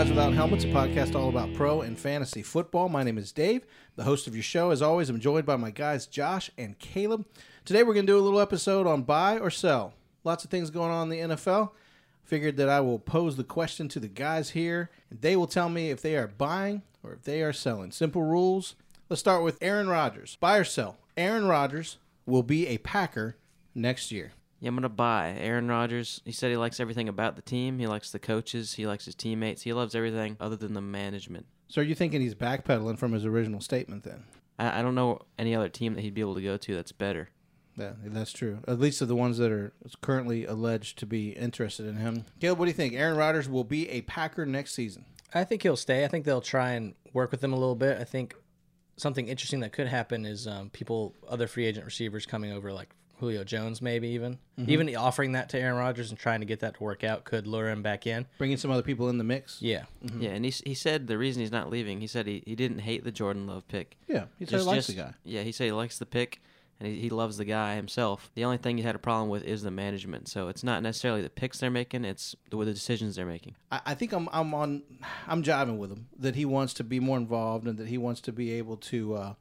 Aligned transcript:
Guys 0.00 0.08
Without 0.08 0.32
Helmets, 0.32 0.64
a 0.64 0.68
podcast 0.68 1.14
all 1.14 1.28
about 1.28 1.52
pro 1.52 1.82
and 1.82 1.98
fantasy 1.98 2.40
football. 2.40 2.88
My 2.88 3.02
name 3.02 3.18
is 3.18 3.32
Dave, 3.32 3.66
the 3.96 4.04
host 4.04 4.26
of 4.26 4.34
your 4.34 4.42
show. 4.42 4.70
As 4.70 4.80
always, 4.80 5.10
I'm 5.10 5.20
joined 5.20 5.44
by 5.44 5.56
my 5.56 5.70
guys 5.70 6.06
Josh 6.06 6.50
and 6.56 6.78
Caleb. 6.78 7.26
Today 7.66 7.82
we're 7.82 7.92
going 7.92 8.06
to 8.06 8.12
do 8.12 8.18
a 8.18 8.22
little 8.22 8.40
episode 8.40 8.86
on 8.86 9.02
buy 9.02 9.38
or 9.38 9.50
sell. 9.50 9.92
Lots 10.24 10.42
of 10.42 10.50
things 10.50 10.70
going 10.70 10.90
on 10.90 11.12
in 11.12 11.28
the 11.28 11.34
NFL. 11.34 11.72
Figured 12.24 12.56
that 12.56 12.70
I 12.70 12.80
will 12.80 12.98
pose 12.98 13.36
the 13.36 13.44
question 13.44 13.88
to 13.88 14.00
the 14.00 14.08
guys 14.08 14.48
here, 14.48 14.88
and 15.10 15.20
they 15.20 15.36
will 15.36 15.46
tell 15.46 15.68
me 15.68 15.90
if 15.90 16.00
they 16.00 16.16
are 16.16 16.28
buying 16.28 16.80
or 17.02 17.12
if 17.12 17.24
they 17.24 17.42
are 17.42 17.52
selling. 17.52 17.90
Simple 17.90 18.22
rules. 18.22 18.76
Let's 19.10 19.20
start 19.20 19.42
with 19.42 19.58
Aaron 19.60 19.88
Rodgers. 19.88 20.38
Buy 20.40 20.56
or 20.56 20.64
sell? 20.64 20.96
Aaron 21.18 21.44
Rodgers 21.44 21.98
will 22.24 22.42
be 22.42 22.68
a 22.68 22.78
Packer 22.78 23.36
next 23.74 24.10
year. 24.10 24.32
Yeah, 24.60 24.68
I'm 24.68 24.76
gonna 24.76 24.90
buy 24.90 25.36
Aaron 25.38 25.68
Rodgers. 25.68 26.20
He 26.24 26.32
said 26.32 26.50
he 26.50 26.56
likes 26.56 26.80
everything 26.80 27.08
about 27.08 27.36
the 27.36 27.42
team. 27.42 27.78
He 27.78 27.86
likes 27.86 28.10
the 28.10 28.18
coaches. 28.18 28.74
He 28.74 28.86
likes 28.86 29.06
his 29.06 29.14
teammates. 29.14 29.62
He 29.62 29.72
loves 29.72 29.94
everything 29.94 30.36
other 30.38 30.56
than 30.56 30.74
the 30.74 30.82
management. 30.82 31.46
So 31.68 31.80
are 31.80 31.84
you 31.84 31.94
thinking 31.94 32.20
he's 32.20 32.34
backpedaling 32.34 32.98
from 32.98 33.12
his 33.12 33.24
original 33.24 33.60
statement 33.60 34.04
then? 34.04 34.24
I, 34.58 34.80
I 34.80 34.82
don't 34.82 34.94
know 34.94 35.20
any 35.38 35.54
other 35.54 35.68
team 35.68 35.94
that 35.94 36.02
he'd 36.02 36.14
be 36.14 36.20
able 36.20 36.34
to 36.34 36.42
go 36.42 36.56
to 36.56 36.74
that's 36.74 36.92
better. 36.92 37.30
Yeah, 37.76 37.92
that's 38.04 38.32
true. 38.32 38.58
At 38.68 38.78
least 38.78 39.00
of 39.00 39.08
the 39.08 39.16
ones 39.16 39.38
that 39.38 39.50
are 39.50 39.72
currently 40.02 40.44
alleged 40.44 40.98
to 40.98 41.06
be 41.06 41.30
interested 41.30 41.86
in 41.86 41.96
him. 41.96 42.26
Caleb, 42.40 42.58
what 42.58 42.66
do 42.66 42.70
you 42.70 42.74
think? 42.74 42.94
Aaron 42.94 43.16
Rodgers 43.16 43.48
will 43.48 43.64
be 43.64 43.88
a 43.88 44.02
Packer 44.02 44.44
next 44.44 44.74
season. 44.74 45.06
I 45.32 45.44
think 45.44 45.62
he'll 45.62 45.76
stay. 45.76 46.04
I 46.04 46.08
think 46.08 46.24
they'll 46.26 46.40
try 46.40 46.72
and 46.72 46.94
work 47.14 47.30
with 47.30 47.42
him 47.42 47.52
a 47.52 47.56
little 47.56 47.76
bit. 47.76 47.98
I 47.98 48.04
think 48.04 48.34
something 48.96 49.28
interesting 49.28 49.60
that 49.60 49.72
could 49.72 49.86
happen 49.86 50.26
is 50.26 50.46
um, 50.46 50.68
people, 50.70 51.14
other 51.28 51.46
free 51.46 51.64
agent 51.64 51.86
receivers 51.86 52.26
coming 52.26 52.52
over, 52.52 52.72
like 52.72 52.90
Julio 53.20 53.44
Jones, 53.44 53.80
maybe 53.80 54.08
even 54.08 54.38
even 54.66 54.94
offering 54.96 55.32
that 55.32 55.48
to 55.50 55.58
Aaron 55.58 55.76
Rodgers 55.76 56.10
and 56.10 56.18
trying 56.18 56.40
to 56.40 56.46
get 56.46 56.60
that 56.60 56.74
to 56.74 56.82
work 56.82 57.04
out 57.04 57.24
could 57.24 57.46
lure 57.46 57.68
him 57.68 57.82
back 57.82 58.06
in. 58.06 58.26
Bringing 58.38 58.56
some 58.56 58.70
other 58.70 58.82
people 58.82 59.08
in 59.08 59.18
the 59.18 59.24
mix. 59.24 59.60
Yeah, 59.62 59.84
Yeah, 60.18 60.30
and 60.30 60.44
he 60.44 60.50
he 60.50 60.74
said 60.74 61.06
the 61.06 61.18
reason 61.18 61.40
he's 61.40 61.52
not 61.52 61.70
leaving. 61.70 62.00
He 62.00 62.06
said 62.06 62.26
he, 62.26 62.42
he 62.44 62.54
didn't 62.54 62.80
hate 62.80 63.04
the 63.04 63.12
Jordan 63.12 63.46
Love 63.46 63.68
pick. 63.68 63.96
Yeah, 64.08 64.24
he 64.38 64.46
said 64.46 64.60
he 64.60 64.66
likes 64.66 64.86
the 64.88 64.94
guy. 64.94 65.14
Yeah, 65.24 65.42
he 65.42 65.52
said 65.52 65.66
he 65.66 65.72
likes 65.72 65.98
the 65.98 66.06
pick 66.06 66.40
and 66.80 66.88
he, 66.88 66.98
he 66.98 67.10
loves 67.10 67.36
the 67.36 67.44
guy 67.44 67.76
himself. 67.76 68.30
The 68.34 68.44
only 68.44 68.56
thing 68.56 68.78
he 68.78 68.82
had 68.82 68.94
a 68.94 68.98
problem 68.98 69.28
with 69.28 69.44
is 69.44 69.62
the 69.62 69.70
management. 69.70 70.28
So 70.28 70.48
it's 70.48 70.64
not 70.64 70.82
necessarily 70.82 71.22
the 71.22 71.30
picks 71.30 71.60
they're 71.60 71.70
making; 71.70 72.04
it's 72.04 72.34
the, 72.48 72.56
the 72.56 72.72
decisions 72.72 73.16
they're 73.16 73.26
making. 73.26 73.54
I, 73.70 73.80
I 73.86 73.94
think 73.94 74.12
I'm 74.12 74.28
I'm 74.32 74.52
on 74.54 74.82
I'm 75.28 75.42
jiving 75.42 75.76
with 75.78 75.92
him 75.92 76.08
that 76.18 76.34
he 76.34 76.44
wants 76.44 76.74
to 76.74 76.84
be 76.84 76.98
more 76.98 77.18
involved 77.18 77.66
and 77.66 77.78
that 77.78 77.88
he 77.88 77.98
wants 77.98 78.22
to 78.22 78.32
be 78.32 78.52
able 78.52 78.78
to 78.78 79.14
uh, 79.14 79.34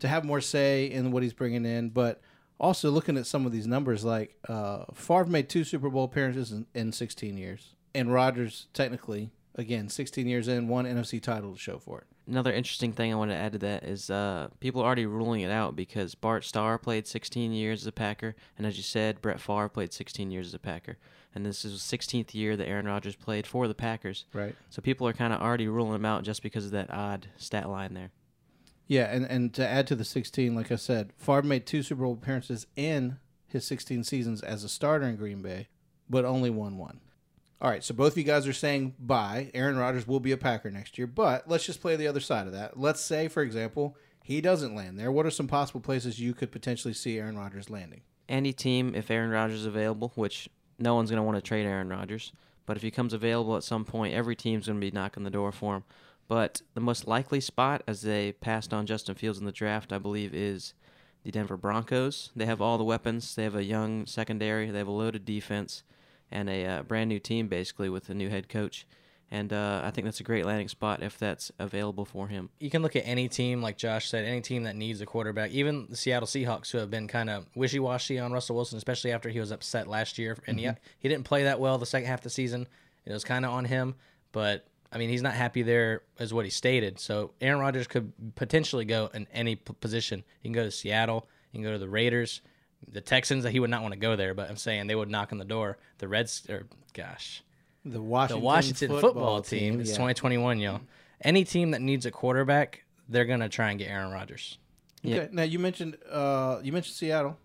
to 0.00 0.08
have 0.08 0.24
more 0.24 0.40
say 0.40 0.86
in 0.86 1.10
what 1.10 1.22
he's 1.22 1.32
bringing 1.32 1.64
in. 1.64 1.88
But 1.88 2.20
also 2.60 2.90
looking 2.90 3.16
at 3.16 3.26
some 3.26 3.46
of 3.46 3.52
these 3.52 3.66
numbers, 3.66 4.04
like 4.04 4.36
uh, 4.48 4.84
Favre 4.94 5.26
made 5.26 5.48
two 5.48 5.64
Super 5.64 5.90
Bowl 5.90 6.04
appearances 6.04 6.52
in, 6.52 6.66
in 6.74 6.92
16 6.92 7.36
years, 7.36 7.74
and 7.94 8.12
Rodgers 8.12 8.66
technically 8.72 9.30
again 9.54 9.88
16 9.88 10.26
years 10.26 10.48
in 10.48 10.68
one 10.68 10.84
NFC 10.84 11.20
title 11.20 11.52
to 11.52 11.58
show 11.58 11.78
for 11.78 11.98
it. 11.98 12.06
Another 12.28 12.52
interesting 12.52 12.92
thing 12.92 13.12
I 13.12 13.16
want 13.16 13.30
to 13.30 13.36
add 13.36 13.52
to 13.52 13.58
that 13.58 13.84
is 13.84 14.10
uh, 14.10 14.48
people 14.60 14.82
are 14.82 14.84
already 14.84 15.06
ruling 15.06 15.40
it 15.40 15.50
out 15.50 15.74
because 15.74 16.14
Bart 16.14 16.44
Starr 16.44 16.78
played 16.78 17.06
16 17.06 17.52
years 17.52 17.82
as 17.82 17.86
a 17.86 17.92
Packer, 17.92 18.36
and 18.56 18.66
as 18.66 18.76
you 18.76 18.82
said, 18.82 19.22
Brett 19.22 19.40
Favre 19.40 19.68
played 19.68 19.92
16 19.92 20.30
years 20.30 20.48
as 20.48 20.54
a 20.54 20.58
Packer, 20.58 20.98
and 21.34 21.46
this 21.46 21.64
is 21.64 21.88
the 21.88 21.96
16th 21.96 22.34
year 22.34 22.56
that 22.56 22.68
Aaron 22.68 22.86
Rodgers 22.86 23.16
played 23.16 23.46
for 23.46 23.66
the 23.66 23.74
Packers. 23.74 24.26
Right. 24.32 24.54
So 24.68 24.82
people 24.82 25.08
are 25.08 25.12
kind 25.12 25.32
of 25.32 25.40
already 25.40 25.68
ruling 25.68 25.94
him 25.94 26.04
out 26.04 26.22
just 26.22 26.42
because 26.42 26.66
of 26.66 26.72
that 26.72 26.92
odd 26.92 27.28
stat 27.36 27.68
line 27.68 27.94
there. 27.94 28.10
Yeah, 28.88 29.04
and, 29.04 29.26
and 29.26 29.54
to 29.54 29.66
add 29.66 29.86
to 29.88 29.94
the 29.94 30.04
16, 30.04 30.54
like 30.54 30.72
I 30.72 30.76
said, 30.76 31.12
Favre 31.18 31.42
made 31.42 31.66
two 31.66 31.82
Super 31.82 32.02
Bowl 32.02 32.14
appearances 32.14 32.66
in 32.74 33.18
his 33.46 33.66
16 33.66 34.02
seasons 34.02 34.42
as 34.42 34.64
a 34.64 34.68
starter 34.68 35.06
in 35.06 35.16
Green 35.16 35.42
Bay, 35.42 35.68
but 36.08 36.24
only 36.24 36.50
won 36.50 36.78
one. 36.78 37.00
All 37.60 37.70
right, 37.70 37.84
so 37.84 37.92
both 37.92 38.12
of 38.12 38.18
you 38.18 38.24
guys 38.24 38.46
are 38.46 38.52
saying 38.52 38.94
buy. 38.98 39.50
Aaron 39.52 39.76
Rodgers 39.76 40.06
will 40.06 40.20
be 40.20 40.32
a 40.32 40.36
Packer 40.36 40.70
next 40.70 40.96
year, 40.96 41.06
but 41.06 41.48
let's 41.48 41.66
just 41.66 41.80
play 41.80 41.96
the 41.96 42.06
other 42.06 42.20
side 42.20 42.46
of 42.46 42.52
that. 42.54 42.78
Let's 42.78 43.00
say, 43.00 43.28
for 43.28 43.42
example, 43.42 43.96
he 44.22 44.40
doesn't 44.40 44.74
land 44.74 44.98
there. 44.98 45.12
What 45.12 45.26
are 45.26 45.30
some 45.30 45.48
possible 45.48 45.80
places 45.80 46.20
you 46.20 46.34
could 46.34 46.52
potentially 46.52 46.94
see 46.94 47.18
Aaron 47.18 47.36
Rodgers 47.36 47.68
landing? 47.68 48.02
Any 48.28 48.52
team, 48.52 48.94
if 48.94 49.10
Aaron 49.10 49.30
Rodgers 49.30 49.60
is 49.60 49.66
available, 49.66 50.12
which 50.14 50.48
no 50.78 50.94
one's 50.94 51.10
going 51.10 51.18
to 51.18 51.24
want 51.24 51.36
to 51.36 51.42
trade 51.42 51.66
Aaron 51.66 51.88
Rodgers, 51.88 52.32
but 52.64 52.76
if 52.76 52.82
he 52.82 52.90
comes 52.90 53.12
available 53.12 53.56
at 53.56 53.64
some 53.64 53.84
point, 53.84 54.14
every 54.14 54.36
team's 54.36 54.66
going 54.66 54.80
to 54.80 54.86
be 54.86 54.92
knocking 54.92 55.24
the 55.24 55.30
door 55.30 55.50
for 55.50 55.76
him. 55.76 55.84
But 56.28 56.60
the 56.74 56.80
most 56.80 57.08
likely 57.08 57.40
spot, 57.40 57.82
as 57.86 58.02
they 58.02 58.32
passed 58.32 58.74
on 58.74 58.86
Justin 58.86 59.14
Fields 59.14 59.38
in 59.38 59.46
the 59.46 59.52
draft, 59.52 59.92
I 59.92 59.98
believe, 59.98 60.34
is 60.34 60.74
the 61.24 61.30
Denver 61.30 61.56
Broncos. 61.56 62.30
They 62.36 62.46
have 62.46 62.60
all 62.60 62.76
the 62.76 62.84
weapons. 62.84 63.34
They 63.34 63.44
have 63.44 63.54
a 63.54 63.64
young 63.64 64.04
secondary. 64.06 64.70
They 64.70 64.78
have 64.78 64.88
a 64.88 64.92
loaded 64.92 65.24
defense 65.24 65.82
and 66.30 66.50
a 66.50 66.66
uh, 66.66 66.82
brand 66.82 67.08
new 67.08 67.18
team, 67.18 67.48
basically, 67.48 67.88
with 67.88 68.10
a 68.10 68.14
new 68.14 68.28
head 68.28 68.50
coach. 68.50 68.86
And 69.30 69.52
uh, 69.52 69.82
I 69.84 69.90
think 69.90 70.06
that's 70.06 70.20
a 70.20 70.24
great 70.24 70.46
landing 70.46 70.68
spot 70.68 71.02
if 71.02 71.18
that's 71.18 71.52
available 71.58 72.04
for 72.06 72.28
him. 72.28 72.48
you 72.60 72.70
can 72.70 72.82
look 72.82 72.96
at 72.96 73.02
any 73.06 73.28
team, 73.28 73.60
like 73.60 73.76
Josh 73.76 74.08
said, 74.08 74.24
any 74.24 74.40
team 74.40 74.62
that 74.62 74.74
needs 74.74 75.02
a 75.02 75.06
quarterback. 75.06 75.50
Even 75.50 75.86
the 75.90 75.96
Seattle 75.96 76.26
Seahawks, 76.26 76.70
who 76.70 76.78
have 76.78 76.90
been 76.90 77.08
kind 77.08 77.28
of 77.28 77.46
wishy 77.54 77.78
washy 77.78 78.18
on 78.18 78.32
Russell 78.32 78.56
Wilson, 78.56 78.78
especially 78.78 79.12
after 79.12 79.28
he 79.28 79.40
was 79.40 79.50
upset 79.50 79.86
last 79.86 80.18
year, 80.18 80.38
and 80.46 80.58
he 80.58 80.70
he 80.98 81.08
didn't 81.08 81.24
play 81.24 81.44
that 81.44 81.60
well 81.60 81.76
the 81.76 81.86
second 81.86 82.08
half 82.08 82.20
of 82.20 82.24
the 82.24 82.30
season. 82.30 82.66
It 83.04 83.12
was 83.12 83.24
kind 83.24 83.44
of 83.44 83.52
on 83.52 83.66
him, 83.66 83.96
but 84.32 84.66
I 84.92 84.98
mean, 84.98 85.08
he's 85.10 85.22
not 85.22 85.34
happy 85.34 85.62
there, 85.62 86.02
is 86.18 86.32
what 86.32 86.44
he 86.46 86.50
stated. 86.50 86.98
So 86.98 87.32
Aaron 87.40 87.60
Rodgers 87.60 87.86
could 87.86 88.12
potentially 88.36 88.84
go 88.86 89.10
in 89.12 89.26
any 89.32 89.56
p- 89.56 89.74
position. 89.80 90.24
He 90.40 90.48
can 90.48 90.54
go 90.54 90.64
to 90.64 90.70
Seattle. 90.70 91.26
He 91.52 91.58
can 91.58 91.62
go 91.64 91.72
to 91.72 91.78
the 91.78 91.88
Raiders, 91.88 92.40
the 92.90 93.00
Texans. 93.02 93.44
That 93.44 93.50
He 93.50 93.60
would 93.60 93.68
not 93.70 93.82
want 93.82 93.92
to 93.92 94.00
go 94.00 94.16
there, 94.16 94.32
but 94.34 94.48
I'm 94.48 94.56
saying 94.56 94.86
they 94.86 94.94
would 94.94 95.10
knock 95.10 95.30
on 95.32 95.38
the 95.38 95.44
door. 95.44 95.76
The 95.98 96.08
Reds, 96.08 96.46
or 96.48 96.66
gosh, 96.94 97.42
The 97.84 97.90
the 97.92 98.02
Washington, 98.02 98.42
Washington 98.42 99.00
football, 99.00 99.42
team. 99.42 99.80
It's 99.80 99.90
yeah. 99.90 99.96
2021, 99.96 100.58
y'all. 100.60 100.80
Any 101.20 101.44
team 101.44 101.72
that 101.72 101.82
needs 101.82 102.06
a 102.06 102.10
quarterback, 102.10 102.84
they're 103.08 103.24
gonna 103.26 103.48
try 103.48 103.70
and 103.70 103.78
get 103.78 103.88
Aaron 103.90 104.10
Rodgers. 104.12 104.56
Okay, 105.04 105.28
now 105.32 105.42
you 105.42 105.58
mentioned 105.58 105.96
uh, 106.10 106.60
you 106.62 106.72
mentioned 106.72 106.96
Seattle, 106.96 107.36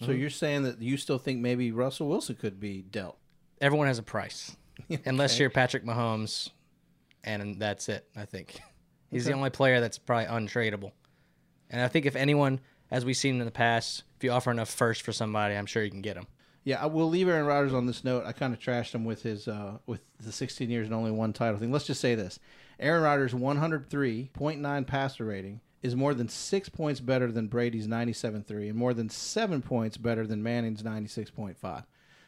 so 0.00 0.08
Mm-hmm. 0.08 0.20
you're 0.20 0.30
saying 0.30 0.62
that 0.64 0.82
you 0.82 0.96
still 0.96 1.18
think 1.18 1.40
maybe 1.40 1.70
Russell 1.72 2.08
Wilson 2.08 2.34
could 2.34 2.58
be 2.60 2.82
dealt. 2.82 3.16
Everyone 3.60 3.86
has 3.86 3.98
a 3.98 4.02
price, 4.02 4.56
unless 5.06 5.38
you're 5.38 5.50
Patrick 5.50 5.84
Mahomes, 5.84 6.50
and 7.24 7.58
that's 7.58 7.88
it. 7.88 8.06
I 8.16 8.24
think 8.24 8.60
he's 9.10 9.24
the 9.24 9.32
only 9.32 9.50
player 9.50 9.80
that's 9.80 9.98
probably 9.98 10.26
untradeable. 10.26 10.92
And 11.70 11.80
I 11.80 11.88
think 11.88 12.06
if 12.06 12.16
anyone, 12.16 12.60
as 12.90 13.04
we've 13.04 13.16
seen 13.16 13.38
in 13.38 13.44
the 13.44 13.50
past, 13.50 14.04
if 14.16 14.24
you 14.24 14.30
offer 14.30 14.50
enough 14.50 14.70
first 14.70 15.02
for 15.02 15.12
somebody, 15.12 15.54
I'm 15.54 15.66
sure 15.66 15.82
you 15.82 15.90
can 15.90 16.02
get 16.02 16.16
him. 16.16 16.26
Yeah, 16.62 16.82
I 16.82 16.86
will 16.86 17.08
leave 17.08 17.28
Aaron 17.28 17.46
Rodgers 17.46 17.74
on 17.74 17.86
this 17.86 18.04
note. 18.04 18.24
I 18.24 18.32
kind 18.32 18.54
of 18.54 18.58
trashed 18.58 18.94
him 18.94 19.04
with 19.04 19.22
his 19.22 19.48
uh, 19.48 19.78
with 19.86 20.00
the 20.18 20.32
16 20.32 20.70
years 20.70 20.86
and 20.86 20.94
only 20.94 21.10
one 21.10 21.32
title 21.32 21.58
thing. 21.58 21.72
Let's 21.72 21.86
just 21.86 22.00
say 22.00 22.14
this: 22.14 22.38
Aaron 22.80 23.02
Rodgers' 23.02 23.34
103.9 23.34 24.86
passer 24.86 25.24
rating 25.24 25.60
is 25.82 25.94
more 25.94 26.14
than 26.14 26.28
six 26.30 26.70
points 26.70 27.00
better 27.00 27.30
than 27.30 27.48
Brady's 27.48 27.86
97.3, 27.86 28.70
and 28.70 28.74
more 28.74 28.94
than 28.94 29.10
seven 29.10 29.60
points 29.60 29.98
better 29.98 30.26
than 30.26 30.42
Manning's 30.42 30.82
96.5. 30.82 31.84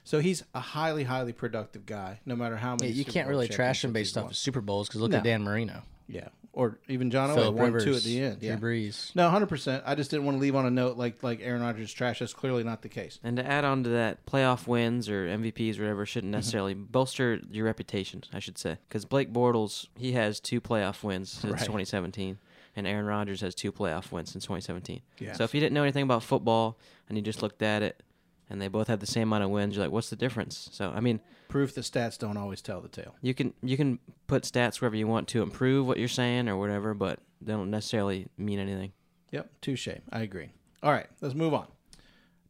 So 0.07 0.21
he's 0.21 0.45
a 0.55 0.61
highly, 0.61 1.03
highly 1.03 1.33
productive 1.33 1.85
guy. 1.85 2.21
No 2.25 2.37
matter 2.37 2.57
how 2.57 2.71
Yeah, 2.75 2.77
many, 2.83 2.93
you 2.93 3.03
Super 3.03 3.11
can't 3.13 3.27
Bowl 3.27 3.31
really 3.33 3.49
trash 3.49 3.85
him 3.85 3.93
based 3.93 4.15
he's 4.15 4.23
off 4.23 4.31
of 4.31 4.37
Super 4.37 4.61
Bowls 4.61 4.87
because 4.89 5.01
look 5.01 5.11
No. 5.11 5.19
at 5.19 5.25
Dan 5.25 5.43
Marino, 5.43 5.83
Yeah, 6.07 6.29
or 6.53 6.79
even 6.87 7.11
John 7.11 7.29
Elway 7.31 7.35
Philip 7.35 7.55
won 7.57 7.65
Rivers, 7.73 7.85
two 7.85 7.95
at 7.97 8.03
the 8.05 8.21
end. 8.21 8.39
Drew 8.41 8.49
Yeah. 8.49 8.57
Brees. 8.57 9.15
No, 9.17 9.29
hundred 9.29 9.49
percent. 9.49 9.83
I 9.85 9.97
just 9.97 10.13
didn't 10.13 10.25
want 10.25 10.37
to 10.37 10.41
leave 10.41 10.55
on 10.55 10.65
a 10.65 10.71
note 10.71 10.97
like 10.97 11.25
like 11.25 11.41
Aaron 11.43 11.61
Rodgers 11.61 11.93
trash. 11.93 12.21
That's 12.21 12.33
clearly 12.33 12.63
not 12.63 12.83
the 12.83 12.89
case. 12.89 13.19
And 13.25 13.37
to 13.37 13.45
add 13.45 13.65
on 13.65 13.83
to 13.83 13.91
that, 13.91 14.25
playoff 14.27 14.69
wins 14.69 15.09
or 15.11 15.27
MVPs 15.27 15.77
or 15.79 15.83
whatever 15.83 16.07
shouldn't 16.07 16.31
Mm-hmm. 16.31 16.39
necessarily 16.39 16.75
bolster 16.75 17.41
your 17.51 17.65
reputation, 17.67 18.23
I 18.33 18.39
should 18.39 18.59
say. 18.59 18.79
Because 18.89 19.05
Blake 19.05 19.33
Bortles, 19.33 19.89
he 19.99 20.13
has 20.13 20.39
two 20.39 20.61
playoff 20.61 21.03
wins 21.03 21.31
since 21.31 21.53
Right. 21.53 21.61
2017, 21.61 22.39
and 22.77 22.87
Aaron 22.87 23.07
Rodgers 23.07 23.41
has 23.41 23.57
two 23.57 23.73
playoff 23.73 24.13
wins 24.13 24.31
since 24.31 24.45
2017. 24.45 25.01
Yes. 25.19 25.37
So 25.39 25.43
if 25.43 25.53
you 25.53 25.61
didn't 25.61 25.75
know 25.75 25.83
anything 25.83 26.05
about 26.05 26.23
football 26.23 26.79
and 27.09 27.19
you 27.19 27.23
just 27.23 27.43
looked 27.43 27.61
at 27.63 27.83
it, 27.83 28.03
and 28.49 28.61
they 28.61 28.69
both 28.69 28.89
have 28.89 29.01
the 29.01 29.07
same 29.07 29.25
amount 29.25 29.45
of 29.45 29.51
wins, 29.51 29.75
you're 29.77 29.85
like, 29.85 29.93
what's 29.93 30.11
the 30.11 30.17
difference? 30.17 30.69
So 30.73 30.93
I 30.95 31.01
mean, 31.01 31.21
Proof 31.49 31.75
that 31.75 31.83
stats 31.83 32.19
don't 32.19 32.37
always 32.37 32.61
tell 32.61 32.81
the 32.81 32.89
tale. 32.89 33.15
you 33.23 33.35
can 33.35 33.55
you 33.63 33.77
can 33.77 33.99
put 34.27 34.43
stats 34.43 34.81
wherever 34.81 34.97
you 34.97 35.07
want 35.07 35.29
to 35.29 35.43
improve 35.43 35.87
what 35.87 35.99
you're 35.99 36.09
saying 36.09 36.49
or 36.49 36.57
whatever, 36.57 36.95
but 36.95 37.21
they 37.41 37.53
don't 37.53 37.71
necessarily 37.71 38.27
mean 38.37 38.59
anything. 38.59 38.93
Yep, 39.33 39.51
touche. 39.61 39.89
I 40.13 40.21
agree. 40.21 40.51
All 40.83 40.93
right, 40.93 41.07
let's 41.21 41.35
move 41.35 41.55
on. 41.55 41.67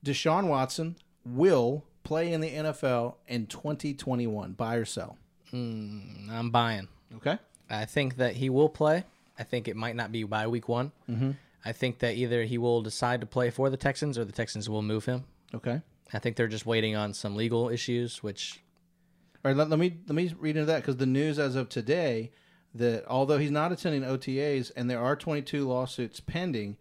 Deshaun 0.05 0.49
Watson 0.49 0.97
will 1.25 1.85
play 2.05 2.33
in 2.33 2.41
the 2.41 2.51
NFL 2.51 3.15
in 3.27 3.47
2021. 3.47 4.53
Buy 4.53 4.77
or 4.77 4.85
sell? 4.85 5.19
Mm, 5.53 6.31
I'm 6.31 6.51
buying. 6.51 6.89
Okay. 7.17 7.39
I 7.69 7.85
think 7.85 8.17
that 8.17 8.35
he 8.35 8.49
will 8.51 8.69
play. 8.69 9.05
I 9.39 9.43
think 9.43 9.69
it 9.69 9.77
might 9.77 9.97
not 9.97 10.13
be 10.13 10.23
by 10.25 10.47
week 10.47 10.69
one. 10.69 10.93
Mm-hmm. 11.11 11.33
I 11.65 11.73
think 11.73 11.99
that 11.99 12.15
either 12.15 12.45
he 12.45 12.59
will 12.59 12.81
decide 12.83 13.21
to 13.21 13.27
play 13.27 13.51
for 13.51 13.69
the 13.71 13.77
Texans 13.77 14.17
or 14.17 14.25
the 14.25 14.33
Texans 14.33 14.71
will 14.71 14.83
move 14.83 15.05
him. 15.07 15.25
Okay. 15.57 15.81
I 16.13 16.19
think 16.21 16.37
they're 16.37 16.47
just 16.49 16.67
waiting 16.67 16.95
on 16.95 17.13
some 17.15 17.35
legal 17.37 17.69
issues, 17.69 18.23
which 18.23 18.63
All 19.45 19.51
right. 19.51 19.57
Let, 19.57 19.69
let 19.71 19.79
me 19.79 19.97
let 20.07 20.15
me 20.15 20.33
read 20.39 20.57
into 20.57 20.67
that 20.67 20.83
because 20.83 20.97
the 20.97 21.07
news 21.07 21.39
as 21.39 21.57
of 21.57 21.69
today 21.69 22.31
that 22.75 23.05
although 23.09 23.39
he's 23.39 23.51
not 23.51 23.73
attending 23.73 24.03
OTAs 24.03 24.71
and 24.77 24.91
there 24.91 25.01
are 25.01 25.17
22 25.17 25.67
lawsuits 25.67 26.21
pending, 26.21 26.77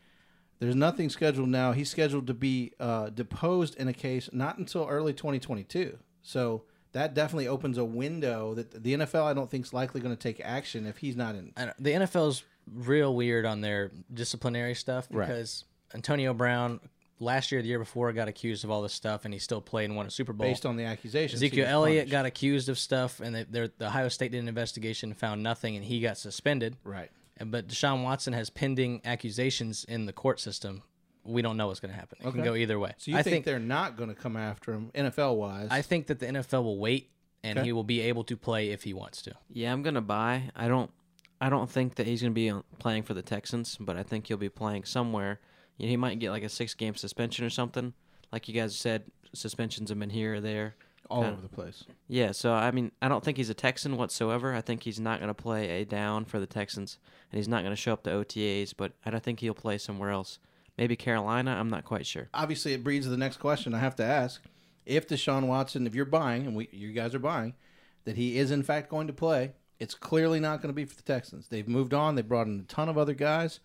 there's 0.60 0.75
nothing 0.75 1.10
scheduled 1.10 1.50
now. 1.50 1.72
He's 1.72 1.89
scheduled 1.89 2.27
to 2.27 2.33
be 2.33 2.74
uh, 2.80 3.10
deposed 3.10 3.75
in 3.75 3.88
a 3.88 3.94
case 3.94 4.30
not 4.33 4.57
until 4.57 4.86
early 4.88 5.13
2022. 5.13 5.98
So 6.22 6.63
that 6.92 7.13
definitely 7.13 7.48
opens 7.48 7.77
a 7.77 7.86
window 7.86 8.54
that 8.56 8.83
the 8.83 8.94
NFL 8.94 9.24
I 9.24 9.33
don't 9.33 9.50
think 9.50 9.66
is 9.66 9.74
likely 9.74 10.01
going 10.01 10.16
to 10.16 10.22
take 10.22 10.39
action 10.44 10.86
if 10.86 10.98
he's 10.98 11.16
not 11.16 11.36
in. 11.36 11.51
The 11.80 11.92
NFL's 11.92 12.44
real 12.74 13.13
weird 13.16 13.45
on 13.45 13.62
their 13.62 13.92
disciplinary 14.13 14.75
stuff 14.75 15.07
Right. 15.12 15.27
because 15.27 15.66
Antonio 15.94 16.33
Brown 16.33 16.80
last 17.19 17.51
year, 17.51 17.62
the 17.62 17.67
year 17.67 17.79
before, 17.79 18.12
got 18.13 18.27
accused 18.27 18.63
of 18.63 18.71
all 18.71 18.81
this 18.81 18.94
stuff, 18.94 19.25
and 19.25 19.33
he 19.33 19.39
still 19.39 19.62
played 19.62 19.85
and 19.85 19.95
won 19.95 20.06
a 20.06 20.09
Super 20.12 20.33
Bowl. 20.33 20.47
Based 20.47 20.65
on 20.65 20.75
the 20.75 20.83
accusations, 20.83 21.41
Ezekiel 21.41 21.65
Elliott 21.67 22.01
punished. 22.03 22.12
got 22.12 22.25
accused 22.25 22.69
of 22.69 22.77
stuff, 22.79 23.19
and 23.19 23.35
they, 23.35 23.44
the 23.44 23.71
Ohio 23.81 24.09
State 24.09 24.31
did 24.31 24.39
an 24.41 24.47
investigation, 24.47 25.09
and 25.12 25.17
found 25.17 25.41
nothing, 25.44 25.75
and 25.75 25.85
he 25.85 26.00
got 26.01 26.17
suspended. 26.17 26.75
right. 26.83 27.09
And- 27.38 27.51
But 27.51 27.67
Deshaun 27.67 28.03
Watson 28.03 28.31
has 28.33 28.50
pending 28.50 29.01
accusations 29.03 29.83
in 29.85 30.06
the 30.06 30.13
court 30.13 30.39
system. 30.39 30.83
We 31.25 31.41
don't 31.41 31.57
know 31.57 31.67
what's 31.67 31.79
going 31.79 31.91
to 31.94 32.00
happen. 32.00 32.17
It 32.21 32.27
Okay. 32.27 32.35
can 32.38 32.44
go 32.45 32.56
either 32.56 32.77
way. 32.79 32.94
So 32.97 33.12
you 33.12 33.17
I 33.17 33.23
think, 33.23 33.33
think 33.33 33.45
they're 33.45 33.59
not 33.59 33.97
going 33.97 34.09
to 34.09 34.15
come 34.15 34.38
after 34.38 34.71
him 34.73 34.91
NFL 34.94 35.35
wise? 35.35 35.67
I 35.71 35.81
think 35.81 36.07
that 36.07 36.19
the 36.19 36.27
NFL 36.27 36.63
will 36.63 36.77
wait, 36.77 37.09
and 37.44 37.57
Okay. 37.59 37.65
he 37.67 37.71
will 37.73 37.83
be 37.83 38.00
able 38.01 38.23
to 38.25 38.38
play 38.38 38.69
if 38.69 38.83
he 38.83 38.94
wants 38.94 39.21
to. 39.23 39.33
Yeah, 39.50 39.73
I'm 39.73 39.81
gonna 39.83 40.01
buy. 40.01 40.50
I 40.56 40.67
don't. 40.67 40.91
I 41.41 41.50
don't 41.50 41.69
think 41.69 41.95
that 41.95 42.07
he's 42.07 42.21
gonna 42.21 42.33
be 42.33 42.50
uh, 42.50 42.62
playing 42.79 43.03
for 43.03 43.13
the 43.13 43.21
Texans, 43.21 43.75
but 43.79 43.97
I 43.97 44.03
think 44.03 44.27
he'll 44.27 44.38
be 44.38 44.50
playing 44.50 44.85
somewhere. 44.85 45.39
He 45.77 45.98
might 45.98 46.19
get 46.19 46.31
like 46.31 46.44
a 46.44 46.50
six-game 46.50 46.95
suspension 46.95 47.45
or 47.45 47.50
something. 47.50 47.94
Like 48.31 48.48
you 48.48 48.54
guys 48.54 48.75
said, 48.75 49.04
suspensions 49.33 49.89
have 49.89 50.00
been 50.00 50.10
here 50.10 50.36
or 50.36 50.42
there. 50.42 50.75
all 51.10 51.22
kinda- 51.22 51.33
over 51.33 51.42
the 51.44 51.50
place. 51.50 51.83
Yeah, 52.07 52.31
so 52.31 52.51
I 52.51 52.72
mean, 52.72 52.92
I 53.01 53.07
don't 53.07 53.24
think 53.24 53.38
he's 53.38 53.51
a 53.51 53.54
Texan 53.54 53.95
whatsoever. 53.95 54.56
I 54.56 54.62
think 54.62 54.81
he's 54.83 55.00
not 55.00 55.19
going 55.19 55.27
to 55.27 55.36
play 55.36 55.81
a 55.81 55.86
down 55.86 56.25
for 56.25 56.39
the 56.39 56.48
Texans, 56.48 56.98
and 57.31 57.38
he's 57.38 57.48
not 57.48 57.62
going 57.62 57.72
to 57.75 57.80
show 57.80 57.94
up 57.94 58.04
to 58.04 58.10
OTAs. 58.10 58.74
But 58.75 58.94
I 59.06 59.12
don't 59.12 59.22
think 59.22 59.39
he'll 59.39 59.54
play 59.54 59.77
somewhere 59.77 60.10
else. 60.10 60.39
Maybe 60.80 60.95
Carolina. 60.95 61.51
I'm 61.51 61.69
not 61.69 61.86
quite 61.86 62.07
sure. 62.07 62.30
Obviously, 62.33 62.74
it 62.74 62.83
breeds 62.83 63.07
the 63.07 63.18
next 63.18 63.38
question 63.38 63.75
I 63.75 63.80
have 63.80 63.95
to 63.98 64.04
ask: 64.04 64.42
If 64.86 65.07
Deshaun 65.07 65.45
Watson, 65.48 65.86
if 65.86 65.94
you're 65.94 66.06
buying, 66.06 66.48
and 66.48 66.56
we, 66.56 66.69
you 66.72 66.92
guys 66.92 67.13
are 67.13 67.19
buying, 67.19 67.54
that 68.06 68.18
he 68.18 68.39
is 68.39 68.50
in 68.50 68.63
fact 68.63 68.89
going 68.89 69.06
to 69.06 69.13
play, 69.13 69.54
it's 69.80 69.94
clearly 69.94 70.39
not 70.39 70.62
going 70.62 70.69
to 70.69 70.74
be 70.75 70.86
for 70.86 70.95
the 70.95 71.04
Texans. 71.04 71.50
They've 71.50 71.68
moved 71.68 71.94
on. 71.94 72.16
They 72.16 72.24
brought 72.24 72.48
in 72.48 72.62
a 72.62 72.63
ton 72.63 72.89
of 72.89 72.98
other 72.98 73.13
guys. 73.13 73.60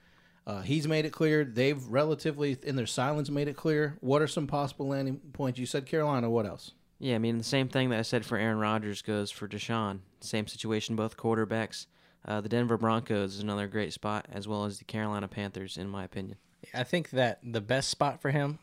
Uh, 0.51 0.63
he's 0.63 0.89
made 0.89 1.05
it 1.05 1.13
clear. 1.13 1.45
They've 1.45 1.81
relatively, 1.87 2.57
in 2.65 2.75
their 2.75 2.87
silence, 2.87 3.31
made 3.31 3.47
it 3.47 3.57
clear. 3.57 3.97
What 4.01 4.21
are 4.21 4.27
some 4.27 4.49
possible 4.49 4.89
landing 4.89 5.21
points? 5.33 5.61
You 5.61 5.67
said 5.67 5.87
Carolina. 5.87 6.29
What 6.29 6.45
else? 6.45 6.73
Yeah, 6.99 7.15
I 7.15 7.19
mean 7.19 7.39
the 7.39 7.45
same 7.45 7.69
thing 7.69 7.91
that 7.91 8.01
I 8.01 8.03
said 8.03 8.27
for 8.27 8.37
Aaron 8.37 8.59
Rodgers 8.59 9.01
goes 9.01 9.31
for 9.31 9.47
Deshaun. 9.47 10.01
Same 10.21 10.49
situation, 10.49 10.97
both 10.97 11.17
quarterbacks. 11.17 11.87
Uh, 12.25 12.41
the 12.41 12.49
Denver 12.49 12.77
Broncos 12.77 13.37
is 13.37 13.41
another 13.41 13.69
great 13.69 13.93
spot, 13.93 14.27
as 14.31 14.49
well 14.49 14.65
as 14.65 14.79
the 14.79 14.85
Carolina 14.85 15.29
Panthers, 15.29 15.77
in 15.79 15.89
my 15.89 16.03
opinion. 16.03 16.37
I 16.75 16.83
think 16.83 17.11
that 17.11 17.39
the 17.45 17.61
best 17.61 17.89
spot 17.89 18.21
for 18.21 18.33
him, 18.33 18.59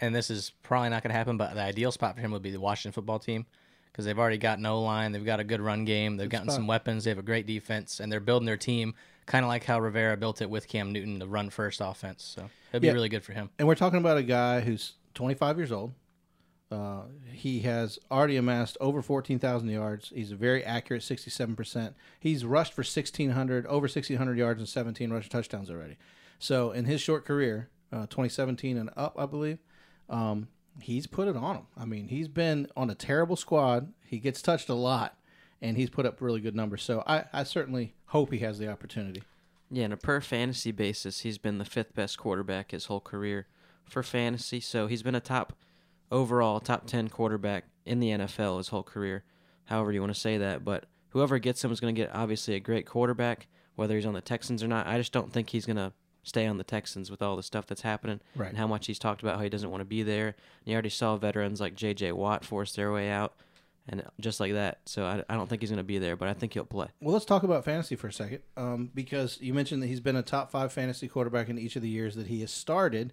and 0.00 0.14
this 0.14 0.30
is 0.30 0.52
probably 0.62 0.88
not 0.88 1.02
going 1.02 1.10
to 1.10 1.18
happen, 1.18 1.36
but 1.36 1.54
the 1.54 1.60
ideal 1.60 1.92
spot 1.92 2.14
for 2.14 2.22
him 2.22 2.32
would 2.32 2.42
be 2.42 2.50
the 2.50 2.60
Washington 2.60 2.92
football 2.92 3.18
team 3.18 3.44
because 3.92 4.06
they've 4.06 4.18
already 4.18 4.38
got 4.38 4.58
no 4.58 4.80
line, 4.80 5.12
they've 5.12 5.24
got 5.24 5.38
a 5.38 5.44
good 5.44 5.60
run 5.60 5.84
game, 5.84 6.16
they've 6.16 6.30
gotten 6.30 6.48
spot. 6.48 6.56
some 6.56 6.66
weapons, 6.66 7.04
they 7.04 7.10
have 7.10 7.18
a 7.18 7.22
great 7.22 7.46
defense, 7.46 8.00
and 8.00 8.10
they're 8.10 8.20
building 8.20 8.46
their 8.46 8.56
team 8.56 8.94
kind 9.26 9.44
of 9.44 9.48
like 9.48 9.64
how 9.64 9.80
Rivera 9.80 10.16
built 10.16 10.40
it 10.40 10.48
with 10.48 10.68
Cam 10.68 10.92
Newton, 10.92 11.18
the 11.18 11.26
run 11.28 11.50
first 11.50 11.80
offense. 11.82 12.22
So 12.24 12.48
it'd 12.72 12.82
be 12.82 12.86
Yeah. 12.88 12.92
really 12.94 13.08
good 13.08 13.24
for 13.24 13.32
him. 13.32 13.50
And 13.58 13.66
we're 13.68 13.74
talking 13.74 13.98
about 13.98 14.16
a 14.16 14.22
guy 14.22 14.60
who's 14.60 14.94
25 15.14 15.56
years 15.58 15.72
old. 15.72 15.94
Uh, 16.70 17.02
he 17.32 17.60
has 17.60 17.98
already 18.10 18.36
amassed 18.36 18.76
over 18.80 19.00
14,000 19.00 19.68
yards. 19.68 20.10
He's 20.14 20.32
a 20.32 20.36
very 20.36 20.64
accurate 20.64 21.02
67%. 21.02 21.94
He's 22.18 22.44
rushed 22.44 22.72
for 22.72 22.82
1,600, 22.82 23.66
over 23.66 23.86
1,600 23.86 24.36
yards 24.36 24.60
and 24.60 24.68
17 24.68 25.10
rushing 25.12 25.30
touchdowns 25.30 25.70
already. 25.70 25.96
So 26.40 26.72
in 26.72 26.84
his 26.86 27.00
short 27.00 27.24
career, 27.24 27.70
uh, 27.92 28.06
2017 28.06 28.76
and 28.76 28.90
up, 28.96 29.14
I 29.16 29.26
believe, 29.26 29.58
um, 30.10 30.48
he's 30.80 31.06
put 31.06 31.28
it 31.28 31.36
on 31.36 31.56
him. 31.56 31.66
I 31.76 31.84
mean, 31.84 32.08
he's 32.08 32.28
been 32.28 32.66
on 32.76 32.90
a 32.90 32.94
terrible 32.96 33.36
squad. 33.36 33.92
He 34.04 34.18
gets 34.18 34.42
touched 34.42 34.68
a 34.68 34.74
lot, 34.74 35.16
and 35.62 35.76
he's 35.76 35.90
put 35.90 36.06
up 36.06 36.20
really 36.20 36.40
good 36.40 36.54
numbers. 36.54 36.82
So 36.82 37.02
I, 37.06 37.24
I 37.32 37.42
certainly 37.44 37.94
hope 38.06 38.32
he 38.32 38.38
has 38.38 38.58
the 38.58 38.68
opportunity. 38.70 39.22
Yeah, 39.70 39.84
on 39.86 39.92
a 39.92 39.96
per 39.96 40.20
fantasy 40.20 40.70
basis, 40.72 41.20
he's 41.20 41.38
been 41.38 41.58
the 41.58 41.64
fifth 41.64 41.94
best 41.94 42.18
quarterback 42.18 42.70
his 42.70 42.86
whole 42.86 43.00
career 43.00 43.46
for 43.84 44.02
fantasy. 44.02 44.60
So 44.60 44.86
he's 44.86 45.02
been 45.02 45.14
a 45.16 45.20
top 45.20 45.54
overall 46.10 46.60
top 46.60 46.86
10 46.86 47.08
quarterback 47.08 47.64
in 47.84 48.00
the 48.00 48.10
NFL 48.10 48.58
his 48.58 48.68
whole 48.68 48.82
career. 48.82 49.24
However 49.64 49.90
you 49.92 50.00
want 50.00 50.14
to 50.14 50.20
say 50.20 50.38
that, 50.38 50.64
but 50.64 50.84
whoever 51.10 51.38
gets 51.38 51.64
him 51.64 51.72
is 51.72 51.80
going 51.80 51.94
to 51.94 52.00
get 52.00 52.14
obviously 52.14 52.54
a 52.54 52.60
great 52.60 52.86
quarterback 52.86 53.46
whether 53.74 53.94
he's 53.96 54.06
on 54.06 54.14
the 54.14 54.20
Texans 54.22 54.62
or 54.62 54.68
not. 54.68 54.86
I 54.86 54.96
just 54.96 55.12
don't 55.12 55.30
think 55.32 55.50
he's 55.50 55.66
going 55.66 55.76
to 55.76 55.92
stay 56.22 56.46
on 56.46 56.56
the 56.56 56.64
Texans 56.64 57.10
with 57.10 57.20
all 57.20 57.36
the 57.36 57.42
stuff 57.42 57.66
that's 57.66 57.82
happening 57.82 58.20
Right. 58.34 58.48
and 58.48 58.56
how 58.56 58.66
much 58.66 58.86
he's 58.86 58.98
talked 58.98 59.20
about 59.22 59.36
how 59.36 59.42
he 59.42 59.50
doesn't 59.50 59.70
want 59.70 59.82
to 59.82 59.84
be 59.84 60.02
there. 60.02 60.28
And 60.28 60.34
you 60.64 60.72
already 60.72 60.88
saw 60.88 61.16
veterans 61.16 61.60
like 61.60 61.74
JJ 61.76 62.12
Watt 62.14 62.42
force 62.44 62.72
their 62.74 62.90
way 62.90 63.10
out 63.10 63.34
and 63.88 64.02
just 64.20 64.40
like 64.40 64.52
that. 64.54 64.80
So 64.86 65.04
I, 65.04 65.22
I 65.28 65.36
don't 65.36 65.48
think 65.48 65.62
he's 65.62 65.70
going 65.70 65.78
to 65.78 65.84
be 65.84 65.98
there, 65.98 66.16
but 66.16 66.28
I 66.28 66.34
think 66.34 66.54
he'll 66.54 66.64
play. 66.64 66.88
Well, 67.00 67.12
let's 67.12 67.24
talk 67.24 67.42
about 67.42 67.64
fantasy 67.64 67.96
for 67.96 68.08
a 68.08 68.12
second, 68.12 68.40
um, 68.56 68.90
because 68.94 69.38
you 69.40 69.54
mentioned 69.54 69.82
that 69.82 69.86
he's 69.86 70.00
been 70.00 70.16
a 70.16 70.22
top 70.22 70.50
five 70.50 70.72
fantasy 70.72 71.08
quarterback 71.08 71.48
in 71.48 71.58
each 71.58 71.76
of 71.76 71.82
the 71.82 71.88
years 71.88 72.14
that 72.16 72.26
he 72.26 72.40
has 72.40 72.50
started 72.50 73.12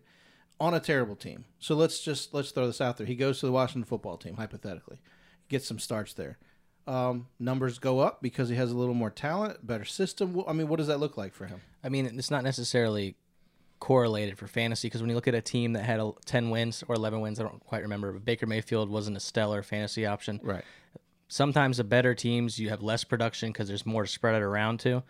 on 0.60 0.74
a 0.74 0.80
terrible 0.80 1.16
team. 1.16 1.46
So 1.60 1.76
let's 1.76 2.00
just 2.00 2.34
let's 2.34 2.52
throw 2.52 2.68
this 2.68 2.82
out 2.82 2.98
there. 2.98 3.08
He 3.08 3.16
goes 3.16 3.40
to 3.40 3.46
the 3.46 3.52
Washington 3.52 3.86
football 3.86 4.18
team, 4.18 4.36
hypothetically, 4.36 5.02
gets 5.50 5.68
some 5.68 5.80
starts 5.80 6.14
there. 6.14 6.38
Um, 6.86 7.28
numbers 7.40 7.80
go 7.80 8.00
up 8.00 8.22
because 8.22 8.50
he 8.50 8.56
has 8.56 8.72
a 8.72 8.78
little 8.78 8.94
more 8.94 9.10
talent, 9.10 9.66
better 9.66 9.86
system. 9.86 10.44
I 10.48 10.54
mean, 10.54 10.68
what 10.68 10.78
does 10.78 10.88
that 10.88 11.00
look 11.00 11.18
like 11.18 11.34
for 11.34 11.46
him? 11.46 11.62
I 11.84 11.90
mean, 11.90 12.06
it's 12.06 12.32
not 12.32 12.44
necessarily 12.44 13.16
correlated 13.84 14.38
for 14.38 14.48
fantasy 14.48 14.88
because 14.88 15.02
when 15.02 15.10
you 15.10 15.16
look 15.16 15.28
at 15.28 15.36
a 15.36 15.42
team 15.42 15.74
that 15.74 15.84
had 15.84 16.00
a, 16.00 16.10
10 16.24 16.50
wins 16.50 16.86
or 16.88 16.96
11 16.96 17.20
wins, 17.20 17.38
I 17.38 17.44
don't 17.44 17.60
quite 17.66 17.82
remember, 17.82 18.14
but 18.14 18.24
Baker 18.24 18.46
Mayfield 18.48 18.90
wasn't 18.90 19.18
a 19.18 19.20
stellar 19.20 19.62
fantasy 19.62 20.06
option. 20.06 20.40
Right. 20.42 20.64
Sometimes 21.28 21.76
the 21.76 21.84
better 21.84 22.16
teams, 22.16 22.58
you 22.58 22.70
have 22.70 22.82
less 22.82 23.04
production 23.04 23.52
because 23.52 23.68
there's 23.68 23.86
more 23.86 24.04
to 24.04 24.08
spread 24.08 24.36
it 24.36 24.42
around 24.42 24.80
to. 24.82 25.04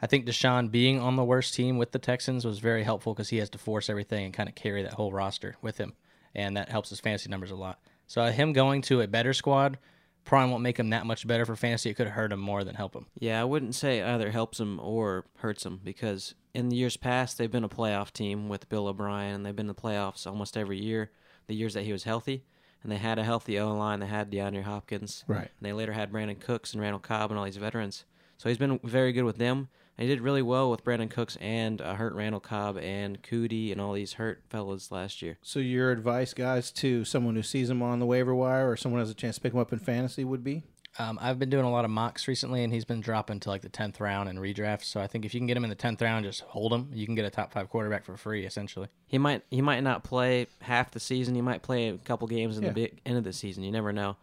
I 0.00 0.06
think 0.06 0.26
Deshaun 0.26 0.70
being 0.70 1.00
on 1.00 1.16
the 1.16 1.24
worst 1.24 1.54
team 1.54 1.76
with 1.76 1.90
the 1.90 1.98
Texans 1.98 2.44
was 2.44 2.60
very 2.60 2.84
helpful 2.84 3.14
because 3.14 3.30
he 3.30 3.38
has 3.38 3.50
to 3.50 3.58
force 3.58 3.90
everything 3.90 4.26
and 4.26 4.32
kind 4.32 4.48
of 4.48 4.54
carry 4.54 4.84
that 4.84 4.92
whole 4.92 5.12
roster 5.12 5.56
with 5.60 5.78
him. 5.78 5.94
And 6.32 6.56
that 6.56 6.68
helps 6.68 6.90
his 6.90 7.00
fantasy 7.00 7.28
numbers 7.28 7.50
a 7.50 7.56
lot. 7.56 7.80
So 8.06 8.22
uh, 8.22 8.30
him 8.30 8.52
going 8.52 8.82
to 8.82 9.00
a 9.00 9.08
better 9.08 9.32
squad 9.32 9.76
probably 10.24 10.50
won't 10.50 10.62
make 10.62 10.78
him 10.78 10.90
that 10.90 11.06
much 11.06 11.26
better 11.26 11.44
for 11.44 11.56
fantasy. 11.56 11.90
It 11.90 11.94
could 11.94 12.08
hurt 12.08 12.32
him 12.32 12.40
more 12.40 12.64
than 12.64 12.74
help 12.74 12.94
him. 12.94 13.06
Yeah, 13.18 13.40
I 13.40 13.44
wouldn't 13.44 13.74
say 13.74 14.02
either 14.02 14.30
helps 14.30 14.60
him 14.60 14.78
or 14.80 15.24
hurts 15.38 15.64
him 15.66 15.80
because 15.82 16.34
in 16.54 16.68
the 16.68 16.76
years 16.76 16.96
past 16.96 17.38
they've 17.38 17.50
been 17.50 17.64
a 17.64 17.68
playoff 17.68 18.12
team 18.12 18.48
with 18.48 18.68
Bill 18.68 18.86
O'Brien 18.88 19.34
and 19.34 19.46
they've 19.46 19.56
been 19.56 19.68
in 19.68 19.74
the 19.74 19.80
playoffs 19.80 20.26
almost 20.26 20.56
every 20.56 20.78
year. 20.78 21.10
The 21.46 21.54
years 21.56 21.74
that 21.74 21.82
he 21.82 21.90
was 21.92 22.04
healthy, 22.04 22.44
and 22.82 22.92
they 22.92 22.96
had 22.98 23.18
a 23.18 23.24
healthy 23.24 23.58
O 23.58 23.74
line. 23.74 23.98
They 23.98 24.06
had 24.06 24.30
DeAndre 24.30 24.62
Hopkins, 24.62 25.24
Right. 25.26 25.40
And 25.40 25.62
they 25.62 25.72
later 25.72 25.92
had 25.92 26.12
Brandin 26.12 26.38
Cooks 26.38 26.72
and 26.72 26.80
Randall 26.80 27.00
Cobb 27.00 27.30
and 27.32 27.38
all 27.38 27.44
these 27.44 27.56
veterans. 27.56 28.04
So 28.36 28.48
he's 28.48 28.58
been 28.58 28.78
very 28.84 29.12
good 29.12 29.24
with 29.24 29.38
them. 29.38 29.68
And 30.00 30.08
he 30.08 30.14
did 30.14 30.22
really 30.22 30.40
well 30.40 30.70
with 30.70 30.82
Brandin 30.82 31.10
Cooks 31.10 31.36
and 31.42 31.82
uh, 31.82 31.92
hurt 31.94 32.14
Randall 32.14 32.40
Cobb 32.40 32.78
and 32.78 33.22
Coutee 33.22 33.70
and 33.70 33.78
all 33.82 33.92
these 33.92 34.14
hurt 34.14 34.42
fellas 34.48 34.90
last 34.90 35.20
year. 35.20 35.36
So 35.42 35.58
your 35.60 35.90
advice, 35.90 36.32
guys, 36.32 36.72
to 36.72 37.04
someone 37.04 37.36
who 37.36 37.42
sees 37.42 37.68
him 37.68 37.82
on 37.82 37.98
the 37.98 38.06
waiver 38.06 38.34
wire 38.34 38.70
or 38.70 38.78
someone 38.78 39.00
has 39.02 39.10
a 39.10 39.14
chance 39.14 39.34
to 39.34 39.42
pick 39.42 39.52
him 39.52 39.58
up 39.60 39.74
in 39.74 39.78
fantasy 39.78 40.24
would 40.24 40.42
be 40.42 40.62
Um, 40.98 41.18
I've 41.20 41.38
been 41.38 41.50
doing 41.50 41.66
a 41.66 41.70
lot 41.70 41.84
of 41.84 41.90
mocks 41.90 42.26
recently, 42.26 42.64
and 42.64 42.72
he's 42.72 42.86
been 42.86 43.00
dropping 43.02 43.40
to 43.40 43.50
like 43.50 43.60
the 43.60 43.68
tenth 43.68 44.00
round 44.00 44.28
in 44.30 44.38
redrafts. 44.38 44.84
So 44.86 45.00
I 45.02 45.06
think 45.06 45.24
if 45.26 45.34
you 45.34 45.40
can 45.40 45.46
get 45.46 45.56
him 45.56 45.64
in 45.64 45.70
the 45.70 45.76
tenth 45.76 46.00
round, 46.00 46.24
just 46.24 46.40
hold 46.40 46.72
him. 46.72 46.88
You 46.94 47.04
can 47.04 47.14
get 47.14 47.26
a 47.26 47.30
top 47.30 47.52
five 47.52 47.68
quarterback 47.68 48.06
for 48.06 48.16
free, 48.16 48.46
essentially. 48.46 48.88
He 49.06 49.18
might 49.18 49.42
he 49.50 49.60
might 49.60 49.80
not 49.82 50.02
play 50.02 50.46
half 50.62 50.90
the 50.92 50.98
season. 51.00 51.34
He 51.34 51.42
might 51.42 51.60
play 51.62 51.88
a 51.88 51.98
couple 51.98 52.26
games 52.26 52.56
in 52.56 52.62
Yeah. 52.64 52.70
the 52.70 52.74
big 52.74 53.00
end 53.04 53.18
of 53.18 53.24
the 53.24 53.34
season. 53.34 53.64
You 53.64 53.70
never 53.70 53.92
know. 53.92 54.16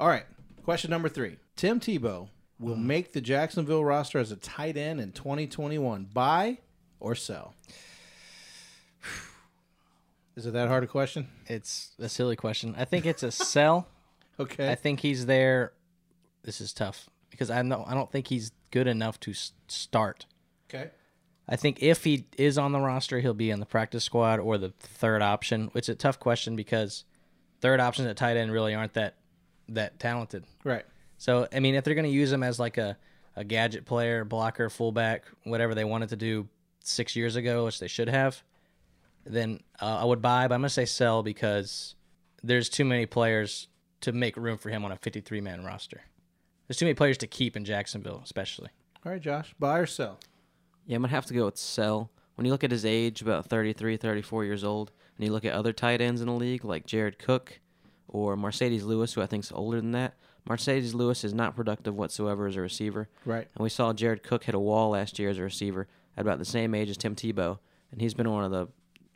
All 0.00 0.08
right. 0.08 0.24
Question 0.64 0.90
number 0.90 1.08
three. 1.10 1.36
Tim 1.54 1.78
Tebow 1.80 2.28
will 2.58 2.72
uh-huh. 2.72 2.82
make 2.82 3.12
the 3.12 3.20
Jacksonville 3.20 3.84
roster 3.84 4.18
as 4.18 4.32
a 4.32 4.36
tight 4.36 4.76
end 4.76 5.00
in 5.00 5.12
2021. 5.12 6.08
Buy 6.12 6.58
or 7.00 7.14
sell? 7.14 7.54
Is 10.36 10.46
it 10.46 10.52
that 10.52 10.68
hard 10.68 10.84
a 10.84 10.86
question? 10.86 11.28
It's 11.46 11.90
a 11.98 12.08
silly 12.08 12.36
question. 12.36 12.74
I 12.78 12.84
think 12.84 13.06
it's 13.06 13.22
a 13.22 13.30
sell. 13.30 13.88
Okay. 14.40 14.70
I 14.70 14.76
think 14.76 15.00
he's 15.00 15.26
there. 15.26 15.72
This 16.44 16.60
is 16.60 16.72
tough 16.72 17.08
because 17.28 17.50
I 17.50 17.60
know 17.62 17.84
I 17.84 17.94
don't 17.94 18.08
think 18.08 18.28
he's 18.28 18.52
good 18.70 18.86
enough 18.86 19.18
to 19.18 19.34
start. 19.66 20.26
okay. 20.70 20.90
I 21.48 21.56
think 21.56 21.82
if 21.82 22.04
he 22.04 22.26
is 22.36 22.56
on 22.56 22.70
the 22.70 22.78
roster, 22.78 23.18
he'll 23.18 23.34
be 23.34 23.50
in 23.50 23.58
the 23.58 23.66
practice 23.66 24.04
squad 24.04 24.38
or 24.38 24.56
the 24.56 24.68
third 24.78 25.22
option. 25.22 25.72
It's 25.74 25.88
a 25.88 25.96
tough 25.96 26.20
question 26.20 26.54
because 26.54 27.02
third 27.60 27.80
options 27.80 28.06
at 28.06 28.16
tight 28.16 28.36
end 28.36 28.52
really 28.52 28.76
aren't 28.76 28.94
that 28.94 29.16
that 29.70 29.98
talented. 29.98 30.44
Right. 30.62 30.84
So 31.18 31.46
I 31.52 31.60
mean, 31.60 31.74
if 31.74 31.84
they're 31.84 31.94
going 31.94 32.04
to 32.04 32.10
use 32.10 32.32
him 32.32 32.42
as 32.42 32.58
like 32.58 32.78
a, 32.78 32.96
a 33.36 33.44
gadget 33.44 33.84
player, 33.84 34.24
blocker, 34.24 34.70
fullback, 34.70 35.24
whatever 35.44 35.74
they 35.74 35.84
wanted 35.84 36.08
to 36.10 36.16
do 36.16 36.48
six 36.80 37.14
years 37.14 37.36
ago, 37.36 37.66
which 37.66 37.80
they 37.80 37.88
should 37.88 38.08
have, 38.08 38.42
then 39.26 39.60
uh, 39.80 39.98
I 40.00 40.04
would 40.04 40.22
buy. 40.22 40.48
But 40.48 40.54
I'm 40.54 40.60
going 40.60 40.68
to 40.68 40.74
say 40.74 40.86
sell 40.86 41.22
because 41.22 41.94
there's 42.42 42.68
too 42.68 42.84
many 42.84 43.04
players 43.04 43.68
to 44.00 44.12
make 44.12 44.36
room 44.36 44.56
for 44.58 44.70
him 44.70 44.84
on 44.84 44.92
a 44.92 44.96
53 44.96 45.40
man 45.40 45.64
roster. 45.64 46.00
There's 46.66 46.76
too 46.76 46.84
many 46.84 46.94
players 46.94 47.18
to 47.18 47.26
keep 47.26 47.56
in 47.56 47.64
Jacksonville, 47.64 48.20
especially. 48.24 48.68
All 49.04 49.12
right, 49.12 49.20
Josh. 49.20 49.54
Buy 49.58 49.78
or 49.78 49.86
sell? 49.86 50.18
Yeah, 50.86 50.96
I'm 50.96 51.02
going 51.02 51.10
to 51.10 51.14
have 51.14 51.26
to 51.26 51.34
go 51.34 51.46
with 51.46 51.56
Sell. 51.56 52.10
When 52.34 52.44
you 52.44 52.52
look 52.52 52.64
at 52.64 52.70
his 52.70 52.84
age, 52.84 53.20
about 53.20 53.46
33, 53.46 53.96
34 53.96 54.44
years 54.44 54.64
old, 54.64 54.92
and 55.16 55.26
you 55.26 55.32
look 55.32 55.44
at 55.44 55.52
other 55.52 55.72
tight 55.72 56.00
ends 56.00 56.20
in 56.20 56.28
the 56.28 56.32
league 56.32 56.64
like 56.64 56.86
Jared 56.86 57.18
Cook 57.18 57.60
or 58.06 58.36
Marcedes 58.36 58.84
Lewis, 58.84 59.12
who 59.12 59.20
I 59.20 59.26
think 59.26 59.44
is 59.44 59.52
older 59.52 59.80
than 59.80 59.92
that, 59.92 60.14
Marcedes 60.48 60.94
Lewis 60.94 61.24
is 61.24 61.34
not 61.34 61.54
productive 61.54 61.94
whatsoever 61.94 62.46
as 62.46 62.56
a 62.56 62.60
receiver. 62.60 63.08
Right. 63.24 63.46
And 63.54 63.62
we 63.62 63.68
saw 63.68 63.92
Jared 63.92 64.22
Cook 64.22 64.44
hit 64.44 64.54
a 64.54 64.58
wall 64.58 64.90
last 64.90 65.18
year 65.18 65.30
as 65.30 65.38
a 65.38 65.42
receiver 65.42 65.86
at 66.16 66.22
about 66.22 66.38
the 66.38 66.44
same 66.44 66.74
age 66.74 66.90
as 66.90 66.96
Tim 66.96 67.14
Tebow, 67.14 67.58
and 67.92 68.00
he's 68.00 68.14
been 68.14 68.30
one 68.30 68.44
of 68.44 68.50
the 68.50 68.68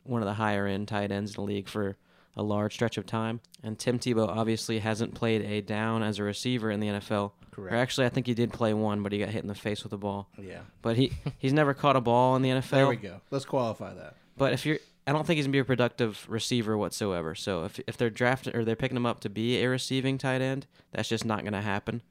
one 0.03 0.21
of 0.21 0.27
the 0.27 0.33
higher 0.33 0.67
end 0.67 0.87
tight 0.87 1.11
ends 1.11 1.31
in 1.31 1.35
the 1.35 1.41
league 1.41 1.67
for 1.67 1.97
a 2.35 2.43
large 2.43 2.73
stretch 2.73 2.97
of 2.97 3.05
time. 3.05 3.39
And 3.63 3.77
Tim 3.77 3.99
Tebow 3.99 4.27
obviously 4.27 4.79
hasn't 4.79 5.13
played 5.13 5.41
a 5.43 5.61
down 5.61 6.03
as 6.03 6.19
a 6.19 6.23
receiver 6.23 6.71
in 6.71 6.79
the 6.79 6.87
NFL. 6.87 7.31
Correct. 7.51 7.73
Or 7.73 7.77
actually, 7.77 8.07
I 8.07 8.09
think 8.09 8.25
he 8.27 8.33
did 8.33 8.51
play 8.51 8.73
one, 8.73 9.03
but 9.03 9.11
he 9.11 9.19
got 9.19 9.29
hit 9.29 9.43
in 9.43 9.47
the 9.47 9.55
face 9.55 9.83
with 9.83 9.93
a 9.93 9.97
ball. 9.97 10.29
Yeah. 10.37 10.61
But 10.81 10.97
he 10.97 11.13
he's 11.37 11.53
never 11.53 11.73
caught 11.73 11.95
a 11.95 12.01
ball 12.01 12.35
in 12.35 12.41
the 12.41 12.49
NFL. 12.49 12.69
There 12.69 12.87
we 12.87 12.95
go. 12.95 13.21
Let's 13.31 13.45
qualify 13.45 13.93
that. 13.93 14.15
But 14.37 14.53
if 14.53 14.65
you're, 14.65 14.79
I 15.05 15.11
don't 15.11 15.25
think 15.27 15.37
he's 15.37 15.45
gonna 15.45 15.51
be 15.51 15.59
a 15.59 15.65
productive 15.65 16.25
receiver 16.29 16.77
whatsoever. 16.77 17.35
So 17.35 17.65
if 17.65 17.79
if 17.87 17.97
they're 17.97 18.09
drafting 18.09 18.55
or 18.55 18.63
they're 18.63 18.75
picking 18.75 18.97
him 18.97 19.05
up 19.05 19.19
to 19.21 19.29
be 19.29 19.61
a 19.61 19.69
receiving 19.69 20.17
tight 20.17 20.41
end, 20.41 20.67
that's 20.91 21.09
just 21.09 21.25
not 21.25 21.43
gonna 21.43 21.61
happen, 21.61 22.01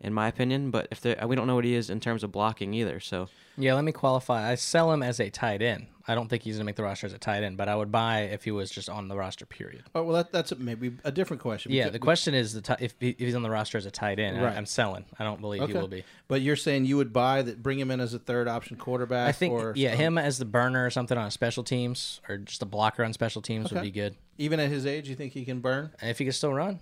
in 0.00 0.12
my 0.12 0.28
opinion. 0.28 0.70
But 0.70 0.88
if 0.90 1.00
they, 1.00 1.16
uh, 1.16 1.26
we 1.26 1.36
don't 1.36 1.46
know 1.46 1.54
what 1.54 1.64
he 1.64 1.74
is 1.74 1.90
in 1.90 2.00
terms 2.00 2.22
of 2.22 2.32
blocking 2.32 2.74
either. 2.74 3.00
So 3.00 3.28
Yeah, 3.56 3.74
let 3.74 3.84
me 3.84 3.92
qualify. 3.92 4.50
I 4.50 4.54
sell 4.54 4.92
him 4.92 5.02
as 5.02 5.20
a 5.20 5.30
tight 5.30 5.62
end. 5.62 5.86
I 6.06 6.14
don't 6.14 6.28
think 6.28 6.42
he's 6.42 6.56
going 6.56 6.60
to 6.60 6.64
make 6.66 6.76
the 6.76 6.82
roster 6.82 7.06
as 7.06 7.14
a 7.14 7.18
tight 7.18 7.44
end, 7.44 7.56
but 7.56 7.66
I 7.66 7.74
would 7.74 7.90
buy 7.90 8.22
if 8.24 8.44
he 8.44 8.50
was 8.50 8.70
just 8.70 8.90
on 8.90 9.08
the 9.08 9.16
roster, 9.16 9.46
period. 9.46 9.84
Oh 9.94 10.02
well, 10.02 10.16
that, 10.16 10.32
that's 10.32 10.52
a, 10.52 10.56
maybe 10.56 10.92
a 11.02 11.10
different 11.10 11.40
question. 11.40 11.72
Yeah, 11.72 11.84
Because- 11.84 11.92
the 11.92 11.98
question 12.00 12.34
is 12.34 12.52
the 12.52 12.60
ti 12.60 12.74
if, 12.80 12.94
he, 13.00 13.10
if 13.10 13.18
he's 13.18 13.34
on 13.34 13.42
the 13.42 13.48
roster 13.48 13.78
as 13.78 13.86
a 13.86 13.90
tight 13.90 14.18
end. 14.18 14.42
Right. 14.42 14.52
I, 14.52 14.58
am 14.58 14.66
selling. 14.66 15.06
I 15.18 15.24
don't 15.24 15.40
believe 15.40 15.66
he 15.66 15.72
will 15.72 15.88
be. 15.88 16.04
But 16.28 16.42
you're 16.42 16.56
saying 16.56 16.84
you 16.84 16.98
would 16.98 17.12
buy 17.12 17.40
that, 17.40 17.62
bring 17.62 17.78
him 17.78 17.90
in 17.90 18.00
as 18.00 18.12
a 18.12 18.18
third 18.18 18.48
option 18.48 18.76
quarterback. 18.76 19.28
I 19.28 19.32
think, 19.32 19.54
or 19.54 19.72
yeah, 19.76 19.94
him 19.94 20.18
as 20.18 20.38
the 20.38 20.44
burner 20.44 20.84
or 20.84 20.90
something 20.90 21.16
on 21.16 21.30
special 21.30 21.64
teams 21.64 22.20
or 22.28 22.36
just 22.36 22.60
a 22.62 22.66
blocker 22.66 23.02
on 23.02 23.14
special 23.14 23.40
teams 23.40 23.72
would 23.72 23.82
be 23.82 23.90
good. 23.90 24.14
Even 24.36 24.60
at 24.60 24.68
his 24.68 24.84
age, 24.84 25.08
you 25.08 25.14
think 25.14 25.32
he 25.32 25.44
can 25.46 25.60
burn? 25.60 25.90
And 26.00 26.10
if 26.10 26.18
he 26.18 26.24
can 26.24 26.32
still 26.32 26.52
run, 26.52 26.80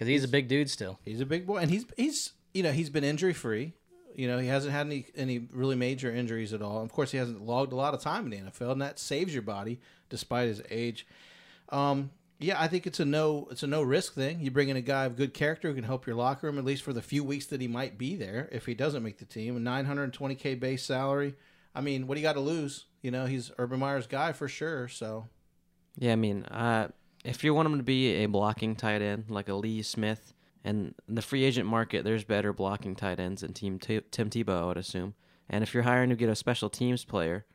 because 0.00 0.08
he's, 0.08 0.24
a 0.24 0.28
big 0.28 0.48
dude 0.48 0.70
still. 0.70 0.98
He's 1.04 1.20
a 1.20 1.26
big 1.26 1.46
boy, 1.46 1.58
and 1.58 1.70
he's 1.70 1.84
he's 1.94 2.32
you 2.54 2.62
know 2.62 2.72
he's 2.72 2.88
been 2.88 3.04
injury 3.04 3.34
free. 3.34 3.74
You 4.14 4.28
know 4.28 4.38
he 4.38 4.48
hasn't 4.48 4.72
had 4.72 4.86
any 4.86 5.04
any 5.14 5.46
really 5.52 5.76
major 5.76 6.10
injuries 6.10 6.54
at 6.54 6.62
all. 6.62 6.82
Of 6.82 6.90
course, 6.90 7.10
he 7.10 7.18
hasn't 7.18 7.44
logged 7.44 7.74
a 7.74 7.76
lot 7.76 7.92
of 7.92 8.00
time 8.00 8.24
in 8.24 8.30
the 8.30 8.50
NFL, 8.50 8.72
and 8.72 8.80
that 8.80 8.98
saves 8.98 9.34
your 9.34 9.42
body 9.42 9.78
despite 10.08 10.48
his 10.48 10.62
age. 10.70 11.06
Um, 11.68 12.12
yeah, 12.38 12.58
I 12.58 12.66
think 12.66 12.86
it's 12.86 12.98
a 12.98 13.04
no 13.04 13.46
it's 13.50 13.62
a 13.62 13.66
no 13.66 13.82
risk 13.82 14.14
thing. 14.14 14.40
You 14.40 14.50
bring 14.50 14.70
in 14.70 14.78
a 14.78 14.80
guy 14.80 15.04
of 15.04 15.16
good 15.16 15.34
character 15.34 15.68
who 15.68 15.74
can 15.74 15.84
help 15.84 16.06
your 16.06 16.16
locker 16.16 16.46
room 16.46 16.56
at 16.56 16.64
least 16.64 16.82
for 16.82 16.94
the 16.94 17.02
few 17.02 17.22
weeks 17.22 17.44
that 17.46 17.60
he 17.60 17.68
might 17.68 17.98
be 17.98 18.16
there. 18.16 18.48
If 18.50 18.64
he 18.64 18.72
doesn't 18.72 19.02
make 19.02 19.18
the 19.18 19.26
team, 19.26 19.54
a 19.54 19.60
920k 19.60 20.58
base 20.58 20.82
salary. 20.82 21.34
I 21.74 21.82
mean, 21.82 22.06
what 22.06 22.14
do 22.14 22.22
you 22.22 22.26
got 22.26 22.32
to 22.32 22.40
lose? 22.40 22.86
You 23.02 23.10
know, 23.10 23.26
he's 23.26 23.52
Urban 23.58 23.80
Meyer's 23.80 24.06
guy 24.06 24.32
for 24.32 24.48
sure. 24.48 24.88
So 24.88 25.28
yeah, 25.98 26.12
I 26.12 26.16
mean, 26.16 26.44
uh, 26.44 26.88
if 27.24 27.44
you 27.44 27.54
want 27.54 27.66
him 27.66 27.76
to 27.76 27.82
be 27.82 28.22
a 28.22 28.26
blocking 28.26 28.76
tight 28.76 29.02
end 29.02 29.24
like 29.28 29.48
a 29.48 29.54
Lee 29.54 29.82
Smith, 29.82 30.32
and 30.64 30.94
in 31.08 31.14
the 31.14 31.22
free 31.22 31.44
agent 31.44 31.66
market, 31.66 32.04
there's 32.04 32.24
better 32.24 32.52
blocking 32.52 32.94
tight 32.94 33.18
ends 33.18 33.42
than 33.42 33.52
Team 33.52 33.78
T- 33.78 34.02
Tim 34.10 34.28
Tebow, 34.28 34.62
I 34.62 34.66
would 34.66 34.76
assume. 34.76 35.14
And 35.48 35.62
if 35.62 35.74
you're 35.74 35.84
hiring 35.84 36.10
to 36.10 36.16
get 36.16 36.28
a 36.28 36.36
special 36.36 36.68
teams 36.70 37.04
player, 37.04 37.46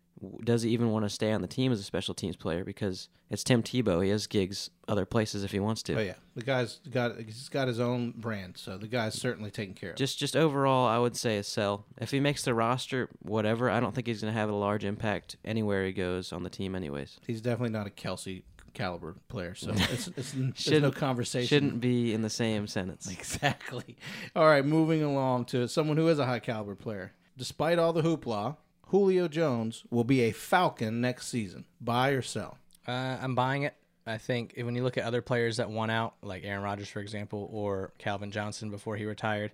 does 0.43 0.63
he 0.63 0.71
even 0.71 0.91
want 0.91 1.05
to 1.05 1.09
stay 1.09 1.31
on 1.31 1.41
the 1.41 1.47
team 1.47 1.71
as 1.71 1.79
a 1.79 1.83
special 1.83 2.13
teams 2.13 2.35
player? 2.35 2.63
Because 2.63 3.09
it's 3.29 3.43
Tim 3.43 3.61
Tebow. 3.61 4.03
He 4.03 4.09
has 4.09 4.27
gigs 4.27 4.69
other 4.87 5.05
places 5.05 5.43
if 5.43 5.51
he 5.51 5.59
wants 5.59 5.83
to. 5.83 5.97
Oh 5.97 6.01
yeah, 6.01 6.15
the 6.35 6.43
guy's 6.43 6.79
got 6.89 7.19
he's 7.19 7.49
got 7.49 7.67
his 7.67 7.79
own 7.79 8.13
brand, 8.15 8.57
so 8.57 8.77
the 8.77 8.87
guy's 8.87 9.13
certainly 9.13 9.51
taken 9.51 9.73
care 9.73 9.91
of. 9.91 9.97
Just 9.97 10.17
just 10.17 10.35
overall, 10.35 10.87
I 10.87 10.97
would 10.97 11.17
say 11.17 11.37
a 11.37 11.43
sell. 11.43 11.85
If 11.99 12.11
he 12.11 12.19
makes 12.19 12.43
the 12.43 12.53
roster, 12.53 13.09
whatever, 13.19 13.69
I 13.69 13.79
don't 13.79 13.93
think 13.93 14.07
he's 14.07 14.21
going 14.21 14.33
to 14.33 14.39
have 14.39 14.49
a 14.49 14.55
large 14.55 14.85
impact 14.85 15.35
anywhere 15.43 15.85
he 15.85 15.91
goes 15.91 16.31
on 16.31 16.43
the 16.43 16.49
team, 16.49 16.75
anyways. 16.75 17.19
he's 17.27 17.41
definitely 17.41 17.71
not 17.71 17.87
a 17.87 17.91
Kelce 17.91 18.43
caliber 18.75 19.15
player, 19.29 19.55
so 19.55 19.71
it's, 19.75 20.07
it's 20.09 20.31
there's 20.33 20.35
no 20.35 20.51
Shouldn't- 20.55 20.95
conversation. 20.95 21.47
Shouldn't 21.47 21.81
be 21.81 22.13
in 22.13 22.21
the 22.21 22.29
same 22.29 22.67
sentence. 22.67 23.09
exactly. 23.11 23.95
All 24.35 24.45
right, 24.45 24.63
moving 24.65 25.01
along 25.01 25.45
to 25.45 25.67
someone 25.67 25.97
who 25.97 26.07
is 26.07 26.19
a 26.19 26.25
high 26.25 26.39
caliber 26.39 26.75
player. 26.75 27.13
Despite 27.37 27.79
all 27.79 27.91
the 27.93 28.01
hoopla, 28.03 28.57
Julio 28.87 29.27
Jones 29.27 29.83
will 29.89 30.03
be 30.03 30.21
a 30.21 30.31
Falcon 30.31 31.01
next 31.01 31.27
season. 31.27 31.65
Buy 31.81 32.09
or 32.09 32.21
sell? 32.21 32.57
Uh, 32.87 33.17
I'm 33.21 33.33
buying 33.35 33.63
it. 33.63 33.73
I 34.07 34.19
think 34.19 34.53
when 34.57 34.75
you 34.75 34.83
look 34.83 34.97
at 34.99 35.03
other 35.05 35.23
players 35.23 35.57
that 35.57 35.69
won 35.71 35.89
out, 35.89 36.13
like 36.21 36.43
Aaron 36.45 36.61
Rodgers, 36.63 36.87
for 36.89 36.99
example, 36.99 37.49
or 37.51 37.91
Calvin 37.97 38.29
Johnson 38.29 38.69
before 38.69 38.95
he 38.95 39.05
retired, 39.05 39.51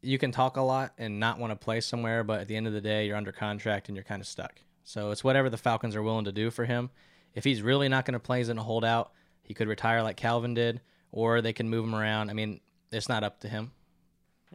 you 0.00 0.16
can 0.16 0.30
talk 0.30 0.56
a 0.56 0.60
lot 0.62 0.92
and 0.96 1.18
not 1.18 1.38
want 1.40 1.50
to 1.50 1.56
play 1.56 1.80
somewhere, 1.80 2.22
but 2.22 2.40
at 2.40 2.46
the 2.48 2.54
end 2.54 2.68
of 2.68 2.72
the 2.72 2.80
day, 2.80 3.06
you're 3.06 3.16
under 3.16 3.32
contract 3.32 3.88
and 3.88 3.96
you're 3.96 4.04
kind 4.04 4.20
of 4.22 4.28
stuck. 4.28 4.60
So 4.84 5.10
it's 5.10 5.24
whatever 5.24 5.50
the 5.50 5.56
Falcons 5.56 5.96
are 5.96 6.02
willing 6.02 6.24
to 6.26 6.32
do 6.32 6.50
for 6.52 6.64
him. 6.64 6.90
If 7.34 7.44
he's 7.44 7.62
really 7.62 7.88
not 7.88 8.04
going 8.04 8.14
to 8.14 8.18
play, 8.20 8.38
he's 8.38 8.48
going 8.48 8.56
to 8.56 8.62
hold 8.62 8.84
out. 8.84 9.12
He 9.42 9.54
could 9.54 9.68
retire 9.68 10.02
like 10.02 10.16
Calvin 10.16 10.54
did, 10.54 10.80
or 11.12 11.40
they 11.40 11.52
can 11.52 11.68
move 11.68 11.84
him 11.84 11.94
around. 11.94 12.30
I 12.30 12.32
mean, 12.32 12.60
it's 12.92 13.08
not 13.08 13.22
up 13.24 13.40
to 13.40 13.48
him. 13.48 13.72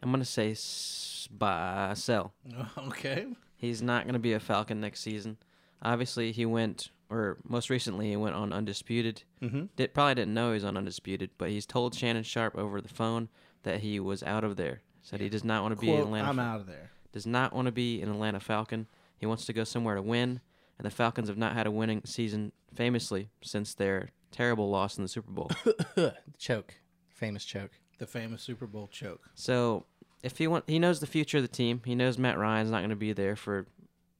I'm 0.02 0.10
going 0.10 0.20
to 0.22 0.26
say 0.28 0.50
s- 0.52 1.28
buy, 1.30 1.92
sell. 1.94 2.32
Okay. 2.78 3.26
He's 3.58 3.80
not 3.80 4.04
going 4.04 4.12
to 4.14 4.18
be 4.18 4.34
a 4.34 4.40
Falcon 4.40 4.80
next 4.80 5.00
season. 5.00 5.38
Obviously, 5.82 6.30
he 6.32 6.44
went, 6.44 6.90
or 7.08 7.38
most 7.48 7.70
recently, 7.70 8.10
he 8.10 8.16
went 8.16 8.34
on 8.34 8.52
Undisputed. 8.52 9.22
Mm-hmm. 9.42 9.64
Did, 9.76 9.94
probably 9.94 10.14
didn't 10.16 10.34
know 10.34 10.48
he 10.48 10.54
was 10.54 10.64
on 10.64 10.76
Undisputed, 10.76 11.30
but 11.38 11.48
he's 11.50 11.64
told 11.64 11.94
Shannon 11.94 12.22
Sharpe 12.22 12.56
over 12.56 12.80
the 12.82 12.88
phone 12.88 13.28
that 13.62 13.80
he 13.80 13.98
was 13.98 14.22
out 14.22 14.44
of 14.44 14.56
there. 14.56 14.82
Said 15.02 15.20
he 15.20 15.28
does 15.30 15.44
not 15.44 15.62
want 15.62 15.74
to 15.74 15.80
be 15.80 15.88
an 15.88 15.94
Quote, 15.96 16.06
Atlanta. 16.06 16.28
I'm 16.28 16.38
out 16.38 16.60
of 16.60 16.66
there. 16.66 16.90
Does 17.12 17.26
not 17.26 17.54
want 17.54 17.66
to 17.66 17.72
be 17.72 18.02
an 18.02 18.10
Atlanta 18.10 18.40
Falcon. 18.40 18.86
He 19.16 19.24
wants 19.24 19.46
to 19.46 19.52
go 19.54 19.64
somewhere 19.64 19.94
to 19.94 20.02
win, 20.02 20.40
and 20.78 20.84
the 20.84 20.90
Falcons 20.90 21.28
have 21.28 21.38
not 21.38 21.54
had 21.54 21.66
a 21.66 21.70
winning 21.70 22.02
season 22.04 22.52
famously 22.76 23.30
since 23.42 23.74
their 23.74 24.10
terrible 24.30 24.70
loss 24.70 24.96
in 24.96 25.02
the 25.02 25.08
Super 25.08 25.32
Bowl. 25.32 25.50
choke, 26.38 26.74
famous 27.08 27.44
choke. 27.44 27.72
The 27.98 28.06
famous 28.06 28.42
Super 28.42 28.66
Bowl 28.66 28.88
choke. 28.88 29.30
So 29.34 29.86
if 30.22 30.38
he 30.38 30.46
want, 30.46 30.64
he 30.66 30.78
knows 30.78 31.00
the 31.00 31.06
future 31.06 31.38
of 31.38 31.42
the 31.42 31.48
team. 31.48 31.80
He 31.84 31.94
knows 31.94 32.18
Matt 32.18 32.38
Ryan's 32.38 32.70
not 32.70 32.78
going 32.78 32.90
to 32.90 32.96
be 32.96 33.12
there 33.12 33.36
for. 33.36 33.66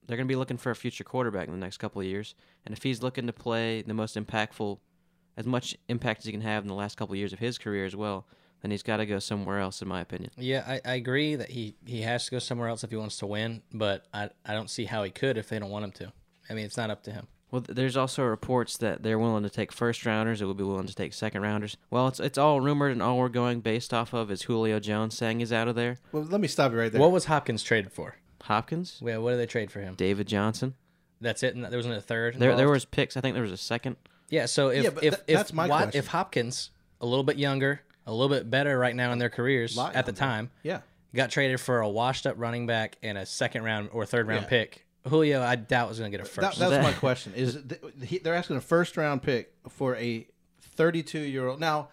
They're 0.06 0.16
going 0.16 0.28
to 0.28 0.32
be 0.32 0.36
looking 0.36 0.56
for 0.56 0.70
a 0.70 0.76
future 0.76 1.02
quarterback 1.02 1.48
in 1.48 1.52
the 1.52 1.58
next 1.58 1.78
couple 1.78 2.00
of 2.00 2.06
years, 2.06 2.36
and 2.64 2.76
if 2.76 2.84
he's 2.84 3.02
looking 3.02 3.26
to 3.26 3.32
play 3.32 3.82
the 3.82 3.92
most 3.92 4.16
impactful, 4.16 4.78
as 5.36 5.46
much 5.46 5.76
impact 5.88 6.20
as 6.20 6.26
he 6.26 6.32
can 6.32 6.42
have 6.42 6.62
in 6.62 6.68
the 6.68 6.74
last 6.74 6.96
couple 6.96 7.14
of 7.14 7.18
years 7.18 7.32
of 7.32 7.40
his 7.40 7.58
career 7.58 7.84
as 7.84 7.96
well, 7.96 8.24
then 8.62 8.70
he's 8.70 8.84
got 8.84 8.98
to 8.98 9.06
go 9.06 9.18
somewhere 9.18 9.58
else, 9.58 9.82
in 9.82 9.88
my 9.88 10.00
opinion. 10.00 10.30
Yeah, 10.36 10.64
I, 10.66 10.80
I 10.84 10.94
agree 10.94 11.34
that 11.34 11.50
he, 11.50 11.74
he 11.84 12.02
has 12.02 12.26
to 12.26 12.30
go 12.30 12.38
somewhere 12.38 12.68
else 12.68 12.84
if 12.84 12.90
he 12.90 12.96
wants 12.96 13.18
to 13.18 13.26
win, 13.26 13.62
but 13.72 14.06
I, 14.14 14.30
I 14.44 14.54
don't 14.54 14.70
see 14.70 14.84
how 14.84 15.02
he 15.02 15.10
could 15.10 15.36
if 15.36 15.48
they 15.48 15.58
don't 15.58 15.70
want 15.70 15.84
him 15.84 15.92
to. 15.92 16.12
I 16.48 16.54
mean, 16.54 16.64
it's 16.64 16.76
not 16.76 16.90
up 16.90 17.02
to 17.04 17.12
him. 17.12 17.26
Well, 17.56 17.64
there's 17.66 17.96
also 17.96 18.22
reports 18.22 18.76
that 18.78 19.02
they're 19.02 19.18
willing 19.18 19.42
to 19.44 19.48
take 19.50 19.72
first 19.72 20.04
rounders. 20.04 20.42
It 20.42 20.44
will 20.44 20.52
be 20.54 20.62
willing 20.64 20.86
to 20.86 20.94
take 20.94 21.14
second 21.14 21.40
rounders. 21.40 21.76
Well, 21.90 22.06
it's 22.08 22.20
it's 22.20 22.36
all 22.36 22.60
rumored, 22.60 22.92
and 22.92 23.02
all 23.02 23.16
we're 23.16 23.28
going 23.30 23.60
based 23.60 23.94
off 23.94 24.12
of 24.12 24.30
is 24.30 24.42
Julio 24.42 24.78
Jones 24.78 25.16
saying 25.16 25.38
he's 25.40 25.52
out 25.52 25.66
of 25.68 25.74
there. 25.74 25.96
Well, 26.12 26.24
let 26.24 26.40
me 26.40 26.48
stop 26.48 26.72
you 26.72 26.78
right 26.78 26.92
there. 26.92 27.00
What 27.00 27.12
was 27.12 27.24
Hopkins 27.26 27.62
traded 27.62 27.92
for? 27.92 28.16
Hopkins, 28.42 29.00
Yeah, 29.02 29.16
what 29.18 29.30
did 29.30 29.38
they 29.38 29.46
trade 29.46 29.70
for 29.70 29.80
him? 29.80 29.94
David 29.94 30.28
Johnson. 30.28 30.74
That's 31.20 31.42
it. 31.42 31.54
And 31.54 31.64
there 31.64 31.78
wasn't 31.78 31.96
a 31.96 32.00
third. 32.00 32.34
There 32.38 32.54
there 32.54 32.68
was 32.68 32.84
picks. 32.84 33.16
I 33.16 33.20
think 33.22 33.32
there 33.34 33.42
was 33.42 33.52
a 33.52 33.56
second. 33.56 33.96
Yeah. 34.28 34.46
So 34.46 34.68
if 34.68 34.84
Yeah, 34.84 34.90
but 34.90 35.02
if 35.04 35.14
tha- 35.14 35.20
if 35.26 35.36
that's 35.38 35.52
my 35.54 35.66
Wat- 35.66 35.82
question. 35.84 35.98
if 35.98 36.06
Hopkins 36.08 36.70
a 37.00 37.06
little 37.06 37.24
bit 37.24 37.38
younger, 37.38 37.80
a 38.06 38.12
little 38.12 38.28
bit 38.28 38.50
better 38.50 38.78
right 38.78 38.94
now 38.94 39.12
in 39.12 39.18
their 39.18 39.30
careers 39.30 39.76
Lot 39.76 39.94
at 39.96 40.04
the 40.04 40.10
younger. 40.10 40.18
time, 40.20 40.50
yeah. 40.62 40.80
got 41.14 41.30
traded 41.30 41.58
for 41.60 41.80
a 41.80 41.88
washed 41.88 42.26
up 42.26 42.34
running 42.38 42.66
back 42.66 42.98
and 43.02 43.16
a 43.16 43.24
second 43.26 43.64
round 43.64 43.88
or 43.92 44.04
third 44.04 44.28
round 44.28 44.42
Yeah. 44.42 44.48
pick. 44.48 44.85
Julio, 45.08 45.42
I 45.42 45.56
doubt 45.56 45.88
was 45.88 45.98
going 45.98 46.10
to 46.10 46.16
get 46.18 46.26
a 46.26 46.28
That, 46.28 46.32
first. 46.54 46.58
that's 46.58 46.70
That- 46.70 46.82
my 46.82 46.92
question. 46.98 47.32
Is 47.34 47.58
th- 47.68 47.80
he, 48.04 48.18
they're 48.18 48.34
asking 48.34 48.56
a 48.56 48.60
first 48.60 48.96
round 48.96 49.22
pick 49.22 49.52
for 49.68 49.96
a 49.96 50.26
32 50.76 51.18
year 51.20 51.46
old? 51.46 51.60
Now, 51.60 51.88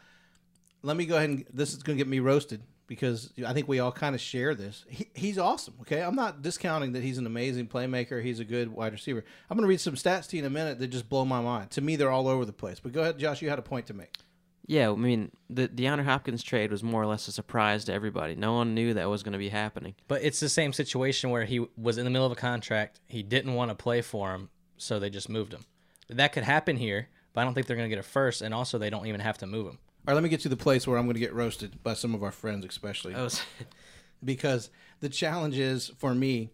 let 0.81 0.97
me 0.97 1.05
go 1.05 1.15
ahead 1.17 1.29
and 1.29 1.45
this 1.53 1.73
is 1.73 1.83
going 1.83 1.97
to 1.97 2.03
get 2.03 2.09
me 2.09 2.19
roasted 2.19 2.61
because 2.87 3.31
I 3.47 3.53
think 3.53 3.67
we 3.69 3.79
all 3.79 3.91
kind 3.91 4.13
of 4.13 4.19
share 4.21 4.53
this. 4.55 4.83
He, 4.89 5.07
he's 5.13 5.37
awesome. 5.37 5.75
Okay, 5.81 6.01
I'm 6.01 6.15
not 6.15 6.41
discounting 6.41 6.91
that 6.93 7.01
he's 7.03 7.17
an 7.17 7.25
amazing 7.25 7.67
playmaker. 7.67 8.21
He's 8.21 8.39
a 8.41 8.45
good 8.45 8.67
wide 8.69 8.91
receiver. 8.91 9.23
I'm 9.49 9.57
going 9.57 9.63
to 9.65 9.69
read 9.69 9.79
some 9.79 9.95
stats 9.95 10.27
to 10.29 10.35
you 10.37 10.41
in 10.43 10.45
a 10.47 10.49
minute 10.49 10.79
that 10.79 10.87
just 10.87 11.07
blow 11.07 11.23
my 11.23 11.39
mind. 11.41 11.71
To 11.71 11.81
me, 11.81 11.95
they're 11.95 12.11
all 12.11 12.27
over 12.27 12.43
the 12.45 12.51
place. 12.53 12.79
But 12.81 12.91
go 12.91 13.01
ahead, 13.01 13.17
Josh. 13.17 13.41
You 13.41 13.49
had 13.49 13.59
a 13.59 13.63
point 13.63 13.87
to 13.87 13.93
make. 13.93 14.17
Yeah, 14.65 14.91
I 14.91 14.95
mean, 14.95 15.31
the 15.49 15.67
DeAndre 15.67 16.05
Hopkins 16.05 16.41
trade 16.41 16.71
was 16.71 16.83
more 16.83 17.01
or 17.01 17.05
less 17.05 17.27
a 17.27 17.33
surprise 17.33 17.83
to 17.85 17.93
everybody. 17.93 18.35
No 18.35 18.53
one 18.53 18.73
knew 18.73 18.93
that 18.93 19.09
was 19.09 19.21
going 19.21 19.33
to 19.33 19.39
be 19.39 19.49
happening. 19.49 19.95
But 20.07 20.23
it's 20.23 20.39
the 20.39 20.47
same 20.47 20.71
situation 20.71 21.31
where 21.31 21.43
he 21.43 21.65
was 21.77 21.97
in 21.97 22.05
the 22.05 22.09
middle 22.09 22.25
of 22.25 22.31
a 22.31 22.35
contract. 22.35 23.01
He 23.07 23.23
didn't 23.23 23.55
want 23.55 23.71
to 23.71 23.75
play 23.75 24.01
for 24.01 24.33
him, 24.33 24.49
so 24.77 24.99
they 24.99 25.09
just 25.09 25.27
moved 25.27 25.53
him. 25.53 25.65
That 26.09 26.31
could 26.31 26.43
happen 26.43 26.77
here, 26.77 27.09
but 27.33 27.41
I 27.41 27.43
don't 27.43 27.53
think 27.53 27.67
they're 27.67 27.75
going 27.75 27.89
to 27.89 27.95
get 27.95 27.99
a 27.99 28.07
first, 28.07 28.41
and 28.41 28.53
also 28.53 28.77
they 28.77 28.89
don't 28.89 29.05
even 29.05 29.19
have 29.19 29.37
to 29.39 29.47
move 29.47 29.67
him. 29.67 29.79
All 30.05 30.11
right, 30.11 30.15
let 30.15 30.23
me 30.23 30.29
get 30.29 30.41
to 30.41 30.49
the 30.49 30.57
place 30.57 30.87
where 30.87 30.97
I'm 30.97 31.05
going 31.05 31.15
to 31.15 31.19
get 31.19 31.33
roasted 31.33 31.83
by 31.83 31.93
some 31.93 32.15
of 32.15 32.23
our 32.23 32.31
friends, 32.31 32.65
especially. 32.65 33.15
Oh, 33.15 33.29
because 34.23 34.69
the 35.01 35.09
challenge 35.09 35.57
is 35.57 35.91
for 35.97 36.15
me 36.15 36.49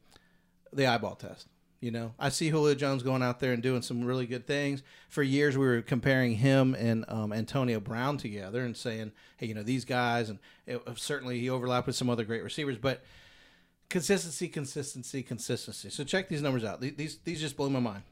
the 0.74 0.88
eyeball 0.88 1.16
test. 1.16 1.48
You 1.82 1.92
know, 1.92 2.14
I 2.20 2.28
see 2.28 2.50
Julio 2.50 2.76
Jones 2.76 3.04
going 3.04 3.24
out 3.24 3.40
there 3.40 3.54
and 3.54 3.64
doing 3.64 3.82
some 3.82 4.04
really 4.04 4.26
good 4.26 4.46
things. 4.46 4.84
For 5.08 5.24
years, 5.24 5.58
we 5.58 5.66
were 5.66 5.82
comparing 5.82 6.36
him 6.36 6.76
and 6.76 7.06
um, 7.08 7.32
Antonio 7.32 7.80
Brown 7.80 8.18
together 8.18 8.66
and 8.66 8.76
saying, 8.76 9.14
"Hey, 9.38 9.48
you 9.48 9.54
know, 9.54 9.64
these 9.64 9.86
guys." 9.86 10.30
And 10.30 10.40
it, 10.68 10.82
certainly, 10.96 11.40
he 11.40 11.50
overlapped 11.50 11.88
with 11.88 11.96
some 11.96 12.10
other 12.10 12.26
great 12.26 12.44
receivers, 12.44 12.78
but 12.78 13.02
consistency, 13.90 14.50
consistency, 14.50 15.24
consistency. 15.24 15.90
So 15.90 16.04
check 16.04 16.28
these 16.28 16.42
numbers 16.42 16.66
out. 16.66 16.82
These 16.82 16.96
these, 16.96 17.18
these 17.24 17.40
just 17.40 17.56
blew 17.56 17.70
my 17.70 17.80
mind. 17.80 18.04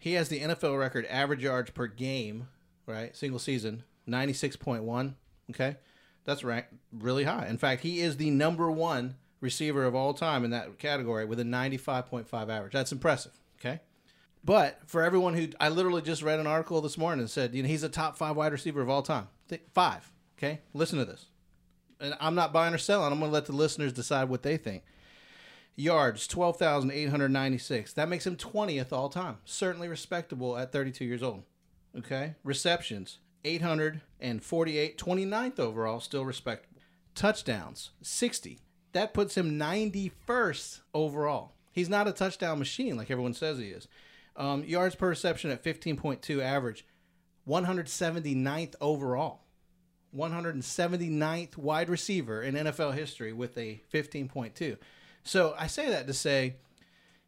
He 0.00 0.14
has 0.14 0.28
the 0.28 0.40
NFL 0.40 0.78
record 0.78 1.06
average 1.06 1.42
yards 1.42 1.70
per 1.70 1.86
game, 1.86 2.48
right? 2.86 3.16
Single 3.16 3.38
season, 3.38 3.84
ninety 4.06 4.32
six 4.32 4.56
point 4.56 4.82
one. 4.82 5.14
Okay, 5.50 5.76
That's 6.24 6.42
ranked 6.42 6.74
really 6.92 7.24
high. 7.24 7.46
In 7.46 7.58
fact, 7.58 7.82
he 7.82 8.00
is 8.00 8.16
the 8.16 8.30
number 8.30 8.70
one 8.70 9.14
receiver 9.40 9.84
of 9.84 9.94
all 9.94 10.14
time 10.14 10.44
in 10.44 10.50
that 10.50 10.78
category 10.78 11.24
with 11.24 11.40
a 11.40 11.44
95.5 11.44 12.48
average. 12.48 12.72
That's 12.72 12.92
impressive. 12.92 13.32
Okay. 13.60 13.80
But 14.44 14.80
for 14.86 15.02
everyone 15.02 15.34
who, 15.34 15.48
I 15.60 15.68
literally 15.68 16.02
just 16.02 16.22
read 16.22 16.40
an 16.40 16.46
article 16.46 16.80
this 16.80 16.96
morning 16.96 17.24
that 17.24 17.28
said, 17.28 17.54
you 17.54 17.62
know, 17.62 17.68
he's 17.68 17.82
a 17.82 17.88
top 17.88 18.16
five 18.16 18.36
wide 18.36 18.52
receiver 18.52 18.80
of 18.80 18.88
all 18.88 19.02
time. 19.02 19.28
Five. 19.74 20.10
Okay. 20.38 20.60
Listen 20.72 20.98
to 20.98 21.04
this. 21.04 21.26
And 22.00 22.14
I'm 22.20 22.34
not 22.34 22.52
buying 22.52 22.74
or 22.74 22.78
selling. 22.78 23.12
I'm 23.12 23.18
going 23.18 23.30
to 23.30 23.34
let 23.34 23.46
the 23.46 23.52
listeners 23.52 23.92
decide 23.92 24.28
what 24.28 24.42
they 24.42 24.56
think. 24.56 24.84
Yards, 25.74 26.26
12,896. 26.26 27.92
That 27.92 28.08
makes 28.08 28.26
him 28.26 28.36
20th 28.36 28.92
all 28.92 29.08
time. 29.08 29.38
Certainly 29.44 29.88
respectable 29.88 30.56
at 30.56 30.72
32 30.72 31.04
years 31.04 31.22
old. 31.22 31.42
Okay. 31.96 32.34
Receptions, 32.44 33.18
848, 33.44 34.98
29th 34.98 35.58
overall, 35.58 36.00
still 36.00 36.24
respectable. 36.24 36.80
Touchdowns, 37.14 37.90
60. 38.02 38.60
That 38.92 39.14
puts 39.14 39.36
him 39.36 39.58
91st 39.58 40.80
overall. 40.94 41.52
He's 41.72 41.88
not 41.88 42.08
a 42.08 42.12
touchdown 42.12 42.58
machine 42.58 42.96
like 42.96 43.10
everyone 43.10 43.34
says 43.34 43.58
he 43.58 43.66
is. 43.66 43.88
Um, 44.36 44.64
yards 44.64 44.94
per 44.94 45.08
reception 45.08 45.50
at 45.50 45.64
15.2 45.64 46.40
average, 46.40 46.84
179th 47.48 48.74
overall. 48.80 49.40
179th 50.16 51.56
wide 51.56 51.88
receiver 51.88 52.42
in 52.42 52.54
NFL 52.54 52.94
history 52.94 53.32
with 53.32 53.56
a 53.58 53.82
15.2. 53.92 54.78
So 55.22 55.54
I 55.58 55.66
say 55.66 55.90
that 55.90 56.06
to 56.06 56.14
say, 56.14 56.56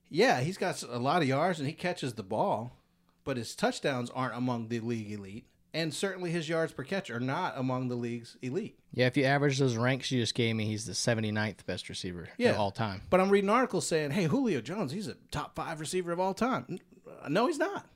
yeah, 0.08 0.40
he's 0.40 0.56
got 0.56 0.82
a 0.82 0.98
lot 0.98 1.22
of 1.22 1.28
yards 1.28 1.58
and 1.58 1.68
he 1.68 1.74
catches 1.74 2.14
the 2.14 2.22
ball, 2.22 2.72
but 3.24 3.36
his 3.36 3.54
touchdowns 3.54 4.10
aren't 4.10 4.36
among 4.36 4.68
the 4.68 4.80
league 4.80 5.12
elite. 5.12 5.46
And 5.72 5.94
certainly 5.94 6.30
his 6.32 6.48
yards 6.48 6.72
per 6.72 6.82
catch 6.82 7.10
are 7.10 7.20
not 7.20 7.54
among 7.56 7.88
the 7.88 7.94
league's 7.94 8.36
elite. 8.42 8.76
Yeah, 8.92 9.06
if 9.06 9.16
you 9.16 9.24
average 9.24 9.58
those 9.58 9.76
ranks 9.76 10.10
you 10.10 10.20
just 10.20 10.34
gave 10.34 10.56
me, 10.56 10.64
he's 10.66 10.84
the 10.84 10.92
79th 10.94 11.64
best 11.64 11.88
receiver 11.88 12.28
Yeah. 12.38 12.50
of 12.50 12.58
all 12.58 12.70
time. 12.72 13.02
But 13.08 13.20
I'm 13.20 13.30
reading 13.30 13.50
articles 13.50 13.86
saying, 13.86 14.10
hey, 14.10 14.24
Julio 14.24 14.60
Jones, 14.60 14.90
he's 14.90 15.06
a 15.06 15.14
top 15.30 15.54
five 15.54 15.78
receiver 15.78 16.10
of 16.10 16.18
all 16.18 16.34
time. 16.34 16.80
Uh, 17.22 17.28
no, 17.28 17.46
he's 17.46 17.58
not. 17.58 17.86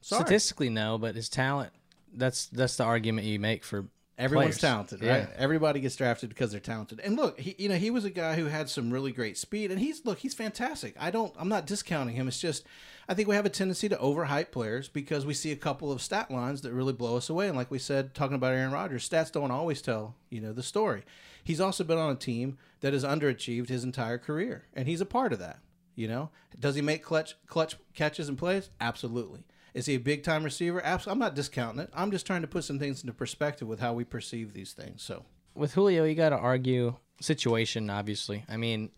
Sorry. 0.00 0.22
Statistically, 0.22 0.70
no, 0.70 0.98
but 0.98 1.14
his 1.14 1.28
talent, 1.28 1.72
that's 2.12 2.46
that's 2.46 2.76
the 2.76 2.84
argument 2.84 3.26
you 3.26 3.38
make 3.38 3.62
for 3.62 3.86
Everyone's 4.20 4.58
players. 4.58 4.72
talented, 4.72 5.00
right? 5.00 5.28
Yeah. 5.28 5.36
Everybody 5.36 5.80
gets 5.80 5.96
drafted 5.96 6.28
because 6.28 6.50
they're 6.50 6.60
talented. 6.60 7.00
And 7.00 7.16
look, 7.16 7.40
he, 7.40 7.54
you 7.58 7.68
know, 7.68 7.76
he 7.76 7.90
was 7.90 8.04
a 8.04 8.10
guy 8.10 8.36
who 8.36 8.46
had 8.46 8.68
some 8.68 8.90
really 8.90 9.12
great 9.12 9.38
speed, 9.38 9.70
and 9.70 9.80
he's 9.80 10.04
look, 10.04 10.18
he's 10.18 10.34
fantastic. 10.34 10.94
I 10.98 11.10
don't, 11.10 11.32
I'm 11.38 11.48
not 11.48 11.66
discounting 11.66 12.16
him. 12.16 12.28
It's 12.28 12.40
just, 12.40 12.66
I 13.08 13.14
think 13.14 13.28
we 13.28 13.34
have 13.34 13.46
a 13.46 13.50
tendency 13.50 13.88
to 13.88 13.96
overhype 13.96 14.50
players 14.50 14.88
because 14.88 15.24
we 15.24 15.34
see 15.34 15.52
a 15.52 15.56
couple 15.56 15.90
of 15.90 16.02
stat 16.02 16.30
lines 16.30 16.60
that 16.62 16.72
really 16.72 16.92
blow 16.92 17.16
us 17.16 17.30
away. 17.30 17.48
And 17.48 17.56
like 17.56 17.70
we 17.70 17.78
said, 17.78 18.14
talking 18.14 18.36
about 18.36 18.54
Aaron 18.54 18.72
Rodgers, 18.72 19.08
stats 19.08 19.32
don't 19.32 19.50
always 19.50 19.80
tell 19.82 20.14
you 20.28 20.40
know 20.40 20.52
the 20.52 20.62
story. 20.62 21.02
He's 21.42 21.60
also 21.60 21.82
been 21.84 21.98
on 21.98 22.12
a 22.12 22.16
team 22.16 22.58
that 22.80 22.92
has 22.92 23.04
underachieved 23.04 23.68
his 23.68 23.84
entire 23.84 24.18
career, 24.18 24.66
and 24.74 24.86
he's 24.86 25.00
a 25.00 25.06
part 25.06 25.32
of 25.32 25.38
that. 25.38 25.58
You 25.96 26.08
know, 26.08 26.30
does 26.58 26.76
he 26.76 26.82
make 26.82 27.02
clutch 27.02 27.34
clutch 27.46 27.76
catches 27.94 28.28
and 28.28 28.38
plays? 28.38 28.70
Absolutely. 28.80 29.44
Is 29.74 29.86
he 29.86 29.94
a 29.94 29.98
big 30.00 30.22
time 30.24 30.42
receiver? 30.44 30.80
Absolutely. 30.84 31.12
I'm 31.12 31.18
not 31.26 31.34
discounting 31.34 31.80
it. 31.80 31.90
I'm 31.94 32.10
just 32.10 32.26
trying 32.26 32.42
to 32.42 32.48
put 32.48 32.64
some 32.64 32.78
things 32.78 33.02
into 33.02 33.12
perspective 33.12 33.68
with 33.68 33.80
how 33.80 33.92
we 33.92 34.04
perceive 34.04 34.52
these 34.52 34.72
things. 34.72 35.02
So 35.02 35.24
with 35.54 35.74
Julio, 35.74 36.04
you 36.04 36.14
got 36.14 36.30
to 36.30 36.36
argue 36.38 36.96
situation. 37.20 37.90
Obviously, 37.90 38.44
I 38.48 38.56
mean, 38.56 38.90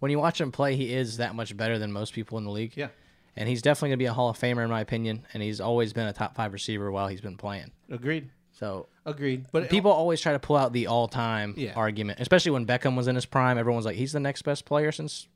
when 0.00 0.10
you 0.10 0.18
watch 0.18 0.40
him 0.40 0.52
play, 0.52 0.76
he 0.76 0.92
is 0.92 1.18
that 1.18 1.34
much 1.34 1.56
better 1.56 1.78
than 1.78 1.92
most 1.92 2.12
people 2.12 2.38
in 2.38 2.44
the 2.44 2.50
league. 2.50 2.72
yeah, 2.76 2.88
and 3.36 3.48
he's 3.48 3.62
definitely 3.62 3.90
gonna 3.90 3.96
be 3.98 4.06
a 4.06 4.12
Hall 4.12 4.28
of 4.30 4.38
Famer 4.38 4.64
in 4.64 4.70
my 4.70 4.80
opinion. 4.80 5.26
And 5.34 5.42
he's 5.42 5.60
always 5.60 5.92
been 5.92 6.06
a 6.06 6.12
top 6.12 6.34
five 6.34 6.52
receiver 6.52 6.90
while 6.90 7.08
he's 7.08 7.20
been 7.20 7.36
playing. 7.36 7.70
agreed, 7.90 8.30
So 8.52 8.88
agreed. 9.04 9.46
But 9.52 9.68
people 9.70 9.90
always 9.92 10.20
try 10.20 10.32
to 10.32 10.38
pull 10.38 10.56
out 10.56 10.72
the 10.72 10.86
all-time 10.88 11.54
Yeah. 11.56 11.74
argument, 11.76 12.18
especially 12.20 12.52
when 12.52 12.66
Beckham 12.66 12.96
was 12.96 13.06
in 13.08 13.14
his 13.14 13.26
prime. 13.26 13.58
Everyone's 13.58 13.84
like, 13.84 13.96
he's 13.96 14.12
the 14.12 14.20
next 14.20 14.42
best 14.42 14.64
player 14.64 14.90
since 14.90 15.28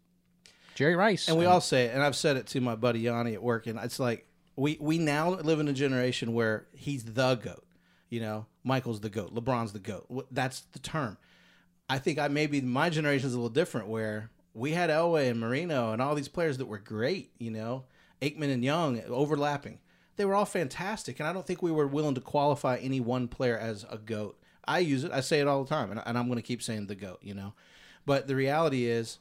Jerry 0.74 0.96
Rice. 0.96 1.29
and 1.29 1.37
we 1.37 1.44
all 1.44 1.61
say 1.61 1.85
it, 1.87 1.94
and 1.94 2.03
I've 2.03 2.16
said 2.16 2.37
it 2.38 2.46
to 2.48 2.61
my 2.61 2.74
buddy 2.74 3.00
Yanni 3.00 3.35
at 3.35 3.42
work, 3.42 3.66
and 3.66 3.79
it's 3.81 3.98
like 4.00 4.26
we 4.61 4.77
we 4.79 4.99
now 4.99 5.31
live 5.31 5.59
in 5.59 5.68
a 5.68 5.73
generation 5.73 6.35
where 6.35 6.66
he's 6.75 7.05
the 7.05 7.35
goat. 7.37 7.64
You 8.11 8.20
know, 8.20 8.46
Michael's 8.62 9.01
the 9.01 9.09
goat, 9.09 9.35
LeBron's 9.35 9.73
the 9.73 9.79
goat. 9.79 10.27
That's 10.31 10.61
the 10.73 10.79
term. 10.79 11.16
I 11.88 11.99
think 11.99 12.18
I 12.18 12.29
maybe 12.29 12.61
my 12.61 12.90
generation 12.90 13.27
is 13.27 13.33
a 13.33 13.38
little 13.38 13.49
different 13.49 13.88
where 13.88 14.31
we 14.53 14.73
had 14.73 14.90
Elway 14.90 15.31
and 15.31 15.40
Marino 15.40 15.92
and 15.92 16.03
all 16.03 16.14
these 16.14 16.29
players 16.29 16.59
that 16.59 16.66
were 16.66 16.79
great. 16.79 17.31
You 17.38 17.51
know, 17.51 17.85
Aikman 18.20 18.53
and 18.53 18.62
Young 18.62 19.01
overlapping. 19.05 19.79
They 20.16 20.27
were 20.27 20.35
all 20.35 20.44
fantastic, 20.44 21.18
and 21.18 21.27
I 21.27 21.33
don't 21.33 21.46
think 21.46 21.62
we 21.62 21.73
were 21.73 21.87
willing 21.87 22.14
to 22.16 22.20
qualify 22.20 22.77
any 22.77 23.01
one 23.01 23.29
player 23.29 23.57
as 23.57 23.87
a 23.88 23.96
goat. 23.96 24.38
I 24.68 24.81
use 24.81 25.05
it. 25.05 25.12
I 25.12 25.20
say 25.20 25.40
it 25.40 25.49
all 25.49 25.64
the 25.64 25.70
time, 25.70 25.90
and, 25.90 26.03
and 26.05 26.18
I'm 26.18 26.27
going 26.27 26.37
to 26.37 26.42
keep 26.42 26.62
saying 26.62 26.87
the 26.87 26.94
goat. 26.94 27.20
You 27.23 27.33
know, 27.33 27.55
but 28.05 28.27
the 28.27 28.37
reality 28.37 28.85
is 28.85 29.20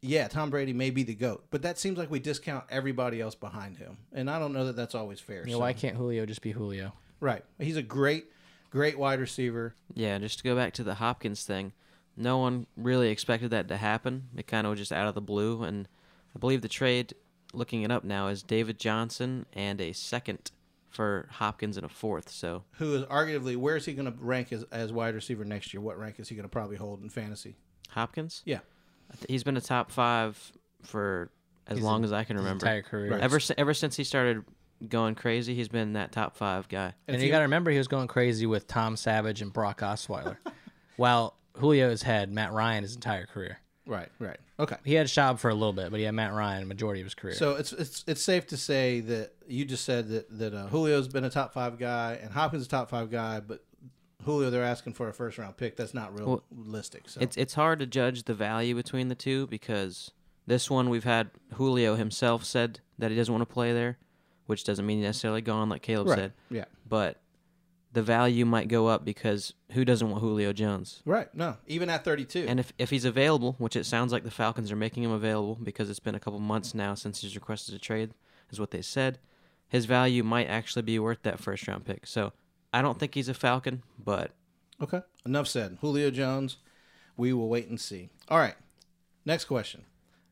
yeah, 0.00 0.28
Tom 0.28 0.50
Brady 0.50 0.72
may 0.72 0.90
be 0.90 1.02
the 1.02 1.14
GOAT, 1.14 1.44
but 1.50 1.62
that 1.62 1.78
seems 1.78 1.98
like 1.98 2.10
we 2.10 2.18
discount 2.20 2.64
everybody 2.70 3.20
else 3.20 3.34
behind 3.34 3.76
him. 3.78 3.98
And 4.12 4.30
I 4.30 4.38
don't 4.38 4.52
know 4.52 4.66
that 4.66 4.76
that's 4.76 4.94
always 4.94 5.20
fair. 5.20 5.40
You 5.40 5.46
know, 5.52 5.52
so- 5.52 5.60
why 5.60 5.72
can't 5.72 5.96
Julio 5.96 6.24
just 6.26 6.42
be 6.42 6.52
Julio? 6.52 6.92
Right. 7.20 7.44
He's 7.58 7.76
a 7.76 7.82
great, 7.82 8.26
great 8.70 8.96
wide 8.98 9.18
receiver. 9.18 9.74
Yeah, 9.94 10.18
just 10.18 10.38
to 10.38 10.44
go 10.44 10.54
back 10.54 10.72
to 10.74 10.84
the 10.84 10.94
Hopkins 10.94 11.42
thing, 11.44 11.72
no 12.16 12.38
one 12.38 12.66
really 12.76 13.10
expected 13.10 13.50
that 13.50 13.66
to 13.68 13.76
happen. 13.76 14.28
It 14.36 14.46
kind 14.46 14.66
of 14.66 14.70
was 14.70 14.78
just 14.78 14.92
out 14.92 15.08
of 15.08 15.14
the 15.14 15.20
blue, 15.20 15.62
and 15.64 15.88
I 16.34 16.38
believe 16.38 16.62
the 16.62 16.68
trade, 16.68 17.14
looking 17.52 17.82
it 17.82 17.90
up 17.90 18.04
now, 18.04 18.28
is 18.28 18.42
David 18.44 18.78
Johnson 18.78 19.46
and 19.52 19.80
a 19.80 19.92
second 19.92 20.52
for 20.90 21.28
Hopkins 21.32 21.76
and 21.76 21.84
a 21.84 21.88
fourth. 21.88 22.30
So 22.30 22.62
Who 22.78 22.94
is 22.94 23.02
arguably, 23.04 23.56
where 23.56 23.76
is 23.76 23.84
he 23.84 23.92
going 23.94 24.10
to 24.10 24.16
rank 24.18 24.52
as, 24.52 24.64
as 24.70 24.92
wide 24.92 25.14
receiver 25.14 25.44
next 25.44 25.74
year? 25.74 25.80
What 25.80 25.98
rank 25.98 26.18
is 26.20 26.28
he 26.28 26.34
going 26.36 26.44
to 26.44 26.48
probably 26.48 26.76
hold 26.76 27.02
in 27.02 27.08
fantasy? 27.10 27.56
Hopkins, 27.90 28.42
Yeah. 28.44 28.60
I 29.10 29.14
th- 29.14 29.26
he's 29.28 29.44
been 29.44 29.56
a 29.56 29.60
top 29.60 29.90
five 29.90 30.52
for 30.82 31.30
as 31.66 31.78
His 31.78 31.84
long 31.84 32.04
as 32.04 32.12
I 32.12 32.24
can 32.24 32.36
remember. 32.36 32.64
entire 32.66 32.82
career. 32.82 33.12
Right. 33.12 33.20
Ever 33.20 33.40
ever 33.56 33.74
since 33.74 33.96
he 33.96 34.04
started 34.04 34.44
going 34.88 35.14
crazy, 35.14 35.54
he's 35.54 35.68
been 35.68 35.94
that 35.94 36.12
top 36.12 36.36
five 36.36 36.68
guy. 36.68 36.94
And 37.06 37.16
if 37.16 37.20
you 37.20 37.26
you- 37.26 37.32
got 37.32 37.38
to 37.38 37.42
remember, 37.44 37.70
he 37.70 37.78
was 37.78 37.88
going 37.88 38.06
crazy 38.08 38.46
with 38.46 38.66
Tom 38.66 38.96
Savage 38.96 39.42
and 39.42 39.52
Brock 39.52 39.80
Osweiler, 39.80 40.36
while 40.96 41.36
Julio 41.54 41.90
has 41.90 42.02
had 42.02 42.30
Matt 42.32 42.52
Ryan 42.52 42.82
his 42.84 42.94
entire 42.94 43.26
career. 43.26 43.58
Right, 43.86 44.08
right. 44.18 44.36
Okay. 44.60 44.76
He 44.84 44.92
had 44.94 45.06
Schaub 45.06 45.38
for 45.38 45.48
a 45.48 45.54
little 45.54 45.72
bit, 45.72 45.90
but 45.90 45.98
he 45.98 46.04
had 46.04 46.14
Matt 46.14 46.34
Ryan 46.34 46.68
majority 46.68 47.00
of 47.00 47.06
his 47.06 47.14
career. 47.14 47.34
So 47.34 47.52
it's 47.54 47.72
it's 47.72 48.04
it's 48.06 48.22
safe 48.22 48.46
to 48.48 48.56
say 48.58 49.00
that 49.00 49.32
you 49.46 49.64
just 49.64 49.84
said 49.84 50.08
that 50.08 50.38
that 50.38 50.52
uh, 50.54 50.68
Julio's 50.68 51.08
been 51.08 51.24
a 51.24 51.30
top 51.30 51.54
five 51.54 51.78
guy 51.78 52.18
and 52.22 52.30
Hopkins 52.30 52.66
a 52.66 52.68
top 52.68 52.90
five 52.90 53.10
guy, 53.10 53.40
but 53.40 53.64
Julio 54.24 54.50
they're 54.50 54.62
asking 54.64 54.94
for 54.94 55.08
a 55.08 55.12
first 55.12 55.38
round 55.38 55.56
pick. 55.56 55.76
That's 55.76 55.94
not 55.94 56.12
Well, 56.12 56.42
realistic. 56.50 57.08
So 57.08 57.20
It's 57.20 57.36
it's 57.36 57.54
hard 57.54 57.78
to 57.78 57.86
judge 57.86 58.24
the 58.24 58.34
value 58.34 58.74
between 58.74 59.08
the 59.08 59.14
two 59.14 59.46
because 59.46 60.10
this 60.46 60.70
one 60.70 60.90
we've 60.90 61.04
had 61.04 61.30
Julio 61.54 61.94
himself 61.94 62.44
said 62.44 62.80
that 62.98 63.10
he 63.10 63.16
doesn't 63.16 63.32
want 63.32 63.48
to 63.48 63.52
play 63.52 63.72
there, 63.72 63.98
which 64.46 64.64
doesn't 64.64 64.84
mean 64.84 64.98
he's 64.98 65.06
necessarily 65.06 65.42
gone 65.42 65.68
like 65.68 65.82
Caleb 65.82 66.08
right. 66.08 66.18
said. 66.18 66.32
Yeah. 66.50 66.64
But 66.86 67.20
the 67.92 68.02
value 68.02 68.44
might 68.44 68.68
go 68.68 68.86
up 68.86 69.04
because 69.04 69.54
who 69.72 69.84
doesn't 69.84 70.10
want 70.10 70.22
Julio 70.22 70.52
Jones? 70.52 71.02
Right. 71.04 71.32
No. 71.34 71.56
Even 71.66 71.88
at 71.88 72.04
32. 72.04 72.46
And 72.48 72.60
if, 72.60 72.72
if 72.78 72.90
he's 72.90 73.04
available, 73.04 73.54
which 73.58 73.76
it 73.76 73.86
sounds 73.86 74.12
like 74.12 74.24
the 74.24 74.30
Falcons 74.30 74.70
are 74.70 74.76
making 74.76 75.04
him 75.04 75.10
available 75.10 75.58
because 75.62 75.88
it's 75.88 76.00
been 76.00 76.14
a 76.14 76.20
couple 76.20 76.38
months 76.38 76.74
now 76.74 76.94
since 76.94 77.20
he's 77.20 77.34
requested 77.34 77.74
a 77.74 77.78
trade, 77.78 78.12
is 78.50 78.60
what 78.60 78.72
they 78.72 78.82
said, 78.82 79.18
his 79.68 79.86
value 79.86 80.22
might 80.22 80.46
actually 80.46 80.82
be 80.82 80.98
worth 80.98 81.22
that 81.22 81.38
first 81.38 81.66
round 81.66 81.84
pick. 81.84 82.06
So 82.06 82.32
I 82.78 82.82
don't 82.82 82.96
think 82.96 83.16
he's 83.16 83.28
a 83.28 83.34
Falcon, 83.34 83.82
but 83.98 84.30
Okay. 84.80 85.00
Enough 85.26 85.48
said. 85.48 85.78
Julio 85.80 86.12
Jones, 86.12 86.58
we 87.16 87.32
will 87.32 87.48
wait 87.48 87.66
and 87.66 87.80
see. 87.80 88.10
All 88.28 88.38
right. 88.38 88.54
Next 89.24 89.46
question. 89.46 89.84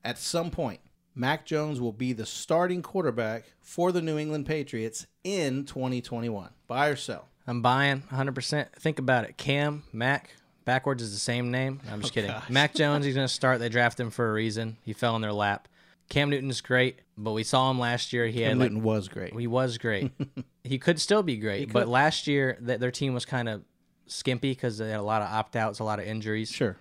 At 0.05 0.17
some 0.17 0.53
point, 0.53 0.79
Mac 1.13 1.45
Jones 1.45 1.81
will 1.81 1.93
be 1.93 2.13
the 2.13 2.25
starting 2.25 2.83
quarterback 2.83 3.47
for 3.61 3.91
the 3.91 4.01
New 4.01 4.17
England 4.17 4.47
Patriots 4.47 5.09
in 5.25 5.65
2021. 5.65 6.51
Buy 6.69 6.87
or 6.87 6.95
sell? 6.95 7.27
I'm 7.49 7.63
buying 7.63 8.03
100%. 8.13 8.69
Think 8.75 9.01
about 9.01 9.25
it. 9.25 9.37
Cam, 9.37 9.83
Mac, 9.93 10.31
backwards 10.65 11.03
is 11.03 11.13
the 11.13 11.19
same 11.19 11.51
name. 11.51 11.81
I'm 11.91 12.01
just 12.01 12.13
oh, 12.13 12.15
kidding. 12.15 12.33
Mac 12.49 12.75
Jones, 12.75 13.05
he's 13.07 13.17
going 13.17 13.27
to 13.27 13.33
start. 13.33 13.59
They 13.59 13.69
drafted 13.69 14.07
him 14.07 14.11
for 14.13 14.31
a 14.31 14.33
reason. 14.33 14.77
He 14.85 14.93
fell 14.93 15.17
in 15.17 15.23
their 15.23 15.33
lap. 15.33 15.67
Cam 16.09 16.31
Newton's 16.31 16.61
great, 16.61 17.01
but 17.17 17.33
we 17.33 17.43
saw 17.43 17.71
him 17.71 17.79
last 17.79 18.13
year. 18.13 18.27
He 18.27 18.41
had 18.41 18.51
Cam 18.51 18.59
like 18.59 18.71
Newton 18.71 18.85
was 18.85 19.09
great. 19.09 19.39
He 19.39 19.47
was 19.47 19.79
great. 19.79 20.13
he 20.65 20.79
could 20.79 21.01
still 21.01 21.23
be 21.23 21.37
great, 21.37 21.73
but 21.73 21.89
last 21.89 22.27
year 22.27 22.57
that 22.61 22.81
their 22.81 22.91
team 22.91 23.15
was 23.15 23.25
kind 23.25 23.49
of 23.49 23.63
skimpy 24.07 24.53
because 24.53 24.79
they 24.79 24.91
had 24.91 25.01
a 25.01 25.03
lot 25.03 25.23
of 25.23 25.29
opt 25.29 25.57
outs, 25.57 25.79
a 25.79 25.85
lot 25.85 25.99
of 25.99 26.07
injuries. 26.07 26.51
Sure. 26.51 26.77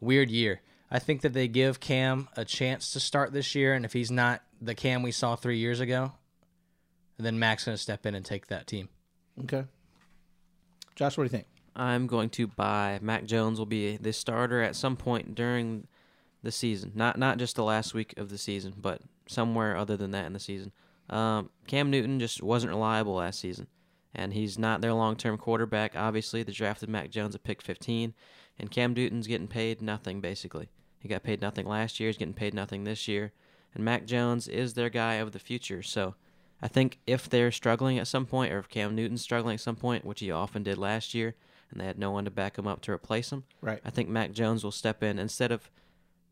Weird 0.00 0.30
year. 0.30 0.62
I 0.90 0.98
think 0.98 1.20
that 1.20 1.34
they 1.34 1.46
give 1.46 1.78
Cam 1.78 2.28
a 2.36 2.44
chance 2.44 2.92
to 2.92 3.00
start 3.00 3.32
this 3.32 3.54
year, 3.54 3.74
and 3.74 3.84
if 3.84 3.92
he's 3.92 4.10
not 4.10 4.42
the 4.60 4.74
Cam 4.74 5.02
we 5.02 5.12
saw 5.12 5.36
three 5.36 5.58
years 5.58 5.78
ago, 5.78 6.12
then 7.18 7.38
Mac's 7.38 7.64
going 7.64 7.76
to 7.76 7.82
step 7.82 8.06
in 8.06 8.14
and 8.14 8.24
take 8.24 8.48
that 8.48 8.66
team. 8.66 8.88
Okay. 9.42 9.64
Josh, 10.96 11.16
what 11.16 11.24
do 11.24 11.26
you 11.26 11.30
think? 11.30 11.46
I'm 11.76 12.06
going 12.06 12.30
to 12.30 12.46
buy 12.46 12.98
Mac 13.00 13.24
Jones 13.24 13.58
will 13.58 13.66
be 13.66 13.96
the 13.96 14.12
starter 14.12 14.60
at 14.62 14.74
some 14.74 14.96
point 14.96 15.34
during 15.34 15.86
the 16.42 16.52
season. 16.52 16.92
Not 16.94 17.18
not 17.18 17.38
just 17.38 17.56
the 17.56 17.64
last 17.64 17.94
week 17.94 18.14
of 18.16 18.30
the 18.30 18.38
season, 18.38 18.74
but 18.76 19.02
somewhere 19.26 19.76
other 19.76 19.96
than 19.96 20.10
that 20.12 20.26
in 20.26 20.32
the 20.32 20.40
season. 20.40 20.72
Um, 21.08 21.50
Cam 21.66 21.90
Newton 21.90 22.20
just 22.20 22.42
wasn't 22.42 22.72
reliable 22.72 23.14
last 23.14 23.40
season, 23.40 23.66
and 24.14 24.32
he's 24.32 24.58
not 24.58 24.80
their 24.80 24.92
long-term 24.94 25.38
quarterback. 25.38 25.96
Obviously, 25.96 26.42
they 26.42 26.52
drafted 26.52 26.88
Mac 26.88 27.10
Jones 27.10 27.34
at 27.34 27.42
pick 27.42 27.60
15, 27.60 28.14
and 28.58 28.70
Cam 28.70 28.94
Newton's 28.94 29.26
getting 29.26 29.48
paid 29.48 29.82
nothing 29.82 30.20
basically. 30.20 30.68
He 31.00 31.08
got 31.08 31.22
paid 31.22 31.40
nothing 31.40 31.66
last 31.66 31.98
year. 31.98 32.08
He's 32.08 32.16
getting 32.16 32.34
paid 32.34 32.54
nothing 32.54 32.84
this 32.84 33.08
year, 33.08 33.32
and 33.74 33.84
Mac 33.84 34.06
Jones 34.06 34.46
is 34.46 34.74
their 34.74 34.90
guy 34.90 35.14
of 35.14 35.32
the 35.32 35.38
future. 35.38 35.82
So, 35.82 36.14
I 36.62 36.68
think 36.68 36.98
if 37.06 37.28
they're 37.28 37.50
struggling 37.50 37.98
at 37.98 38.06
some 38.06 38.26
point, 38.26 38.52
or 38.52 38.58
if 38.58 38.68
Cam 38.68 38.94
Newton's 38.94 39.22
struggling 39.22 39.54
at 39.54 39.60
some 39.60 39.76
point, 39.76 40.04
which 40.04 40.20
he 40.20 40.30
often 40.30 40.62
did 40.62 40.78
last 40.78 41.14
year, 41.14 41.34
and 41.70 41.80
they 41.80 41.86
had 41.86 41.98
no 41.98 42.10
one 42.10 42.24
to 42.26 42.30
back 42.30 42.58
him 42.58 42.66
up 42.66 42.82
to 42.82 42.92
replace 42.92 43.30
him, 43.32 43.44
Right. 43.62 43.80
I 43.84 43.90
think 43.90 44.08
Mac 44.08 44.32
Jones 44.32 44.62
will 44.62 44.70
step 44.72 45.02
in 45.02 45.18
instead 45.18 45.52
of 45.52 45.70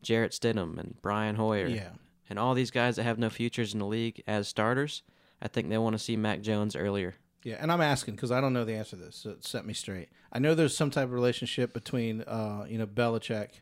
Jarrett 0.01 0.31
Stidham 0.31 0.77
and 0.77 0.95
Brian 1.01 1.35
Hoyer 1.35 1.67
Yeah. 1.67 1.89
and 2.29 2.37
all 2.39 2.53
these 2.53 2.71
guys 2.71 2.95
that 2.95 3.03
have 3.03 3.19
no 3.19 3.29
futures 3.29 3.73
in 3.73 3.79
the 3.79 3.85
league 3.85 4.23
as 4.27 4.47
starters. 4.47 5.03
I 5.41 5.47
think 5.47 5.69
they 5.69 5.77
want 5.77 5.93
to 5.93 5.99
see 5.99 6.15
Mac 6.17 6.41
Jones 6.41 6.75
earlier. 6.75 7.15
Yeah, 7.43 7.55
and 7.59 7.71
I'm 7.71 7.79
asking 7.81 8.15
because 8.15 8.31
I 8.31 8.41
don't 8.41 8.51
know 8.53 8.65
the 8.65 8.73
answer 8.75 8.97
to 8.97 9.01
this. 9.03 9.15
So 9.15 9.35
set 9.39 9.65
me 9.65 9.73
straight. 9.73 10.09
I 10.33 10.39
know 10.39 10.53
there's 10.53 10.75
some 10.75 10.91
type 10.91 11.05
of 11.05 11.13
relationship 11.13 11.73
between, 11.73 12.21
uh, 12.23 12.65
you 12.67 12.77
know, 12.77 12.85
Belichick 12.85 13.61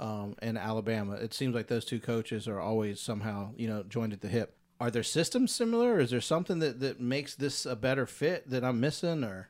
um, 0.00 0.34
and 0.40 0.56
Alabama. 0.56 1.14
It 1.14 1.34
seems 1.34 1.54
like 1.54 1.66
those 1.68 1.84
two 1.84 2.00
coaches 2.00 2.48
are 2.48 2.58
always 2.60 3.00
somehow, 3.00 3.50
you 3.56 3.68
know, 3.68 3.82
joined 3.82 4.14
at 4.14 4.22
the 4.22 4.28
hip. 4.28 4.56
Are 4.80 4.90
their 4.90 5.02
systems 5.02 5.52
similar? 5.54 5.94
Or 5.94 6.00
is 6.00 6.10
there 6.10 6.20
something 6.22 6.58
that, 6.60 6.80
that 6.80 7.00
makes 7.00 7.34
this 7.34 7.66
a 7.66 7.76
better 7.76 8.06
fit 8.06 8.48
that 8.50 8.64
I'm 8.64 8.80
missing? 8.80 9.22
Or 9.22 9.48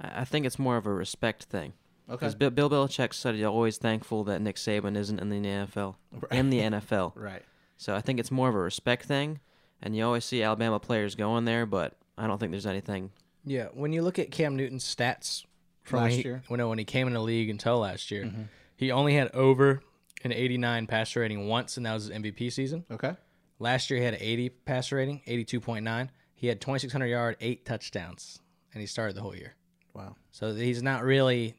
I 0.00 0.24
think 0.24 0.44
it's 0.44 0.58
more 0.58 0.76
of 0.76 0.84
a 0.86 0.92
respect 0.92 1.44
thing. 1.44 1.72
Okay, 2.08 2.16
Because 2.16 2.34
Bill, 2.34 2.50
Bill 2.50 2.70
Belichick 2.70 3.14
said 3.14 3.34
he's 3.34 3.44
always 3.44 3.76
thankful 3.78 4.24
that 4.24 4.40
Nick 4.40 4.56
Saban 4.56 4.96
isn't 4.96 5.18
in 5.18 5.28
the 5.30 5.36
NFL. 5.40 5.96
In 6.30 6.50
the 6.50 6.60
NFL. 6.60 7.12
right? 7.16 7.42
So 7.76 7.94
I 7.94 8.00
think 8.00 8.20
it's 8.20 8.30
more 8.30 8.48
of 8.48 8.54
a 8.54 8.58
respect 8.58 9.04
thing. 9.06 9.40
And 9.82 9.94
you 9.96 10.04
always 10.04 10.24
see 10.24 10.42
Alabama 10.42 10.78
players 10.80 11.14
going 11.14 11.44
there, 11.44 11.66
but 11.66 11.96
I 12.16 12.26
don't 12.26 12.38
think 12.38 12.52
there's 12.52 12.66
anything. 12.66 13.10
Yeah, 13.44 13.66
when 13.74 13.92
you 13.92 14.00
look 14.02 14.18
at 14.18 14.30
Cam 14.30 14.56
Newton's 14.56 14.84
stats 14.84 15.44
from 15.82 15.98
Last 16.00 16.10
when 16.10 16.18
he, 16.18 16.22
year? 16.24 16.34
Mm-hmm. 16.44 16.52
when, 16.52 16.68
when 16.68 16.78
he 16.78 16.84
came 16.84 17.06
in 17.06 17.12
the 17.12 17.20
league 17.20 17.50
until 17.50 17.80
last 17.80 18.10
year, 18.10 18.32
he 18.76 18.90
only 18.90 19.14
had 19.14 19.30
over 19.34 19.82
an 20.22 20.32
89 20.32 20.86
passer 20.86 21.20
rating 21.20 21.46
once, 21.48 21.76
and 21.76 21.84
that 21.84 21.92
was 21.92 22.06
his 22.06 22.16
MVP 22.16 22.50
season. 22.52 22.84
Okay, 22.90 23.14
Last 23.58 23.90
year 23.90 23.98
he 23.98 24.04
had 24.04 24.14
an 24.14 24.20
80 24.22 24.48
passer 24.48 24.96
rating, 24.96 25.20
82.9. 25.28 26.08
He 26.34 26.46
had 26.46 26.60
2,600 26.60 27.06
yard, 27.06 27.36
eight 27.40 27.64
touchdowns, 27.66 28.40
and 28.72 28.80
he 28.80 28.86
started 28.86 29.16
the 29.16 29.20
whole 29.20 29.36
year. 29.36 29.54
wow. 29.92 30.16
So 30.30 30.54
he's 30.54 30.82
not 30.82 31.04
really 31.04 31.54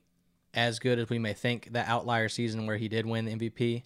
as 0.55 0.79
good 0.79 0.97
as 0.99 1.09
we 1.09 1.19
may 1.19 1.33
think. 1.33 1.69
That 1.73 1.87
outlier 1.87 2.29
season 2.29 2.65
where 2.65 2.77
he 2.77 2.87
did 2.87 3.05
win 3.05 3.25
the 3.25 3.35
MVP 3.35 3.83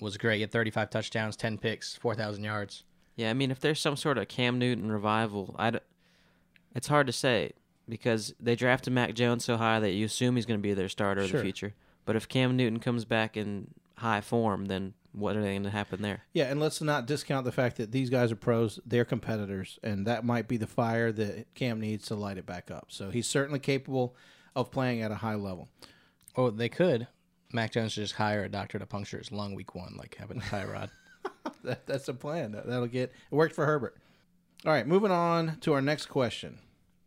was 0.00 0.16
great. 0.16 0.36
He 0.36 0.40
had 0.42 0.52
35 0.52 0.90
touchdowns, 0.90 1.36
10 1.36 1.58
picks, 1.58 1.96
4,000 1.96 2.44
yards. 2.44 2.84
Yeah, 3.16 3.30
I 3.30 3.34
mean, 3.34 3.50
if 3.50 3.60
there's 3.60 3.80
some 3.80 3.96
sort 3.96 4.16
of 4.18 4.28
Cam 4.28 4.58
Newton 4.58 4.90
revival, 4.92 5.54
I 5.58 5.70
d- 5.72 5.78
it's 6.74 6.88
hard 6.88 7.06
to 7.06 7.12
say 7.12 7.52
because 7.88 8.32
they 8.40 8.54
drafted 8.54 8.92
Mac 8.92 9.14
Jones 9.14 9.44
so 9.44 9.56
high 9.56 9.80
that 9.80 9.90
you 9.90 10.04
assume 10.06 10.36
he's 10.36 10.46
going 10.46 10.60
to 10.60 10.62
be 10.62 10.74
their 10.74 10.88
starter 10.88 11.22
of 11.22 11.28
Sure. 11.28 11.40
the 11.40 11.44
future. 11.44 11.74
But 12.04 12.16
if 12.16 12.28
Cam 12.28 12.56
Newton 12.56 12.78
comes 12.78 13.04
back 13.04 13.36
in 13.36 13.68
high 13.96 14.20
form, 14.20 14.66
then 14.66 14.94
what 15.12 15.36
are 15.36 15.42
they 15.42 15.50
going 15.50 15.64
to 15.64 15.70
happen 15.70 16.00
there? 16.02 16.22
Yeah, 16.32 16.44
and 16.44 16.60
let's 16.60 16.80
not 16.80 17.06
discount 17.06 17.44
the 17.44 17.52
fact 17.52 17.76
that 17.76 17.90
these 17.92 18.08
guys 18.08 18.30
are 18.32 18.36
pros, 18.36 18.78
they're 18.86 19.04
competitors, 19.04 19.78
and 19.82 20.06
that 20.06 20.24
might 20.24 20.46
be 20.48 20.56
the 20.56 20.66
fire 20.68 21.10
that 21.12 21.52
Cam 21.54 21.80
needs 21.80 22.06
to 22.06 22.14
light 22.14 22.38
it 22.38 22.46
back 22.46 22.70
up. 22.70 22.86
So 22.88 23.10
he's 23.10 23.26
certainly 23.26 23.58
capable 23.58 24.14
of 24.54 24.70
playing 24.70 25.02
at 25.02 25.10
a 25.10 25.16
high 25.16 25.34
level. 25.34 25.68
Oh, 26.36 26.50
they 26.50 26.68
could. 26.68 27.08
Mac 27.52 27.72
Jones 27.72 27.92
should 27.92 28.02
just 28.02 28.14
hire 28.14 28.44
a 28.44 28.48
doctor 28.48 28.78
to 28.78 28.86
puncture 28.86 29.18
his 29.18 29.32
lung 29.32 29.54
week 29.54 29.74
one, 29.74 29.94
like 29.96 30.16
having 30.18 30.38
a 30.38 30.40
Tyrod. 30.40 30.90
That, 31.64 31.86
that's 31.86 32.08
a 32.08 32.14
plan. 32.14 32.52
That, 32.52 32.66
that'll 32.66 32.86
get 32.86 33.12
it 33.30 33.34
worked 33.34 33.54
for 33.54 33.66
Herbert. 33.66 33.96
All 34.64 34.72
right, 34.72 34.86
moving 34.86 35.10
on 35.10 35.58
to 35.60 35.74
our 35.74 35.82
next 35.82 36.06
question. 36.06 36.58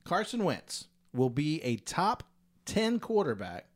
Carson 0.03 0.43
Wentz 0.43 0.87
will 1.13 1.31
be 1.31 1.61
a 1.63 1.77
top 1.77 2.23
10 2.65 2.99
quarterback 2.99 3.67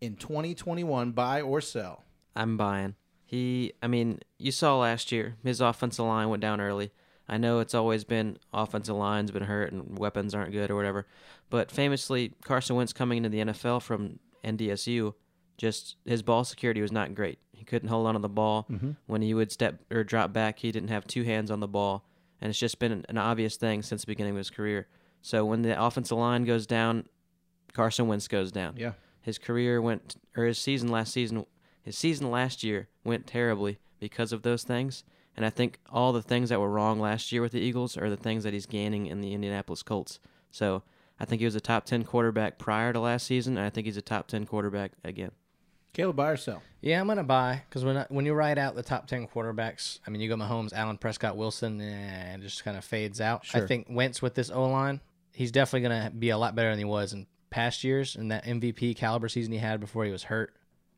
in 0.00 0.16
2021 0.16 1.12
buy 1.12 1.40
or 1.40 1.60
sell. 1.60 2.04
I'm 2.34 2.56
buying. 2.56 2.94
He, 3.24 3.72
I 3.82 3.86
mean, 3.86 4.20
you 4.38 4.52
saw 4.52 4.78
last 4.78 5.12
year 5.12 5.36
his 5.42 5.60
offensive 5.60 6.04
line 6.04 6.28
went 6.28 6.42
down 6.42 6.60
early. 6.60 6.92
I 7.28 7.38
know 7.38 7.60
it's 7.60 7.74
always 7.74 8.04
been 8.04 8.36
offensive 8.52 8.96
line's 8.96 9.30
been 9.30 9.44
hurt 9.44 9.72
and 9.72 9.98
weapons 9.98 10.34
aren't 10.34 10.52
good 10.52 10.70
or 10.70 10.76
whatever, 10.76 11.06
but 11.52 11.70
famously 11.70 12.32
Carson 12.42 12.76
Wentz 12.76 12.92
coming 12.94 13.18
into 13.18 13.28
the 13.28 13.40
NFL 13.40 13.82
from 13.82 14.18
NDSU, 14.42 15.12
just 15.58 15.96
his 16.06 16.22
ball 16.22 16.44
security 16.44 16.80
was 16.80 16.90
not 16.90 17.14
great. 17.14 17.38
He 17.52 17.64
couldn't 17.64 17.90
hold 17.90 18.06
on 18.06 18.14
to 18.14 18.20
the 18.20 18.28
ball 18.28 18.66
mm-hmm. 18.70 18.92
when 19.06 19.20
he 19.20 19.34
would 19.34 19.52
step 19.52 19.80
or 19.90 20.02
drop 20.02 20.32
back. 20.32 20.58
He 20.58 20.72
didn't 20.72 20.88
have 20.88 21.06
two 21.06 21.22
hands 21.24 21.50
on 21.50 21.60
the 21.60 21.68
ball, 21.68 22.04
and 22.40 22.48
it's 22.48 22.58
just 22.58 22.78
been 22.78 22.90
an, 22.90 23.04
an 23.10 23.18
obvious 23.18 23.56
thing 23.56 23.82
since 23.82 24.00
the 24.00 24.06
beginning 24.06 24.32
of 24.32 24.38
his 24.38 24.50
career. 24.50 24.88
So 25.20 25.44
when 25.44 25.60
the 25.60 25.80
offensive 25.80 26.16
line 26.18 26.44
goes 26.44 26.66
down, 26.66 27.06
Carson 27.74 28.08
Wentz 28.08 28.28
goes 28.28 28.50
down 28.50 28.74
Yeah. 28.76 28.92
his 29.20 29.38
career 29.38 29.80
went 29.80 30.16
or 30.36 30.44
his 30.46 30.58
season 30.58 30.88
last 30.88 31.12
season 31.12 31.44
his 31.82 31.96
season 31.96 32.30
last 32.30 32.62
year 32.64 32.88
went 33.04 33.26
terribly 33.26 33.78
because 34.00 34.32
of 34.32 34.42
those 34.42 34.62
things 34.62 35.04
and 35.36 35.46
i 35.46 35.50
think 35.50 35.78
all 35.90 36.12
the 36.12 36.20
things 36.22 36.50
that 36.50 36.60
were 36.60 36.68
wrong 36.70 37.00
last 37.00 37.32
year 37.32 37.40
with 37.40 37.52
the 37.52 37.60
eagles 37.60 37.96
are 37.96 38.10
the 38.10 38.16
things 38.16 38.44
that 38.44 38.52
he's 38.52 38.66
gaining 38.66 39.06
in 39.06 39.20
the 39.20 39.32
indianapolis 39.32 39.82
colts 39.82 40.18
so 40.50 40.82
i 41.22 41.24
think 41.24 41.40
he 41.40 41.46
was 41.46 41.54
a 41.54 41.60
top 41.60 41.86
10 41.86 42.04
quarterback 42.04 42.58
prior 42.58 42.92
to 42.92 43.00
last 43.00 43.26
season 43.26 43.56
and 43.56 43.64
i 43.64 43.70
think 43.70 43.86
he's 43.86 43.96
a 43.96 44.02
top 44.02 44.26
10 44.28 44.44
quarterback 44.44 44.92
again 45.02 45.30
Caleb, 45.92 46.16
buy 46.16 46.30
or 46.30 46.36
sell? 46.38 46.62
yeah, 46.80 46.98
I'm 47.00 47.06
gonna 47.06 47.22
buy 47.22 47.62
because 47.68 47.84
when 47.84 47.98
I, 47.98 48.06
when 48.08 48.24
you 48.24 48.32
write 48.32 48.56
out 48.56 48.74
the 48.74 48.82
top 48.82 49.06
ten 49.06 49.26
quarterbacks, 49.26 50.00
I 50.06 50.10
mean 50.10 50.22
you 50.22 50.28
go 50.28 50.36
Mahomes, 50.36 50.72
Allen, 50.72 50.96
Prescott, 50.96 51.36
Wilson, 51.36 51.80
and 51.80 52.42
it 52.42 52.46
just 52.46 52.64
kind 52.64 52.78
of 52.78 52.84
fades 52.84 53.20
out. 53.20 53.44
Sure. 53.44 53.62
I 53.62 53.66
think 53.66 53.88
Wentz 53.90 54.22
with 54.22 54.34
this 54.34 54.50
O 54.50 54.64
line, 54.68 55.00
he's 55.32 55.52
definitely 55.52 55.88
gonna 55.88 56.10
be 56.10 56.30
a 56.30 56.38
lot 56.38 56.54
better 56.54 56.70
than 56.70 56.78
he 56.78 56.86
was 56.86 57.12
in 57.12 57.26
past 57.50 57.84
years 57.84 58.16
and 58.16 58.32
that 58.32 58.44
MVP 58.44 58.96
caliber 58.96 59.28
season 59.28 59.52
he 59.52 59.58
had 59.58 59.80
before 59.80 60.04
he 60.04 60.10
was 60.10 60.24
hurt. 60.24 60.54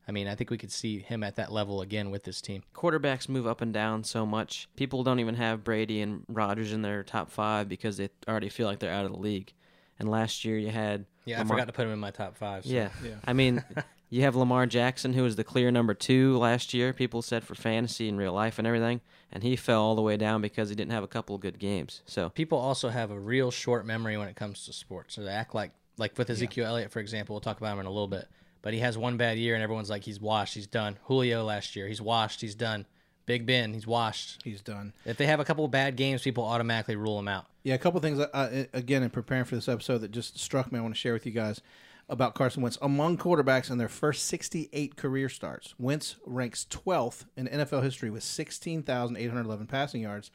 I 0.07 0.11
mean, 0.11 0.27
I 0.27 0.35
think 0.35 0.49
we 0.49 0.57
could 0.57 0.71
see 0.71 0.99
him 0.99 1.23
at 1.23 1.35
that 1.35 1.51
level 1.51 1.81
again 1.81 2.11
with 2.11 2.23
this 2.23 2.39
team. 2.39 2.63
quarterbacks 2.73 3.27
move 3.27 3.47
up 3.47 3.59
and 3.59 3.73
down 3.73 4.03
so 4.03 4.25
much 4.25 4.69
people 4.75 5.03
don't 5.03 5.19
even 5.19 5.35
have 5.35 5.63
brady 5.63 6.01
and 6.01 6.23
Rodgers 6.29 6.71
in 6.71 6.83
their 6.83 7.03
top 7.03 7.29
five 7.29 7.67
because 7.67 7.97
they 7.97 8.09
already 8.27 8.49
feel 8.49 8.67
like 8.67 8.79
they're 8.79 8.93
out 8.93 9.05
of 9.05 9.11
the 9.11 9.19
league 9.19 9.51
and 9.99 10.09
last 10.09 10.45
year 10.45 10.57
you 10.57 10.69
had 10.69 11.05
Yeah, 11.25 11.39
Lamar- 11.39 11.45
I 11.57 11.59
forgot 11.61 11.67
to 11.67 11.73
put 11.73 11.85
him 11.85 11.93
in 11.93 11.99
my 11.99 12.11
top 12.11 12.35
five. 12.37 12.63
so- 12.65 12.69
Yeah. 12.71 12.89
Yeah. 13.03 13.15
I 13.25 13.33
mean, 13.33 13.63
you 14.09 14.21
have 14.21 14.35
Lamar 14.35 14.65
Jackson, 14.67 15.13
who 15.13 15.23
was 15.23 15.35
the 15.35 15.43
clear 15.43 15.71
number 15.71 15.93
two 15.93 16.37
last 16.37 16.73
year, 16.73 16.93
people 16.93 17.21
said 17.21 17.43
for 17.43 17.55
fantasy 17.55 18.07
and 18.09 18.17
real 18.17 18.33
life 18.33 18.57
and 18.59 18.67
everything, 18.67 19.01
and 19.31 19.43
he 19.43 19.55
fell 19.55 19.81
all 19.81 19.95
the 19.95 20.01
way 20.01 20.17
down 20.17 20.41
because 20.41 20.69
he 20.69 20.75
didn't 20.75 20.91
have 20.91 21.03
a 21.03 21.07
couple 21.07 21.35
of 21.35 21.41
good 21.41 21.59
games. 21.59 22.01
So, 22.05 22.29
people 22.29 22.57
also 22.57 22.89
have 22.89 23.11
a 23.11 23.19
real 23.19 23.51
short 23.51 23.85
memory 23.85 24.17
when 24.17 24.27
it 24.27 24.35
comes 24.35 24.65
to 24.65 24.73
sports. 24.73 25.15
So 25.15 25.23
they 25.23 25.31
act 25.31 25.53
like 25.55 25.71
like 25.97 26.17
with 26.17 26.29
Ezekiel 26.29 26.65
Elliott, 26.65 26.91
for 26.91 26.99
example. 26.99 27.33
We'll 27.35 27.41
talk 27.41 27.57
about 27.57 27.73
him 27.73 27.79
in 27.79 27.85
a 27.85 27.89
little 27.91 28.07
bit. 28.09 28.27
But 28.61 28.73
he 28.73 28.79
has 28.79 28.97
one 28.97 29.15
bad 29.15 29.37
year, 29.37 29.53
and 29.53 29.63
everyone's 29.63 29.89
like, 29.91 30.03
he's 30.03 30.19
washed, 30.19 30.55
he's 30.55 30.65
done. 30.67 30.97
Julio 31.03 31.43
last 31.43 31.75
year, 31.75 31.87
he's 31.87 32.01
washed, 32.01 32.41
he's 32.41 32.55
done. 32.55 32.85
Big 33.25 33.45
Ben, 33.45 33.73
he's 33.73 33.87
washed. 33.87 34.41
He's 34.43 34.61
done. 34.61 34.93
If 35.05 35.17
they 35.17 35.25
have 35.25 35.39
a 35.39 35.45
couple 35.45 35.65
of 35.65 35.71
bad 35.71 35.95
games, 35.95 36.21
people 36.21 36.43
automatically 36.43 36.95
rule 36.95 37.17
him 37.17 37.27
out. 37.27 37.47
Yeah, 37.63 37.73
a 37.73 37.79
couple 37.79 37.99
things, 37.99 38.19
uh, 38.19 38.29
uh, 38.33 38.63
again, 38.73 39.01
in 39.01 39.09
preparing 39.09 39.45
for 39.45 39.55
this 39.55 39.67
episode 39.67 39.99
that 39.99 40.11
just 40.11 40.37
struck 40.39 40.71
me, 40.71 40.77
I 40.77 40.81
want 40.81 40.93
to 40.93 40.99
share 40.99 41.13
with 41.13 41.25
you 41.25 41.31
guys 41.31 41.61
about 42.07 42.35
Carson 42.35 42.61
Wentz. 42.61 42.77
Among 42.81 43.17
quarterbacks 43.17 43.71
in 43.71 43.79
their 43.79 43.89
first 43.89 44.25
68 44.25 44.95
career 44.95 45.29
starts, 45.29 45.73
Wentz 45.79 46.17
ranks 46.25 46.65
12th 46.69 47.25
in 47.35 47.47
NFL 47.47 47.81
history 47.83 48.11
with 48.11 48.23
16,811 48.23 49.67
passing 49.67 50.01
yards 50.01 50.29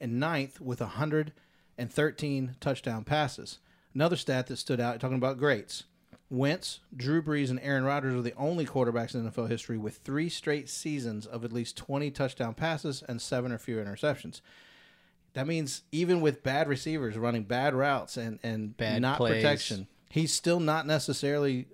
and 0.00 0.20
ninth 0.20 0.60
with 0.60 0.80
113 0.80 2.56
touchdown 2.60 3.04
passes. 3.04 3.58
Another 3.94 4.16
stat 4.16 4.48
that 4.48 4.56
stood 4.56 4.80
out, 4.80 5.00
talking 5.00 5.16
about 5.16 5.38
greats. 5.38 5.84
Wentz, 6.30 6.80
Drew 6.96 7.22
Brees, 7.22 7.50
and 7.50 7.60
Aaron 7.60 7.84
Rodgers 7.84 8.14
are 8.14 8.22
the 8.22 8.34
only 8.36 8.66
quarterbacks 8.66 9.14
in 9.14 9.28
NFL 9.28 9.48
history 9.48 9.76
with 9.78 9.98
three 9.98 10.28
straight 10.28 10.68
seasons 10.68 11.26
of 11.26 11.44
at 11.44 11.52
least 11.52 11.76
20 11.76 12.10
touchdown 12.10 12.54
passes 12.54 13.02
and 13.06 13.20
seven 13.20 13.52
or 13.52 13.58
fewer 13.58 13.84
interceptions. 13.84 14.40
That 15.34 15.46
means 15.46 15.82
even 15.92 16.20
with 16.20 16.42
bad 16.42 16.68
receivers 16.68 17.16
running 17.18 17.44
bad 17.44 17.74
routes 17.74 18.16
and, 18.16 18.38
and 18.42 18.76
Bad 18.76 19.02
not 19.02 19.18
plays. 19.18 19.42
protection, 19.42 19.88
he's 20.10 20.32
still 20.32 20.60
not 20.60 20.86
necessarily 20.86 21.66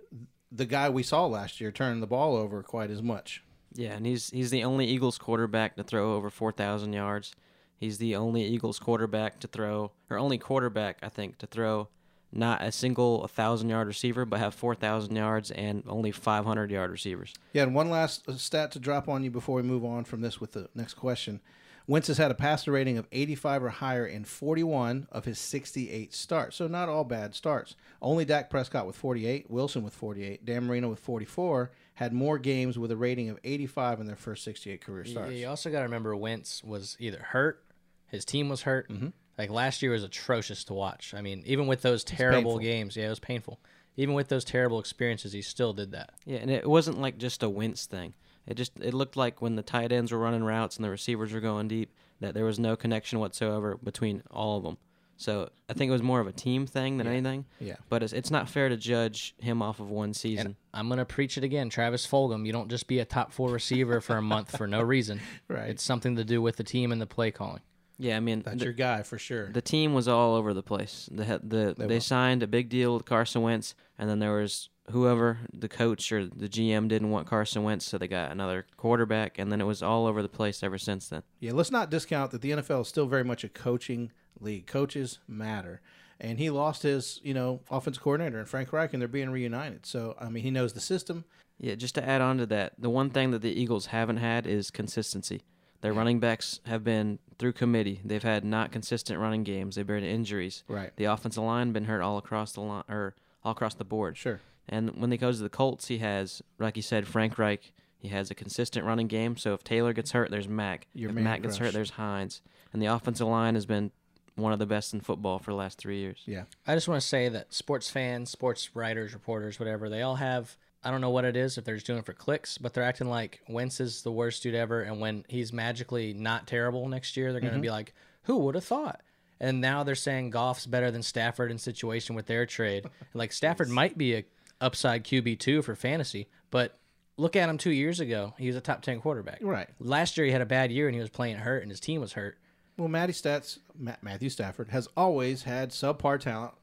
the 0.51 0.67
guy 0.67 0.89
we 0.89 1.03
saw 1.03 1.27
last 1.27 1.61
year 1.61 1.71
turning 1.71 2.01
the 2.01 2.07
ball 2.07 2.35
over 2.37 2.63
quite 2.63 2.91
as 2.91 3.03
much. 3.03 3.45
yeah, 3.75 3.93
and 3.93 4.05
he's 4.07 4.31
he's 4.31 4.51
the 4.51 4.65
only 4.65 4.87
Eagles 4.87 5.19
quarterback 5.19 5.77
to 5.77 5.85
throw 5.85 6.15
over 6.15 6.31
4,000 6.31 6.93
yards. 6.93 7.35
He's 7.77 7.99
the 7.99 8.17
only 8.17 8.45
Eagles 8.45 8.79
quarterback 8.79 9.39
to 9.41 9.47
throw, 9.49 9.93
or 10.11 10.19
only 10.19 10.39
quarterback, 10.39 10.99
I 11.03 11.09
think, 11.09 11.39
to 11.39 11.47
throw 11.47 11.89
not 12.33 12.63
a 12.63 12.71
single 12.73 13.21
1,000 13.21 13.69
yard 13.69 13.89
receiver, 13.89 14.25
but 14.25 14.41
have 14.41 14.55
4,000 14.55 15.15
yards 15.15 15.51
and 15.51 15.83
only 15.89 16.13
500 16.13 16.71
yard 16.71 16.91
receivers. 16.91 17.35
Yeah, 17.53 17.65
and 17.65 17.75
one 17.75 17.91
last 17.91 18.29
uh, 18.29 18.37
stat 18.37 18.73
to 18.73 18.79
drop 18.79 19.09
on 19.09 19.25
you 19.25 19.31
before 19.31 19.57
we 19.57 19.63
move 19.63 19.85
on 19.85 20.05
from 20.05 20.21
this 20.21 20.41
with 20.41 20.53
the 20.53 20.69
next 20.75 20.95
question. 20.95 21.41
Wentz 21.87 22.07
has 22.07 22.19
had 22.19 22.31
a 22.31 22.35
passer 22.35 22.71
rating 22.71 22.99
of 22.99 23.09
85 23.11 23.65
or 23.65 23.69
higher 23.71 24.07
in 24.07 24.25
41 24.25 25.09
of 25.11 25.25
his 25.25 25.41
68 25.41 26.15
starts. 26.15 26.55
So 26.55 26.69
not 26.69 26.89
all 26.89 27.03
bad 27.03 27.35
starts. 27.35 27.75
Only 28.01 28.25
Dak 28.25 28.49
Prescott 28.49 28.87
with 28.87 28.95
48, 28.95 29.51
Wilson 29.51 29.83
with 29.83 29.95
48, 29.95 30.45
Dan 30.45 30.67
Marino 30.67 30.89
with 30.89 31.01
44 31.01 31.73
had 31.95 32.13
more 32.13 32.39
games 32.39 32.79
with 32.79 32.93
a 32.93 32.97
rating 32.97 33.29
of 33.29 33.41
85 33.43 34.01
in 34.01 34.07
their 34.07 34.15
first 34.15 34.45
68 34.45 34.81
career 34.81 35.05
starts. 35.05 35.33
You 35.33 35.49
also 35.49 35.69
got 35.71 35.79
to 35.79 35.85
remember 35.85 36.15
Wentz 36.15 36.63
was 36.63 36.97
either 37.01 37.27
hurt, 37.31 37.65
his 38.07 38.25
team 38.25 38.49
was 38.49 38.63
hurt. 38.63 38.89
Mm-hmm. 38.89 39.09
Like 39.41 39.49
last 39.49 39.81
year 39.81 39.93
was 39.93 40.05
atrocious 40.05 40.65
to 40.65 40.75
watch. 40.75 41.15
I 41.17 41.23
mean, 41.23 41.43
even 41.47 41.67
with 41.67 41.81
those 41.81 42.05
terrible 42.05 42.59
games, 42.59 42.95
yeah, 42.95 43.07
it 43.07 43.09
was 43.09 43.21
painful. 43.21 43.59
Even 43.97 44.15
with 44.15 44.29
those 44.29 44.45
terrible 44.45 44.79
experiences, 44.79 45.33
he 45.33 45.41
still 45.41 45.73
did 45.73 45.93
that. 45.93 46.11
Yeah, 46.27 46.41
and 46.41 46.51
it 46.51 46.69
wasn't 46.69 47.01
like 47.01 47.17
just 47.17 47.43
a 47.43 47.49
Wentz 47.49 47.87
thing. 47.87 48.13
It 48.47 48.59
just 48.59 48.79
it 48.81 48.93
looked 48.93 49.17
like 49.17 49.41
when 49.41 49.57
the 49.57 49.63
tight 49.63 49.93
ends 49.93 50.13
were 50.13 50.19
running 50.19 50.45
routes 50.45 50.77
and 50.77 50.85
the 50.85 50.91
receivers 50.91 51.33
were 51.33 51.41
going 51.41 51.69
deep 51.69 51.95
that 52.21 52.35
there 52.35 52.45
was 52.45 52.59
no 52.59 52.77
connection 52.77 53.19
whatsoever 53.19 53.79
between 53.83 54.23
all 54.31 54.59
of 54.59 54.63
them. 54.63 54.77
So 55.17 55.49
I 55.71 55.73
think 55.73 55.89
it 55.89 55.93
was 55.93 56.03
more 56.03 56.21
of 56.21 56.27
a 56.27 56.33
team 56.33 56.67
thing 56.67 56.99
than 56.99 57.07
anything. 57.07 57.47
Yeah. 57.61 57.77
But 57.89 58.03
it's 58.03 58.13
it's 58.13 58.31
not 58.31 58.47
fair 58.47 58.69
to 58.69 58.77
judge 58.77 59.35
him 59.39 59.63
off 59.63 59.81
of 59.81 59.89
one 59.89 60.13
season. 60.13 60.47
And 60.49 60.57
I'm 60.75 60.91
gonna 60.91 61.07
preach 61.07 61.39
it 61.39 61.45
again, 61.45 61.71
Travis 61.71 62.07
Fulgham. 62.07 62.45
You 62.45 62.53
don't 62.53 62.69
just 62.69 62.87
be 62.87 62.99
a 62.99 63.07
top 63.07 63.33
four 63.33 63.49
receiver 63.51 64.03
for 64.03 64.19
a 64.19 64.23
month 64.23 64.55
for 64.55 64.67
no 64.67 64.83
reason. 64.83 65.19
Right. 65.49 65.71
It's 65.71 65.83
something 65.83 66.17
to 66.17 66.25
do 66.25 66.43
with 66.43 66.57
the 66.57 66.65
team 66.65 66.93
and 66.93 67.01
the 67.01 67.07
play 67.07 67.31
calling. 67.31 67.63
Yeah, 68.01 68.17
I 68.17 68.21
mean 68.21 68.43
That's 68.43 68.59
the, 68.59 68.65
your 68.65 68.73
guy 68.73 69.03
for 69.03 69.19
sure. 69.19 69.53
the 69.53 69.61
team 69.61 69.93
was 69.95 70.09
all 70.09 70.35
over 70.35 70.55
the 70.55 70.63
place. 70.63 71.09
The 71.13 71.41
the 71.43 71.75
They 71.77 71.87
they, 71.87 72.01
signed 72.01 72.43
a 72.43 72.47
big 72.47 72.69
deal 72.69 72.95
with 72.95 73.05
Carson 73.05 73.43
Wentz, 73.43 73.75
and 73.99 74.09
then 74.09 74.19
there 74.19 74.33
was 74.33 74.71
whoever 74.91 75.39
the 75.53 75.69
coach 75.69 76.11
or 76.11 76.27
the 76.27 76.49
GM 76.49 76.89
didn't 76.89 77.11
want 77.11 77.27
Carson 77.27 77.63
Wentz, 77.63 77.85
so 77.85 77.99
they 77.99 78.09
got 78.09 78.33
another 78.33 78.67
quarterback, 78.77 79.39
and 79.39 79.53
then 79.53 79.61
it 79.61 79.65
was 79.65 79.83
all 79.83 80.07
over 80.07 80.23
the 80.23 80.29
place 80.29 80.63
ever 80.63 80.79
since 80.79 81.09
then. 81.09 81.23
Yeah, 81.39 81.53
let's 81.53 81.71
not 81.71 81.91
discount 81.91 82.31
that 82.31 82.41
the 82.41 82.53
NFL 82.53 82.83
is 82.83 82.89
still 82.89 83.07
very 83.07 83.25
much 83.25 83.45
a 83.45 83.49
coaching 83.49 84.11
league. 84.41 84.67
Coaches 84.67 85.19
matter. 85.29 85.81
And 86.23 86.39
he 86.39 86.51
lost 86.51 86.83
his, 86.83 87.19
you 87.23 87.33
know, 87.33 87.61
offensive 87.71 88.03
coordinator 88.03 88.39
and 88.39 88.49
Frank 88.49 88.73
Reich, 88.73 88.93
and 88.93 89.01
they're 89.01 89.09
being 89.09 89.31
reunited. 89.31 89.87
So, 89.87 90.17
I 90.21 90.29
mean, 90.29 90.43
he 90.43 90.51
knows 90.51 90.75
the 90.75 90.81
system. 90.81 91.25
Yeah, 91.59 91.77
just 91.77 91.95
to 91.95 92.07
add 92.07 92.21
on 92.21 92.39
to 92.39 92.47
that, 92.47 92.75
the 92.79 92.91
one 92.91 93.11
thing 93.11 93.31
that 93.31 93.43
the 93.43 93.53
Eagles 93.53 93.87
haven't 93.87 94.19
had 94.19 94.47
is 94.47 94.71
consistency. 94.71 95.43
Their 95.81 95.93
running 95.93 96.21
backs 96.21 96.61
have 96.67 96.85
been 96.85 97.19
through 97.39 97.55
committee. 97.55 98.01
They've 98.05 98.23
had 98.23 98.45
not 98.45 98.71
consistent 98.71 99.19
running 99.19 99.45
games. 99.45 99.77
They've 99.77 99.87
been 99.87 100.05
injuries. 100.05 100.63
Right. 100.69 100.93
The 100.97 101.05
offensive 101.05 101.43
line 101.43 101.73
been 101.73 101.85
hurt 101.85 102.03
all 102.03 102.19
across 102.19 102.53
the 102.53 102.61
line 102.61 102.85
or 102.89 103.15
all 103.43 103.53
across 103.53 103.75
the 103.75 103.85
board. 103.85 104.17
Sure. 104.17 104.41
And 104.69 105.01
when 105.01 105.11
he 105.11 105.17
goes 105.17 105.39
to 105.39 105.43
the 105.43 105.49
Colts, 105.49 105.89
he 105.89 105.99
has, 105.99 106.43
like 106.59 106.77
you 106.77 106.83
said, 106.83 107.09
Frank 107.09 107.39
Reich. 107.39 107.73
He 107.97 108.09
has 108.09 108.31
a 108.31 108.35
consistent 108.35 108.87
running 108.87 109.09
game. 109.09 109.37
So 109.37 109.53
if 109.53 109.63
Taylor 109.63 109.93
gets 109.93 110.13
hurt, 110.13 110.31
there's 110.31 110.49
Mack. 110.49 110.87
Your 110.95 111.11
if 111.11 111.15
man 111.15 111.25
Mack 111.25 111.43
gets 111.43 111.59
hurt, 111.59 111.73
there's 111.75 111.91
Hines. 111.91 112.41
And 112.73 112.81
the 112.81 112.87
offensive 112.87 113.27
line 113.27 113.55
has 113.55 113.67
been 113.67 113.91
one 114.37 114.53
of 114.53 114.59
the 114.59 114.67
best 114.67 114.95
in 114.95 115.01
football 115.01 115.39
for 115.39 115.51
the 115.51 115.57
last 115.57 115.77
three 115.77 115.99
years. 115.99 116.23
Yeah. 116.25 116.45
I 116.67 116.75
just 116.75 116.89
want 116.89 117.01
to 117.01 117.07
say 117.07 117.29
that 117.29 117.53
sports 117.53 117.91
fans, 117.91 118.31
sports 118.31 118.75
writers, 118.75 119.13
reporters, 119.13 119.59
whatever, 119.59 119.89
they 119.89 120.03
all 120.03 120.17
have. 120.17 120.57
I 120.83 120.91
don't 120.91 121.01
know 121.01 121.11
what 121.11 121.25
it 121.25 121.37
is 121.37 121.59
if 121.59 121.65
they're 121.65 121.75
just 121.75 121.87
doing 121.87 121.99
it 121.99 122.07
for 122.07 122.15
clicks, 122.15 122.57
but 122.57 122.73
they're 122.73 122.85
acting 122.85 123.09
like 123.09 123.41
Wentz 123.49 123.81
is 123.81 124.03
the 124.03 124.13
worst 124.13 124.43
dude 124.43 124.55
ever, 124.55 124.83
and 124.83 125.01
when 125.01 125.25
he's 125.29 125.53
magically 125.53 126.15
not 126.15 126.47
terrible 126.47 126.89
next 126.89 127.17
year, 127.17 127.33
they're 127.33 127.41
going 127.41 127.51
to 127.53 127.57
mm-hmm. 127.57 127.63
be 127.63 127.71
like, 127.71 127.95
"Who 128.25 128.39
would 128.39 128.55
have 128.55 128.65
thought?" 128.65 129.03
And 129.39 129.61
now 129.61 129.83
they're 129.83 129.95
saying 129.95 130.31
Goff's 130.31 130.67
better 130.67 130.91
than 130.91 131.03
Stafford 131.03 131.51
in 131.51 131.59
situation 131.59 132.15
with 132.15 132.27
their 132.27 132.47
trade. 132.47 132.87
like 133.15 133.33
Stafford 133.33 133.69
might 133.69 133.99
be 133.99 134.15
a 134.15 134.25
upside 134.61 135.05
QB 135.05 135.39
two 135.39 135.63
for 135.63 135.75
fantasy, 135.75 136.29
but 136.51 136.79
look 137.17 137.37
at 137.37 137.49
him 137.49 137.59
two 137.59 137.73
years 137.73 138.01
ago; 138.01 138.33
he 138.39 138.47
was 138.47 138.57
a 138.57 138.61
top 138.63 138.81
ten 138.81 139.01
quarterback. 139.01 139.39
Right. 139.43 139.69
Last 139.79 140.17
year 140.17 140.27
he 140.27 140.33
had 140.33 140.43
a 140.43 140.47
bad 140.47 140.73
year 140.73 140.89
and 140.89 140.95
he 140.95 141.01
was 141.01 141.11
playing 141.11 141.37
hurt, 141.37 141.63
and 141.63 141.71
his 141.71 141.81
team 141.81 142.01
was 142.01 142.15
hurt. 142.15 142.39
Well, 142.79 142.89
Matty 142.89 143.13
Stats, 143.13 143.59
Ma- 143.79 143.97
Matthew 144.01 144.31
Stafford 144.31 144.71
has 144.71 144.89
always 144.97 145.43
had 145.43 145.71
subpar 145.71 146.19
talent, 146.19 146.55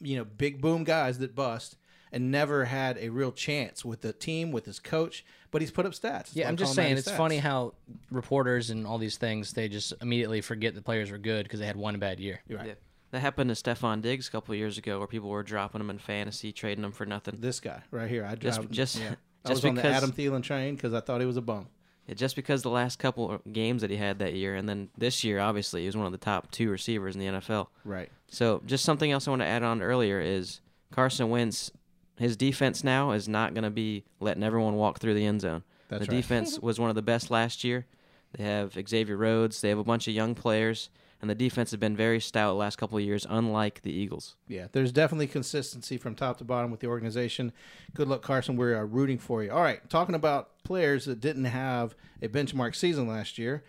you 0.00 0.16
know, 0.16 0.24
big 0.24 0.62
boom 0.62 0.82
guys 0.82 1.18
that 1.18 1.34
bust, 1.34 1.76
and 2.16 2.30
never 2.32 2.64
had 2.64 2.96
a 2.98 3.10
real 3.10 3.30
chance 3.30 3.84
with 3.84 4.00
the 4.00 4.12
team, 4.12 4.50
with 4.52 4.64
his 4.64 4.78
coach. 4.80 5.24
But 5.50 5.60
he's 5.62 5.70
put 5.70 5.86
up 5.86 5.92
stats. 5.92 6.00
That's 6.00 6.36
Yeah, 6.36 6.48
I'm 6.48 6.56
just 6.56 6.74
saying 6.74 6.96
it's 6.96 7.08
Stats. 7.08 7.16
funny 7.16 7.38
how 7.38 7.74
reporters 8.10 8.70
and 8.70 8.86
all 8.86 8.98
these 8.98 9.16
things 9.16 9.52
they 9.52 9.68
just 9.68 9.92
immediately 10.00 10.40
forget 10.40 10.74
the 10.74 10.82
players 10.82 11.10
were 11.10 11.18
good 11.18 11.44
because 11.44 11.60
they 11.60 11.66
had 11.66 11.76
one 11.76 11.98
bad 11.98 12.20
year. 12.20 12.40
You're 12.48 12.58
right. 12.58 12.68
Yeah. 12.68 12.74
That 13.12 13.20
happened 13.20 13.54
to 13.54 13.54
Stefon 13.54 14.02
Diggs 14.02 14.28
a 14.28 14.30
couple 14.30 14.52
of 14.52 14.58
years 14.58 14.78
ago 14.78 14.98
where 14.98 15.06
people 15.06 15.28
were 15.28 15.42
dropping 15.42 15.80
him 15.80 15.90
in 15.90 15.98
fantasy, 15.98 16.52
trading 16.52 16.84
him 16.84 16.92
for 16.92 17.06
nothing. 17.06 17.36
This 17.38 17.60
guy 17.60 17.82
right 17.90 18.10
here, 18.10 18.24
I 18.24 18.34
Just- 18.34 18.60
drive, 18.60 18.70
just- 18.70 18.98
yeah. 18.98 19.14
I 19.44 19.50
just 19.50 19.62
was 19.62 19.68
on 19.68 19.74
the 19.76 19.86
Adam 19.86 20.10
Thielen 20.10 20.42
train 20.42 20.74
because 20.74 20.92
I 20.92 21.00
thought 21.00 21.20
he 21.20 21.26
was 21.26 21.36
a 21.36 21.40
bum. 21.42 21.68
Yeah, 22.08 22.14
just 22.14 22.34
because 22.34 22.62
the 22.62 22.70
last 22.70 22.98
couple 22.98 23.30
of 23.30 23.52
games 23.52 23.82
that 23.82 23.90
he 23.90 23.96
had 23.96 24.18
that 24.18 24.34
year, 24.34 24.56
and 24.56 24.68
then 24.68 24.88
this 24.98 25.22
year, 25.22 25.38
obviously, 25.38 25.82
he 25.82 25.86
was 25.86 25.96
one 25.96 26.06
of 26.06 26.12
the 26.12 26.18
top 26.18 26.50
two 26.50 26.68
receivers 26.70 27.14
in 27.14 27.20
the 27.20 27.26
NFL. 27.28 27.68
Right. 27.84 28.10
So, 28.28 28.60
just 28.66 28.84
something 28.84 29.10
else 29.12 29.26
I 29.28 29.30
want 29.30 29.42
to 29.42 29.46
add 29.46 29.62
on 29.62 29.82
earlier 29.82 30.20
is 30.20 30.60
Carson 30.92 31.30
Wentz. 31.30 31.70
His 32.18 32.36
defense 32.36 32.82
now 32.82 33.12
is 33.12 33.28
not 33.28 33.54
going 33.54 33.64
to 33.64 33.70
be 33.70 34.04
letting 34.20 34.42
everyone 34.42 34.74
walk 34.74 34.98
through 34.98 35.14
the 35.14 35.26
end 35.26 35.42
zone. 35.42 35.62
That's 35.88 36.06
the 36.06 36.12
right. 36.12 36.16
defense 36.16 36.58
was 36.62 36.80
one 36.80 36.88
of 36.90 36.96
the 36.96 37.02
best 37.02 37.30
last 37.30 37.64
year. 37.64 37.86
They 38.32 38.44
have 38.44 38.76
Xavier 38.88 39.16
Rhodes. 39.16 39.60
They 39.60 39.68
have 39.68 39.78
a 39.78 39.84
bunch 39.84 40.08
of 40.08 40.14
young 40.14 40.34
players, 40.34 40.90
and 41.20 41.30
the 41.30 41.34
defense 41.34 41.70
has 41.70 41.78
been 41.78 41.96
very 41.96 42.20
stout 42.20 42.50
the 42.50 42.54
last 42.54 42.76
couple 42.76 42.98
of 42.98 43.04
years, 43.04 43.26
unlike 43.28 43.82
the 43.82 43.92
Eagles. 43.92 44.36
Yeah, 44.48 44.66
there's 44.72 44.92
definitely 44.92 45.28
consistency 45.28 45.96
from 45.96 46.14
top 46.14 46.38
to 46.38 46.44
bottom 46.44 46.70
with 46.70 46.80
the 46.80 46.88
organization. 46.88 47.52
Good 47.94 48.08
luck, 48.08 48.22
Carson. 48.22 48.56
We 48.56 48.72
are 48.72 48.86
rooting 48.86 49.18
for 49.18 49.42
you. 49.42 49.50
All 49.50 49.62
right, 49.62 49.88
talking 49.88 50.14
about 50.14 50.62
players 50.64 51.04
that 51.04 51.20
didn't 51.20 51.44
have 51.44 51.94
a 52.20 52.28
benchmark 52.28 52.74
season 52.74 53.06
last 53.06 53.38
year. 53.38 53.62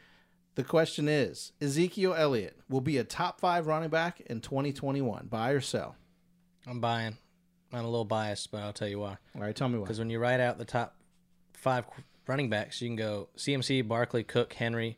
The 0.55 0.63
question 0.63 1.07
is 1.07 1.51
Ezekiel 1.61 2.15
Elliott 2.15 2.57
will 2.67 2.81
be 2.81 2.97
a 2.97 3.03
top 3.03 3.39
five 3.39 3.67
running 3.67 3.89
back 3.89 4.21
in 4.21 4.41
2021. 4.41 5.27
Buy 5.27 5.51
or 5.51 5.61
sell? 5.61 5.95
I'm 6.65 6.81
buying. 6.81 7.17
I'm 7.73 7.83
a 7.83 7.89
little 7.89 8.05
biased, 8.05 8.51
but 8.51 8.61
I'll 8.61 8.73
tell 8.73 8.87
you 8.87 8.99
why. 8.99 9.17
All 9.35 9.41
right, 9.41 9.55
tell 9.55 9.69
me 9.69 9.77
why. 9.77 9.83
Because 9.83 9.99
when 9.99 10.09
you 10.09 10.19
write 10.19 10.39
out 10.39 10.57
the 10.57 10.65
top 10.65 10.95
five 11.53 11.85
running 12.27 12.49
backs, 12.49 12.81
you 12.81 12.87
can 12.87 12.95
go 12.95 13.29
CMC, 13.37 13.87
Barkley, 13.87 14.23
Cook, 14.23 14.53
Henry. 14.53 14.97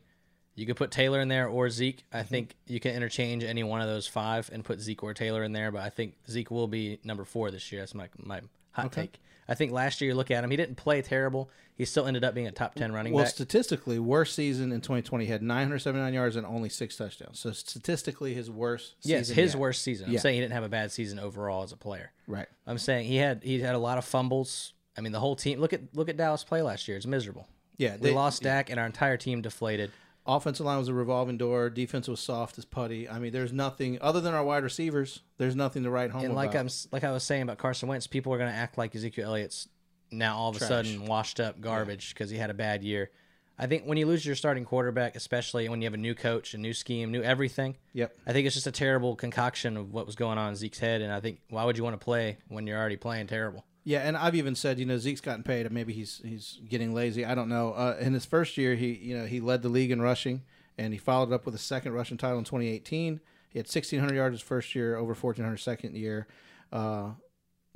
You 0.54 0.66
could 0.66 0.76
put 0.76 0.90
Taylor 0.90 1.20
in 1.20 1.28
there 1.28 1.48
or 1.48 1.70
Zeke. 1.70 2.04
I 2.12 2.18
mm-hmm. 2.18 2.28
think 2.28 2.56
you 2.66 2.80
can 2.80 2.94
interchange 2.94 3.44
any 3.44 3.62
one 3.62 3.80
of 3.80 3.88
those 3.88 4.06
five 4.06 4.50
and 4.52 4.64
put 4.64 4.80
Zeke 4.80 5.02
or 5.02 5.14
Taylor 5.14 5.42
in 5.42 5.52
there. 5.52 5.70
But 5.70 5.82
I 5.82 5.90
think 5.90 6.14
Zeke 6.28 6.50
will 6.50 6.68
be 6.68 6.98
number 7.02 7.24
four 7.24 7.50
this 7.50 7.72
year. 7.72 7.80
That's 7.80 7.94
my 7.94 8.08
my 8.18 8.40
hot 8.72 8.92
take. 8.92 9.20
I 9.50 9.54
think 9.54 9.72
last 9.72 10.00
year 10.00 10.10
you 10.10 10.14
look 10.14 10.30
at 10.30 10.44
him, 10.44 10.50
he 10.50 10.56
didn't 10.56 10.76
play 10.76 11.02
terrible. 11.02 11.50
He 11.74 11.84
still 11.84 12.06
ended 12.06 12.22
up 12.24 12.34
being 12.34 12.46
a 12.46 12.52
top 12.52 12.74
ten 12.74 12.92
running 12.92 13.12
back. 13.12 13.16
Well, 13.16 13.24
back. 13.24 13.34
statistically, 13.34 13.98
worst 13.98 14.34
season 14.34 14.70
in 14.70 14.80
2020 14.80 15.24
he 15.24 15.30
had 15.32 15.42
979 15.42 16.14
yards 16.14 16.36
and 16.36 16.46
only 16.46 16.68
six 16.68 16.96
touchdowns. 16.96 17.40
So 17.40 17.50
statistically, 17.52 18.32
his 18.34 18.50
worst. 18.50 18.94
yes, 19.02 19.28
his 19.28 19.52
yet. 19.54 19.60
worst 19.60 19.82
season. 19.82 20.06
I'm 20.06 20.12
Yeah. 20.12 20.20
saying 20.20 20.36
he 20.36 20.40
didn't 20.40 20.52
have 20.52 20.62
a 20.62 20.68
bad 20.68 20.92
season 20.92 21.18
overall 21.18 21.62
as 21.64 21.72
a 21.72 21.76
player. 21.76 22.12
Right. 22.26 22.46
I'm 22.66 22.78
saying 22.78 23.06
he 23.06 23.16
had 23.16 23.42
he 23.42 23.60
had 23.60 23.74
a 23.74 23.78
lot 23.78 23.98
of 23.98 24.04
fumbles. 24.04 24.72
I 24.96 25.00
mean, 25.00 25.12
the 25.12 25.20
whole 25.20 25.36
team. 25.36 25.58
Look 25.58 25.72
at 25.72 25.80
look 25.94 26.08
at 26.08 26.16
Dallas 26.16 26.44
play 26.44 26.62
last 26.62 26.86
year. 26.86 26.96
It's 26.96 27.06
miserable. 27.06 27.48
Yeah, 27.76 27.94
We 27.94 28.10
they- 28.10 28.14
lost 28.14 28.42
Dak, 28.42 28.68
and 28.70 28.78
our 28.78 28.86
entire 28.86 29.16
team 29.16 29.40
deflated. 29.40 29.90
Offensive 30.36 30.64
line 30.64 30.78
was 30.78 30.88
a 30.88 30.94
revolving 30.94 31.36
door. 31.36 31.70
Defense 31.70 32.06
was 32.06 32.20
soft 32.20 32.56
as 32.56 32.64
putty. 32.64 33.08
I 33.08 33.18
mean, 33.18 33.32
there's 33.32 33.52
nothing 33.52 33.98
other 34.00 34.20
than 34.20 34.32
our 34.32 34.44
wide 34.44 34.62
receivers. 34.62 35.22
There's 35.38 35.56
nothing 35.56 35.82
to 35.82 35.90
write 35.90 36.10
home 36.10 36.22
And 36.22 36.32
about. 36.32 36.36
like 36.46 36.54
I'm 36.54 36.68
like 36.92 37.02
I 37.04 37.10
was 37.10 37.24
saying 37.24 37.42
about 37.42 37.58
Carson 37.58 37.88
Wentz, 37.88 38.06
people 38.06 38.32
are 38.32 38.38
going 38.38 38.50
to 38.50 38.56
act 38.56 38.78
like 38.78 38.94
Ezekiel 38.94 39.26
Elliott's 39.26 39.68
now 40.12 40.36
all 40.36 40.50
of 40.50 40.56
a 40.56 40.60
sudden 40.60 41.06
washed 41.06 41.40
up 41.40 41.60
garbage 41.60 42.14
because 42.14 42.30
he 42.30 42.36
had 42.36 42.50
a 42.50 42.54
bad 42.54 42.82
year. 42.84 43.10
I 43.58 43.66
think 43.66 43.84
when 43.84 43.98
you 43.98 44.06
lose 44.06 44.24
your 44.24 44.36
starting 44.36 44.64
quarterback, 44.64 45.16
especially 45.16 45.68
when 45.68 45.82
you 45.82 45.86
have 45.86 45.94
a 45.94 45.98
new 45.98 46.14
coach, 46.14 46.54
a 46.54 46.58
new 46.58 46.72
scheme, 46.72 47.10
new 47.10 47.22
everything, 47.22 47.76
Yep. 47.92 48.14
I 48.26 48.32
think 48.32 48.46
it's 48.46 48.54
just 48.54 48.66
a 48.66 48.72
terrible 48.72 49.16
concoction 49.16 49.76
of 49.76 49.92
what 49.92 50.06
was 50.06 50.14
going 50.14 50.38
on 50.38 50.48
in 50.50 50.56
Zeke's 50.56 50.78
head. 50.78 51.02
And 51.02 51.12
I 51.12 51.20
think 51.20 51.40
why 51.50 51.64
would 51.64 51.76
you 51.76 51.84
want 51.84 51.98
to 52.00 52.02
play 52.04 52.38
when 52.48 52.66
you're 52.66 52.78
already 52.78 52.96
playing 52.96 53.26
terrible? 53.26 53.64
Yeah, 53.84 54.00
and 54.00 54.16
I've 54.16 54.34
even 54.34 54.54
said, 54.54 54.78
you 54.78 54.84
know, 54.84 54.98
Zeke's 54.98 55.20
gotten 55.22 55.42
paid, 55.42 55.66
and 55.66 55.74
maybe 55.74 55.92
he's 55.92 56.20
he's 56.24 56.60
getting 56.68 56.92
lazy. 56.94 57.24
I 57.24 57.34
don't 57.34 57.48
know. 57.48 57.72
Uh, 57.72 57.96
in 57.98 58.12
his 58.12 58.26
first 58.26 58.58
year, 58.58 58.74
he 58.74 58.92
you 58.92 59.16
know 59.16 59.26
he 59.26 59.40
led 59.40 59.62
the 59.62 59.68
league 59.68 59.90
in 59.90 60.02
rushing, 60.02 60.42
and 60.76 60.92
he 60.92 60.98
followed 60.98 61.32
up 61.32 61.46
with 61.46 61.54
a 61.54 61.58
second 61.58 61.92
rushing 61.92 62.18
title 62.18 62.38
in 62.38 62.44
2018. 62.44 63.20
He 63.48 63.58
had 63.58 63.66
1,600 63.66 64.14
yards 64.14 64.34
his 64.34 64.42
first 64.42 64.74
year, 64.74 64.96
over 64.96 65.12
1,400 65.12 65.56
second 65.56 65.96
year. 65.96 66.28
Uh, 66.72 67.10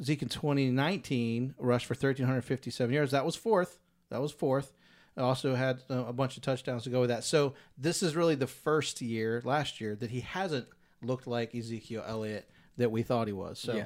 Zeke 0.02 0.22
in 0.22 0.28
2019 0.28 1.54
rushed 1.58 1.86
for 1.86 1.94
1,357 1.94 2.94
yards. 2.94 3.10
That 3.10 3.24
was 3.24 3.34
fourth. 3.34 3.80
That 4.10 4.20
was 4.20 4.30
fourth. 4.30 4.72
Also 5.16 5.54
had 5.54 5.80
uh, 5.90 6.04
a 6.06 6.12
bunch 6.12 6.36
of 6.36 6.42
touchdowns 6.42 6.84
to 6.84 6.90
go 6.90 7.00
with 7.00 7.10
that. 7.10 7.24
So 7.24 7.54
this 7.78 8.02
is 8.02 8.16
really 8.16 8.34
the 8.34 8.46
first 8.46 9.00
year 9.00 9.40
last 9.44 9.80
year 9.80 9.94
that 9.96 10.10
he 10.10 10.20
hasn't 10.20 10.66
looked 11.02 11.26
like 11.26 11.54
Ezekiel 11.54 12.04
Elliott 12.06 12.48
that 12.76 12.90
we 12.90 13.02
thought 13.02 13.26
he 13.28 13.32
was. 13.32 13.58
So 13.58 13.74
Yeah. 13.74 13.84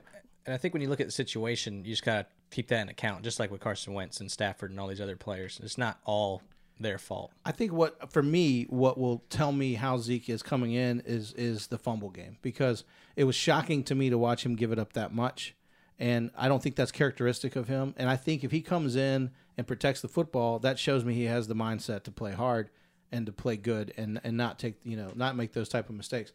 And 0.49 0.55
I 0.55 0.57
think 0.57 0.73
when 0.73 0.81
you 0.81 0.89
look 0.89 1.01
at 1.01 1.07
the 1.07 1.13
situation, 1.13 1.85
you 1.85 1.93
just 1.93 2.07
got 2.07 2.23
to 2.23 2.27
keep 2.51 2.69
that 2.69 2.81
in 2.81 2.89
account, 2.89 3.23
just 3.23 3.39
like 3.39 3.51
with 3.51 3.61
Carson 3.61 3.93
Wentz 3.93 4.19
and 4.19 4.31
Stafford 4.31 4.71
and 4.71 4.81
all 4.81 4.89
these 4.89 4.99
other 4.99 5.15
players. 5.15 5.61
It's 5.63 5.77
not 5.77 5.99
all 6.07 6.41
their 6.81 6.97
fault. 6.97 7.33
I 7.45 7.53
think 7.53 7.71
what 7.71 8.11
for 8.11 8.23
me, 8.23 8.65
what 8.71 8.97
will 8.97 9.23
tell 9.29 9.53
me 9.53 9.75
how 9.75 9.99
Zeke 9.99 10.31
is 10.31 10.43
coming 10.43 10.73
in 10.73 11.03
is 11.05 11.35
is 11.35 11.67
the 11.67 11.77
fumble 11.77 12.09
game 12.09 12.39
because 12.41 12.85
it 13.15 13.25
was 13.25 13.37
shocking 13.37 13.85
to 13.85 13.95
me 13.95 14.09
to 14.09 14.17
watch 14.17 14.47
him 14.47 14.57
give 14.57 14.73
it 14.73 14.79
up 14.79 14.95
that 14.95 15.13
much, 15.13 15.55
and 15.99 16.31
I 16.35 16.49
don't 16.49 16.63
think 16.63 16.77
that's 16.77 16.93
characteristic 16.93 17.55
of 17.55 17.69
him. 17.69 17.93
And 17.99 18.09
I 18.09 18.17
think 18.17 18.43
if 18.43 18.51
he 18.51 18.63
comes 18.63 18.97
in 18.97 19.33
and 19.59 19.67
protects 19.67 20.01
the 20.01 20.09
football, 20.09 20.61
that 20.61 20.79
shows 20.79 21.05
me 21.05 21.13
he 21.13 21.25
has 21.25 21.47
the 21.47 21.55
mindset 21.55 22.05
to 22.05 22.11
play 22.11 22.33
hard 22.33 22.71
and 23.13 23.27
to 23.27 23.33
play 23.33 23.59
good 23.59 23.93
and 23.99 24.19
and 24.25 24.39
not 24.39 24.59
take 24.59 24.77
you 24.83 24.97
know 24.97 25.13
not 25.15 25.37
make 25.37 25.53
those 25.53 25.69
type 25.69 25.91
of 25.91 25.95
mistakes. 25.95 26.33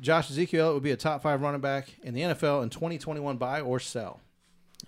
Josh 0.00 0.30
Ezekiel 0.30 0.72
would 0.74 0.82
be 0.82 0.90
a 0.92 0.96
top 0.96 1.22
five 1.22 1.42
running 1.42 1.60
back 1.60 1.94
in 2.02 2.14
the 2.14 2.22
NFL 2.22 2.62
in 2.62 2.70
2021. 2.70 3.36
Buy 3.36 3.60
or 3.60 3.78
sell? 3.78 4.20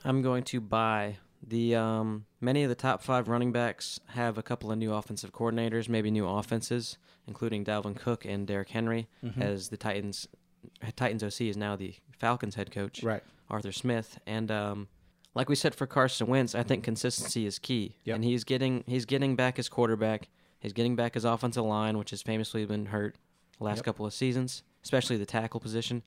I'm 0.05 0.23
going 0.23 0.43
to 0.45 0.61
buy 0.61 1.19
the 1.47 1.75
um, 1.75 2.25
Many 2.41 2.63
of 2.63 2.69
the 2.69 2.75
top 2.75 3.03
five 3.03 3.29
running 3.29 3.53
backs 3.53 4.01
have 4.11 4.39
a 4.39 4.43
couple 4.43 4.73
of 4.73 4.79
new 4.79 4.93
offensive 4.93 5.33
coordinators, 5.33 5.89
maybe 5.89 6.11
new 6.11 6.27
offenses, 6.27 6.99
including 7.27 7.65
Dalvin 7.65 7.95
Cook 7.97 8.25
and 8.25 8.47
Derrick 8.47 8.71
Henry, 8.71 9.07
Mm-hmm. 9.25 9.43
as 9.43 9.69
the 9.69 9.77
Titans 9.77 10.27
Titans 10.97 11.23
OC 11.25 11.41
is 11.43 11.57
now 11.57 11.75
the 11.77 11.95
Falcons 12.19 12.55
head 12.55 12.71
coach, 12.71 13.03
Right. 13.03 13.23
Arthur 13.51 13.73
Smith, 13.73 14.19
and 14.27 14.51
um, 14.51 14.89
like 15.35 15.49
we 15.49 15.57
said 15.57 15.75
for 15.75 15.87
Carson 15.87 16.27
Wentz, 16.29 16.55
I 16.55 16.63
think 16.63 16.85
consistency 16.85 17.45
is 17.47 17.59
key, 17.59 17.97
Yep. 18.05 18.15
and 18.17 18.25
he's 18.25 18.45
getting 18.45 18.85
he's 18.87 19.05
getting 19.05 19.35
back 19.37 19.57
his 19.57 19.69
quarterback, 19.69 20.29
he's 20.61 20.73
getting 20.73 20.95
back 20.97 21.15
his 21.15 21.25
offensive 21.25 21.65
line, 21.65 21.99
which 21.99 22.11
has 22.11 22.23
famously 22.23 22.65
been 22.65 22.87
hurt 22.87 23.17
the 23.59 23.65
last 23.65 23.79
Yep. 23.79 23.85
couple 23.85 24.07
of 24.07 24.15
seasons, 24.15 24.63
especially 24.83 25.17
the 25.17 25.27
tackle 25.27 25.61
position, 25.61 26.03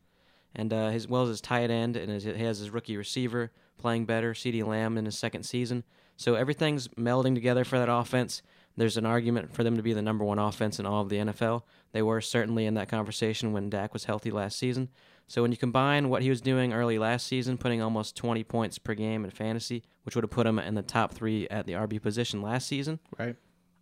and 0.56 0.72
uh, 0.74 0.88
as 0.88 1.08
well 1.08 1.24
as 1.24 1.30
his 1.30 1.42
tight 1.42 1.70
end, 1.70 1.96
and 1.96 2.12
his, 2.12 2.24
he 2.24 2.32
has 2.44 2.60
his 2.60 2.70
rookie 2.70 2.98
receiver 2.98 3.52
playing 3.78 4.06
better, 4.06 4.34
CeeDee 4.34 4.66
Lamb 4.66 4.98
in 4.98 5.06
his 5.06 5.18
second 5.18 5.44
season. 5.44 5.84
So 6.18 6.36
everything's 6.36 6.88
melding 6.90 7.36
together 7.36 7.66
for 7.66 7.78
that 7.78 7.90
offense. 7.92 8.42
There's 8.78 8.98
an 8.98 9.06
argument 9.06 9.54
for 9.54 9.64
them 9.64 9.76
to 9.78 9.84
be 9.84 9.94
the 9.94 10.02
number 10.02 10.24
one 10.24 10.40
offense 10.40 10.80
in 10.80 10.86
all 10.86 11.02
of 11.02 11.10
the 11.10 11.18
NFL. 11.18 11.64
They 11.92 12.02
were 12.02 12.22
certainly 12.22 12.66
in 12.66 12.74
that 12.76 12.88
conversation 12.90 13.52
when 13.54 13.70
Dak 13.70 13.92
was 13.94 14.06
healthy 14.06 14.32
last 14.32 14.58
season. 14.58 14.90
So 15.28 15.42
when 15.42 15.52
you 15.52 15.58
combine 15.58 16.08
what 16.10 16.22
he 16.22 16.30
was 16.30 16.40
doing 16.40 16.72
early 16.72 16.98
last 17.00 17.26
season, 17.28 17.58
putting 17.58 17.82
almost 17.82 18.16
20 18.16 18.44
points 18.44 18.78
per 18.78 18.94
game 18.94 19.26
in 19.26 19.32
fantasy, 19.32 19.84
which 20.04 20.16
would 20.16 20.24
have 20.24 20.32
put 20.32 20.46
him 20.46 20.60
in 20.60 20.76
the 20.76 20.82
top 20.84 21.14
three 21.14 21.48
at 21.50 21.66
the 21.66 21.74
RB 21.74 22.02
position 22.02 22.42
last 22.42 22.68
season, 22.68 23.00
Right. 23.18 23.36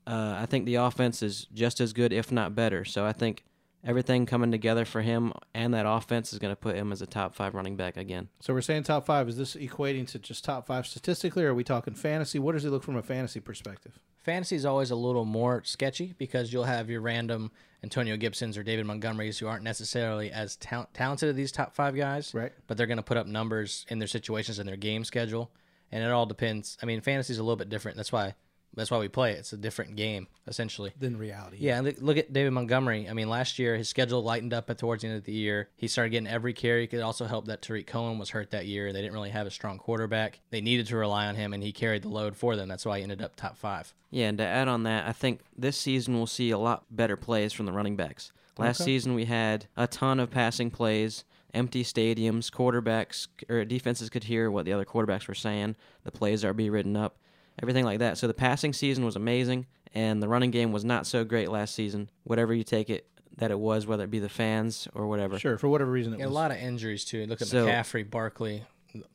uh, 0.07 0.37
I 0.39 0.45
think 0.45 0.65
the 0.65 0.75
offense 0.75 1.21
is 1.21 1.45
just 1.53 1.81
as 1.81 1.91
good, 1.93 2.13
if 2.13 2.31
not 2.31 2.55
better. 2.55 2.85
So 2.85 3.05
I 3.05 3.11
think 3.13 3.43
everything 3.83 4.25
coming 4.25 4.51
together 4.51 4.85
for 4.85 5.01
him 5.01 5.33
and 5.53 5.73
that 5.73 5.85
offense 5.85 6.31
is 6.33 6.39
going 6.39 6.51
to 6.51 6.59
put 6.59 6.75
him 6.75 6.91
as 6.91 7.01
a 7.01 7.05
top 7.05 7.35
five 7.35 7.53
running 7.53 7.75
back 7.75 7.97
again. 7.97 8.29
So 8.39 8.53
we're 8.53 8.61
saying 8.61 8.83
top 8.83 9.05
five. 9.05 9.27
Is 9.27 9.37
this 9.37 9.55
equating 9.55 10.07
to 10.11 10.19
just 10.19 10.43
top 10.43 10.65
five 10.65 10.87
statistically, 10.87 11.43
or 11.43 11.49
are 11.49 11.53
we 11.53 11.63
talking 11.63 11.93
fantasy? 11.93 12.39
What 12.39 12.53
does 12.53 12.65
it 12.65 12.69
look 12.69 12.83
from 12.83 12.95
a 12.95 13.03
fantasy 13.03 13.39
perspective? 13.39 13.99
Fantasy 14.17 14.55
is 14.55 14.65
always 14.65 14.89
a 14.91 14.95
little 14.95 15.25
more 15.25 15.61
sketchy 15.65 16.13
because 16.17 16.53
you'll 16.53 16.63
have 16.63 16.89
your 16.89 17.01
random 17.01 17.51
Antonio 17.83 18.15
Gibsons 18.15 18.57
or 18.57 18.63
David 18.63 18.85
Montgomerys 18.85 19.37
who 19.37 19.47
aren't 19.47 19.63
necessarily 19.65 20.31
as 20.31 20.55
ta- 20.55 20.87
talented 20.93 21.29
as 21.29 21.35
these 21.35 21.51
top 21.51 21.75
five 21.75 21.95
guys, 21.95 22.33
Right. 22.33 22.53
But 22.67 22.77
they're 22.77 22.87
going 22.87 22.97
to 22.97 23.03
put 23.03 23.17
up 23.17 23.27
numbers 23.27 23.85
in 23.89 23.99
their 23.99 24.07
situations 24.07 24.59
in 24.59 24.65
their 24.65 24.77
game 24.77 25.03
schedule, 25.03 25.51
and 25.91 26.01
it 26.01 26.09
all 26.09 26.25
depends. 26.25 26.77
I 26.81 26.85
mean, 26.85 27.01
fantasy 27.01 27.33
is 27.33 27.39
a 27.39 27.43
little 27.43 27.57
bit 27.57 27.67
different. 27.67 27.97
That's 27.97 28.13
why 28.13 28.35
that's 28.75 28.91
why 28.91 28.97
we 28.97 29.07
play 29.07 29.31
it. 29.33 29.39
It's 29.39 29.53
a 29.53 29.57
different 29.57 29.95
game 29.95 30.27
essentially. 30.47 30.91
Than 30.99 31.17
reality. 31.17 31.57
Yeah, 31.59 31.77
and 31.77 31.85
look- 31.87 32.01
look 32.01 32.17
at 32.17 32.33
David 32.33 32.51
Montgomery. 32.51 33.07
I 33.09 33.13
mean, 33.13 33.29
last 33.29 33.57
year 33.59 33.77
his 33.77 33.87
schedule 33.87 34.21
lightened 34.23 34.53
up 34.53 34.69
at 34.69 34.77
towards 34.77 35.01
the 35.03 35.07
end 35.09 35.17
of 35.17 35.23
the 35.23 35.31
year. 35.33 35.69
He 35.77 35.87
started 35.87 36.09
getting 36.09 36.27
every 36.27 36.53
carry. 36.53 36.87
It 36.91 36.99
also 36.99 37.25
helped 37.25 37.47
that 37.47 37.61
Tarik 37.61 37.87
Cohen 37.87 38.17
was 38.19 38.31
hurt 38.31 38.51
that 38.51 38.65
year. 38.65 38.91
They 38.91 39.01
didn't 39.01 39.13
really 39.13 39.29
have 39.29 39.47
a 39.47 39.51
strong 39.51 39.77
quarterback. 39.77 40.39
They 40.49 40.61
needed 40.61 40.87
to 40.87 40.97
rely 40.97 41.27
on 41.27 41.35
him, 41.35 41.53
and 41.53 41.63
he 41.63 41.71
carried 41.71 42.01
the 42.03 42.09
load 42.09 42.35
for 42.35 42.55
them. 42.55 42.67
That's 42.67 42.85
why 42.85 42.97
he 42.97 43.03
ended 43.03 43.21
up 43.21 43.35
top 43.35 43.57
five. 43.57 43.93
Yeah, 44.11 44.27
and 44.27 44.37
to 44.37 44.43
add 44.45 44.67
on 44.67 44.83
that, 44.83 45.07
I 45.07 45.11
think 45.13 45.41
this 45.57 45.77
season 45.77 46.15
we'll 46.15 46.27
see 46.27 46.51
a 46.51 46.57
lot 46.57 46.83
better 46.91 47.15
plays 47.15 47.53
from 47.53 47.65
the 47.65 47.71
running 47.71 47.95
backs. 47.95 48.31
Last 48.57 48.81
Okay. 48.81 48.91
season 48.91 49.15
we 49.15 49.25
had 49.25 49.65
a 49.77 49.87
ton 49.87 50.19
of 50.19 50.29
passing 50.29 50.69
plays, 50.69 51.23
empty 51.53 51.83
stadiums, 51.83 52.51
quarterbacks 52.51 53.27
or 53.49 53.63
defenses 53.65 54.09
could 54.09 54.25
hear 54.25 54.51
what 54.51 54.65
the 54.65 54.73
other 54.73 54.85
quarterbacks 54.85 55.27
were 55.27 55.33
saying, 55.33 55.75
the 56.03 56.11
plays 56.11 56.43
are 56.45 56.53
being 56.53 56.71
written 56.71 56.95
up, 56.95 57.17
everything 57.61 57.85
like 57.85 57.99
that. 57.99 58.17
So 58.17 58.27
the 58.27 58.33
passing 58.33 58.73
season 58.73 59.05
was 59.05 59.15
amazing, 59.15 59.65
and 59.93 60.21
the 60.21 60.27
running 60.27 60.51
game 60.51 60.71
was 60.71 60.83
not 60.85 61.05
so 61.05 61.23
great 61.23 61.49
last 61.49 61.75
season. 61.75 62.09
Whatever 62.23 62.53
you 62.53 62.63
take 62.63 62.89
it 62.89 63.07
that 63.37 63.49
it 63.51 63.59
was, 63.59 63.87
whether 63.87 64.03
it 64.03 64.11
be 64.11 64.19
the 64.19 64.29
fans 64.29 64.87
or 64.93 65.07
whatever. 65.07 65.39
Sure. 65.39 65.57
For 65.57 65.67
whatever 65.67 65.91
reason, 65.91 66.13
it 66.13 66.19
Yeah, 66.19 66.27
a 66.27 66.29
lot 66.29 66.51
of 66.51 66.57
injuries 66.57 67.03
too. 67.05 67.25
Look 67.25 67.41
at 67.41 67.47
So- 67.47 67.65
McCaffrey, 67.65 68.09
Barkley 68.09 68.63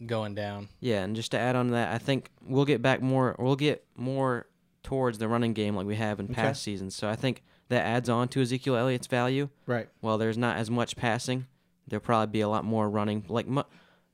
going 0.06 0.34
down. 0.34 0.68
Yeah, 0.80 1.04
and 1.04 1.14
just 1.14 1.30
to 1.30 1.38
add 1.38 1.54
on 1.54 1.66
to 1.66 1.72
that, 1.72 1.94
I 1.94 1.98
think 1.98 2.30
we'll 2.44 2.64
get 2.64 2.82
back 2.82 3.00
more. 3.00 3.36
We'll 3.38 3.54
get 3.56 3.84
more 3.96 4.46
towards 4.82 5.18
the 5.18 5.28
running 5.28 5.52
game 5.52 5.76
like 5.76 5.86
we 5.86 5.94
have 5.96 6.18
in 6.18 6.26
Okay. 6.26 6.34
past 6.34 6.62
seasons. 6.62 6.96
So 6.96 7.08
I 7.08 7.14
think 7.14 7.42
that 7.68 7.84
adds 7.84 8.08
on 8.08 8.26
to 8.28 8.40
Ezekiel 8.40 8.74
Elliott's 8.76 9.06
value. 9.06 9.50
Right. 9.66 9.88
While 10.00 10.18
there's 10.18 10.38
not 10.38 10.56
as 10.56 10.68
much 10.70 10.96
passing, 10.96 11.46
there'll 11.86 12.00
probably 12.04 12.32
be 12.32 12.40
a 12.40 12.48
lot 12.48 12.64
more 12.64 12.90
running. 12.90 13.24
Like 13.28 13.46
mu- 13.46 13.62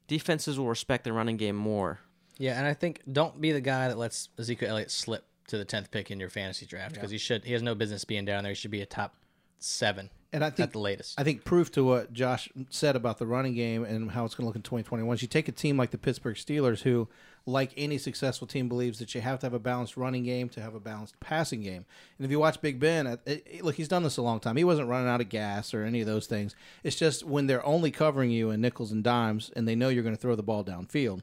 defenses 0.06 0.58
will 0.58 0.68
respect 0.68 1.04
the 1.04 1.12
running 1.14 1.36
game 1.38 1.56
more. 1.56 2.00
Yeah, 2.38 2.58
and 2.58 2.66
I 2.66 2.74
think 2.74 3.00
don't 3.10 3.40
be 3.40 3.52
the 3.52 3.60
guy 3.60 3.88
that 3.88 3.98
lets 3.98 4.28
Ezekiel 4.38 4.70
Elliott 4.70 4.90
slip 4.90 5.24
to 5.48 5.58
the 5.58 5.64
tenth 5.64 5.90
pick 5.90 6.10
in 6.10 6.18
your 6.18 6.30
fantasy 6.30 6.66
draft 6.66 6.94
because 6.94 7.10
he 7.10 7.18
should. 7.18 7.44
He 7.44 7.52
has 7.52 7.62
no 7.62 7.74
business 7.74 8.04
being 8.04 8.24
down 8.24 8.44
there. 8.44 8.50
He 8.52 8.56
should 8.56 8.70
be 8.70 8.80
a 8.80 8.86
top 8.86 9.14
seven 9.58 10.10
And 10.32 10.44
I 10.44 10.50
think 10.50 10.68
at 10.68 10.72
the 10.72 10.78
latest. 10.78 11.18
I 11.18 11.24
think 11.24 11.44
proof 11.44 11.70
to 11.72 11.84
what 11.84 12.12
Josh 12.12 12.50
said 12.68 12.96
about 12.96 13.18
the 13.18 13.26
running 13.26 13.54
game 13.54 13.84
and 13.84 14.10
how 14.10 14.24
it's 14.24 14.34
going 14.34 14.42
to 14.44 14.46
look 14.48 14.56
in 14.56 14.62
2021. 14.62 15.16
You 15.20 15.28
take 15.28 15.48
a 15.48 15.52
team 15.52 15.76
like 15.78 15.90
the 15.90 15.96
Pittsburgh 15.98 16.36
Steelers, 16.36 16.82
who, 16.82 17.08
like 17.46 17.72
any 17.76 17.96
successful 17.98 18.46
team, 18.46 18.68
believes 18.68 18.98
that 18.98 19.14
you 19.14 19.20
have 19.22 19.38
to 19.40 19.46
have 19.46 19.54
a 19.54 19.58
balanced 19.58 19.96
running 19.96 20.24
game 20.24 20.48
to 20.50 20.60
have 20.60 20.74
a 20.74 20.80
balanced 20.80 21.18
passing 21.20 21.62
game. 21.62 21.86
And 22.18 22.24
if 22.26 22.30
you 22.30 22.38
watch 22.38 22.60
Big 22.60 22.78
Ben, 22.80 23.06
it, 23.06 23.20
it- 23.26 23.64
look, 23.64 23.76
he's 23.76 23.88
done 23.88 24.02
this 24.02 24.16
a 24.18 24.22
long 24.22 24.40
time. 24.40 24.56
He 24.56 24.64
wasn't 24.64 24.88
running 24.88 25.08
out 25.08 25.20
of 25.22 25.28
gas 25.30 25.72
or 25.72 25.84
any 25.84 26.00
of 26.00 26.06
those 26.06 26.26
things. 26.26 26.54
It's 26.82 26.96
just 26.96 27.24
when 27.24 27.46
they're 27.46 27.64
only 27.64 27.90
covering 27.90 28.30
you 28.30 28.50
in 28.50 28.60
nickels 28.60 28.92
and 28.92 29.02
dimes, 29.04 29.50
and 29.56 29.66
they 29.68 29.74
know 29.76 29.88
you're 29.88 30.02
going 30.02 30.16
to 30.16 30.20
throw 30.20 30.34
the 30.36 30.42
ball 30.42 30.64
downfield. 30.64 31.22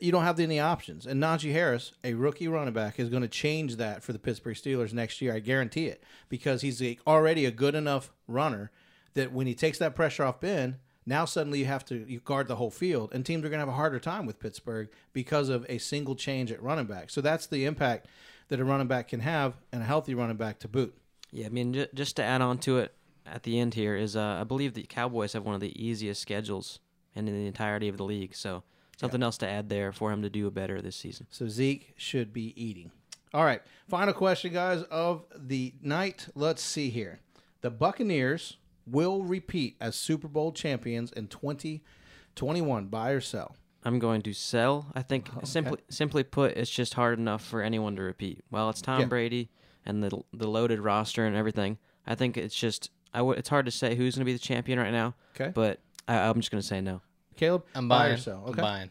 You 0.00 0.12
don't 0.12 0.24
have 0.24 0.38
any 0.38 0.60
options. 0.60 1.06
And 1.06 1.22
Najee 1.22 1.52
Harris, 1.52 1.92
a 2.04 2.14
rookie 2.14 2.48
running 2.48 2.74
back, 2.74 2.98
is 3.00 3.08
going 3.08 3.22
to 3.22 3.28
change 3.28 3.76
that 3.76 4.02
for 4.02 4.12
the 4.12 4.18
Pittsburgh 4.18 4.56
Steelers 4.56 4.92
next 4.92 5.20
year. 5.20 5.34
I 5.34 5.40
guarantee 5.40 5.86
it 5.86 6.02
because 6.28 6.62
he's 6.62 6.80
a, 6.82 6.98
already 7.06 7.44
a 7.44 7.50
good 7.50 7.74
enough 7.74 8.12
runner 8.28 8.70
that 9.14 9.32
when 9.32 9.46
he 9.46 9.54
takes 9.54 9.78
that 9.78 9.94
pressure 9.94 10.24
off 10.24 10.40
Ben, 10.40 10.78
now 11.04 11.24
suddenly 11.24 11.58
you 11.58 11.64
have 11.64 11.84
to 11.86 12.04
you 12.08 12.20
guard 12.20 12.48
the 12.48 12.56
whole 12.56 12.70
field, 12.70 13.12
and 13.12 13.26
teams 13.26 13.44
are 13.44 13.48
going 13.48 13.58
to 13.58 13.66
have 13.66 13.68
a 13.68 13.72
harder 13.72 13.98
time 13.98 14.24
with 14.24 14.38
Pittsburgh 14.38 14.88
because 15.12 15.48
of 15.48 15.66
a 15.68 15.78
single 15.78 16.14
change 16.14 16.52
at 16.52 16.62
running 16.62 16.86
back. 16.86 17.10
So 17.10 17.20
that's 17.20 17.46
the 17.46 17.64
impact 17.64 18.06
that 18.48 18.60
a 18.60 18.64
running 18.64 18.86
back 18.86 19.08
can 19.08 19.20
have, 19.20 19.54
and 19.72 19.82
a 19.82 19.86
healthy 19.86 20.14
running 20.14 20.36
back 20.36 20.60
to 20.60 20.68
boot. 20.68 20.96
Yeah, 21.32 21.46
I 21.46 21.48
mean, 21.48 21.72
j- 21.72 21.88
just 21.92 22.16
to 22.16 22.22
add 22.22 22.40
on 22.40 22.58
to 22.58 22.78
it 22.78 22.94
at 23.26 23.42
the 23.42 23.58
end 23.58 23.74
here 23.74 23.96
is 23.96 24.14
uh, 24.14 24.38
I 24.40 24.44
believe 24.44 24.74
the 24.74 24.84
Cowboys 24.84 25.32
have 25.32 25.44
one 25.44 25.54
of 25.54 25.60
the 25.60 25.82
easiest 25.82 26.20
schedules 26.20 26.78
in 27.14 27.24
the 27.24 27.46
entirety 27.46 27.88
of 27.88 27.96
the 27.96 28.04
league. 28.04 28.34
So 28.34 28.62
something 28.98 29.22
else 29.22 29.38
to 29.38 29.48
add 29.48 29.68
there 29.68 29.92
for 29.92 30.12
him 30.12 30.22
to 30.22 30.30
do 30.30 30.46
a 30.46 30.50
better 30.50 30.80
this 30.80 30.96
season. 30.96 31.26
So 31.30 31.48
Zeke 31.48 31.94
should 31.96 32.32
be 32.32 32.52
eating. 32.62 32.90
All 33.34 33.44
right. 33.44 33.62
Final 33.88 34.12
question, 34.14 34.52
guys, 34.52 34.82
of 34.84 35.24
the 35.36 35.74
night. 35.82 36.28
Let's 36.34 36.62
see 36.62 36.90
here. 36.90 37.20
The 37.62 37.70
Buccaneers 37.70 38.58
will 38.86 39.22
repeat 39.22 39.76
as 39.80 39.94
Super 39.96 40.28
Bowl 40.28 40.52
champions 40.52 41.12
in 41.12 41.28
2021. 41.28 42.86
Buy 42.86 43.10
or 43.10 43.20
sell? 43.20 43.56
I'm 43.84 43.98
going 43.98 44.22
to 44.22 44.32
sell. 44.32 44.86
I 44.94 45.02
think 45.02 45.28
oh, 45.36 45.40
simply 45.44 45.78
simply 45.88 46.22
put, 46.22 46.52
it's 46.56 46.70
just 46.70 46.94
hard 46.94 47.18
enough 47.18 47.44
for 47.44 47.62
anyone 47.62 47.96
to 47.96 48.02
repeat. 48.02 48.44
Well, 48.50 48.70
it's 48.70 48.80
Tom 48.80 49.00
Yeah. 49.00 49.06
Brady 49.06 49.50
and 49.84 50.02
the 50.04 50.22
the 50.32 50.46
loaded 50.46 50.78
roster 50.80 51.26
and 51.26 51.34
everything. 51.34 51.78
I 52.06 52.14
think 52.14 52.36
it's 52.36 52.54
just 52.54 52.90
I 53.12 53.18
w- 53.18 53.36
it's 53.36 53.48
hard 53.48 53.64
to 53.66 53.72
say 53.72 53.96
who's 53.96 54.14
going 54.14 54.20
to 54.22 54.24
be 54.26 54.32
the 54.34 54.38
champion 54.38 54.78
right 54.78 54.92
now. 54.92 55.14
Okay. 55.34 55.50
But 55.52 55.80
I, 56.06 56.18
I'm 56.18 56.36
just 56.40 56.50
going 56.52 56.60
to 56.60 56.66
say 56.66 56.80
no. 56.80 57.00
Caleb? 57.42 57.64
I'm 57.74 57.88
buy 57.88 57.98
buying. 57.98 58.14
or 58.14 58.16
sell? 58.18 58.44
I'm 58.46 58.54
buying. 58.54 58.90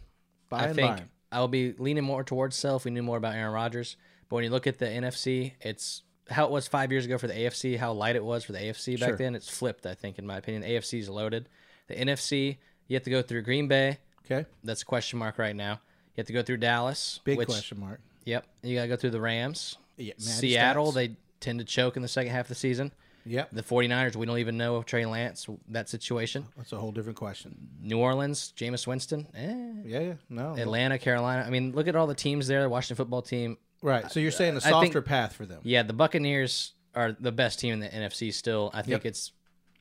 Buy 0.49 0.65
I 0.65 0.73
think 0.73 0.97
buy. 0.97 1.03
I'll 1.31 1.47
be 1.47 1.73
leaning 1.77 2.03
more 2.03 2.23
towards 2.23 2.55
sell 2.55 2.75
if 2.75 2.85
we 2.85 2.91
knew 2.91 3.03
more 3.03 3.17
about 3.17 3.35
Aaron 3.35 3.53
Rodgers. 3.53 3.95
But 4.27 4.35
when 4.35 4.43
you 4.43 4.49
look 4.49 4.67
at 4.67 4.77
the 4.77 4.85
NFC, 4.85 5.53
it's 5.61 6.03
how 6.29 6.45
it 6.45 6.51
was 6.51 6.67
five 6.67 6.91
years 6.91 7.05
ago 7.05 7.17
for 7.17 7.27
the 7.27 7.33
AFC, 7.33 7.77
how 7.77 7.93
light 7.93 8.15
it 8.15 8.23
was 8.23 8.43
for 8.43 8.51
the 8.51 8.59
AFC 8.59 8.99
back 8.99 9.09
Sure. 9.09 9.17
then. 9.17 9.35
It's 9.35 9.49
flipped, 9.49 9.85
I 9.85 9.93
think, 9.93 10.19
in 10.19 10.27
my 10.27 10.37
opinion. 10.37 10.63
AFC 10.63 10.99
is 10.99 11.09
loaded. 11.09 11.47
The 11.87 11.95
NFC, 11.95 12.57
you 12.87 12.95
have 12.95 13.03
to 13.03 13.09
go 13.09 13.21
through 13.21 13.43
Green 13.43 13.67
Bay. 13.67 13.99
Okay. 14.25 14.45
That's 14.63 14.81
a 14.81 14.85
question 14.85 15.19
mark 15.19 15.37
right 15.37 15.55
now. 15.55 15.79
You 16.15 16.21
have 16.21 16.27
to 16.27 16.33
go 16.33 16.41
through 16.43 16.57
Dallas. 16.57 17.19
Big 17.23 17.37
which, 17.37 17.47
question 17.47 17.79
mark. 17.79 18.01
Yep. 18.25 18.45
You 18.63 18.75
got 18.75 18.83
to 18.83 18.87
go 18.89 18.95
through 18.97 19.11
the 19.11 19.21
Rams. 19.21 19.77
Yeah, 19.97 20.13
Seattle, 20.17 20.91
stats. 20.91 20.95
they 20.95 21.15
tend 21.39 21.59
to 21.59 21.65
choke 21.65 21.95
in 21.95 22.01
the 22.01 22.07
second 22.07 22.31
half 22.31 22.45
of 22.45 22.49
the 22.49 22.55
season. 22.55 22.91
Yep. 23.25 23.49
The 23.51 23.63
49ers, 23.63 24.15
we 24.15 24.25
don't 24.25 24.39
even 24.39 24.57
know 24.57 24.75
of 24.75 24.85
Trey 24.85 25.05
Lance, 25.05 25.47
that 25.69 25.89
situation. 25.89 26.45
That's 26.57 26.71
a 26.73 26.77
whole 26.77 26.91
different 26.91 27.17
question. 27.17 27.55
New 27.81 27.97
Orleans, 27.99 28.53
Jameis 28.57 28.87
Winston. 28.87 29.27
Eh. 29.35 29.55
Yeah, 29.85 29.99
yeah. 29.99 30.13
No. 30.29 30.55
Atlanta, 30.57 30.97
Carolina. 30.97 31.43
I 31.45 31.49
mean, 31.49 31.71
look 31.73 31.87
at 31.87 31.95
all 31.95 32.07
the 32.07 32.15
teams 32.15 32.47
there. 32.47 32.61
The 32.63 32.69
Washington 32.69 32.95
football 32.97 33.21
team. 33.21 33.57
Right. 33.83 34.11
So 34.11 34.19
you're 34.19 34.31
saying 34.31 34.55
a 34.55 34.57
I 34.57 34.61
think- 34.61 34.73
softer 34.93 35.01
path 35.01 35.33
for 35.33 35.45
them. 35.45 35.61
Yeah, 35.63 35.83
the 35.83 35.93
Buccaneers 35.93 36.73
are 36.95 37.11
the 37.13 37.31
best 37.31 37.59
team 37.59 37.73
in 37.73 37.79
the 37.79 37.87
NFC 37.87 38.31
still. 38.33 38.69
I 38.73 38.81
think 38.81 39.03
Yep. 39.03 39.05
it's 39.05 39.31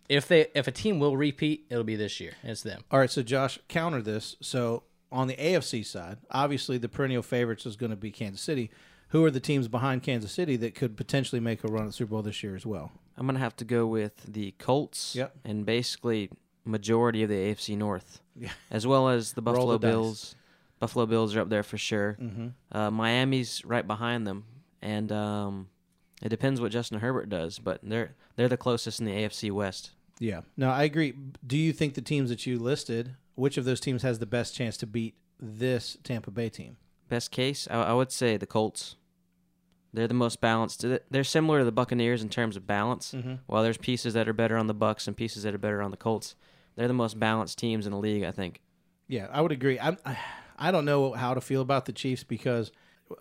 if 0.08 0.26
they 0.28 0.46
if 0.54 0.66
a 0.68 0.72
team 0.72 0.98
will 0.98 1.16
repeat, 1.16 1.66
it'll 1.70 1.84
be 1.84 1.96
this 1.96 2.20
year. 2.20 2.32
It's 2.42 2.62
them. 2.62 2.82
All 2.90 2.98
right, 2.98 3.10
so 3.10 3.22
Josh, 3.22 3.58
counter 3.68 4.00
this. 4.02 4.36
So 4.40 4.84
on 5.12 5.26
the 5.28 5.34
AFC 5.36 5.84
side, 5.84 6.18
obviously 6.30 6.78
the 6.78 6.88
perennial 6.88 7.22
favorites 7.22 7.66
is 7.66 7.76
going 7.76 7.90
to 7.90 7.96
be 7.96 8.10
Kansas 8.10 8.40
City. 8.40 8.70
Who 9.08 9.24
are 9.24 9.30
the 9.30 9.40
teams 9.40 9.66
behind 9.66 10.04
Kansas 10.04 10.30
City 10.30 10.54
that 10.58 10.76
could 10.76 10.96
potentially 10.96 11.40
make 11.40 11.64
a 11.64 11.68
run 11.68 11.86
at 11.88 11.94
Super 11.94 12.10
Bowl 12.10 12.22
this 12.22 12.42
year 12.44 12.54
as 12.54 12.64
well? 12.64 12.92
I'm 13.16 13.26
going 13.26 13.34
to 13.34 13.40
have 13.40 13.56
to 13.56 13.64
go 13.64 13.86
with 13.86 14.14
the 14.26 14.52
Colts 14.58 15.14
Yep. 15.14 15.34
and 15.44 15.66
basically 15.66 16.30
majority 16.64 17.22
of 17.22 17.28
the 17.28 17.34
AFC 17.36 17.76
North, 17.76 18.20
Yeah. 18.36 18.50
as 18.70 18.86
well 18.86 19.08
as 19.08 19.32
the 19.32 19.42
Buffalo 19.48 19.72
the 19.72 19.78
dice. 19.78 19.90
Bills. 19.90 20.34
Buffalo 20.78 21.04
Bills 21.06 21.36
are 21.36 21.40
up 21.42 21.48
there 21.50 21.62
for 21.62 21.76
sure. 21.76 22.16
Mm-hmm. 22.20 22.48
Uh, 22.72 22.90
Miami's 22.90 23.62
right 23.66 23.86
behind 23.86 24.26
them, 24.26 24.44
and 24.80 25.12
um, 25.12 25.68
it 26.22 26.30
depends 26.30 26.60
what 26.60 26.72
Justin 26.72 27.00
Herbert 27.00 27.28
does, 27.28 27.58
but 27.58 27.80
they're 27.82 28.14
they're 28.36 28.48
the 28.48 28.56
closest 28.56 28.98
in 29.00 29.06
the 29.06 29.12
AFC 29.12 29.50
West. 29.50 29.90
Yeah. 30.18 30.40
No, 30.56 30.70
I 30.70 30.84
agree. 30.84 31.12
Do 31.46 31.58
you 31.58 31.72
think 31.74 31.94
the 31.94 32.00
teams 32.02 32.30
that 32.30 32.46
you 32.46 32.58
listed, 32.58 33.16
which 33.34 33.58
of 33.58 33.64
those 33.66 33.80
teams 33.80 34.02
has 34.02 34.18
the 34.20 34.26
best 34.26 34.54
chance 34.54 34.76
to 34.78 34.86
beat 34.86 35.14
this 35.38 35.98
Tampa 36.04 36.30
Bay 36.30 36.48
team? 36.48 36.76
best 37.08 37.30
case, 37.32 37.66
I, 37.70 37.82
I 37.82 37.92
would 37.92 38.12
say 38.12 38.36
the 38.36 38.46
Colts. 38.46 38.94
They're 39.92 40.06
the 40.08 40.14
most 40.14 40.40
balanced. 40.40 40.84
They're 41.10 41.24
similar 41.24 41.58
to 41.60 41.64
the 41.64 41.72
Buccaneers 41.72 42.22
in 42.22 42.28
terms 42.28 42.56
of 42.56 42.66
balance. 42.66 43.12
Mm-hmm. 43.12 43.34
While 43.46 43.62
there's 43.62 43.76
pieces 43.76 44.14
that 44.14 44.28
are 44.28 44.32
better 44.32 44.56
on 44.56 44.66
the 44.68 44.74
Bucks 44.74 45.06
and 45.08 45.16
pieces 45.16 45.42
that 45.42 45.54
are 45.54 45.58
better 45.58 45.82
on 45.82 45.90
the 45.90 45.96
Colts, 45.96 46.36
they're 46.76 46.88
the 46.88 46.94
most 46.94 47.18
balanced 47.18 47.58
teams 47.58 47.86
in 47.86 47.92
the 47.92 47.98
league. 47.98 48.22
I 48.22 48.30
think. 48.30 48.60
Yeah, 49.08 49.26
I 49.32 49.40
would 49.40 49.52
agree. 49.52 49.78
I'm, 49.80 49.98
I 50.06 50.16
I 50.58 50.70
don't 50.70 50.84
know 50.84 51.12
how 51.12 51.34
to 51.34 51.40
feel 51.40 51.60
about 51.62 51.86
the 51.86 51.92
Chiefs 51.92 52.22
because 52.22 52.70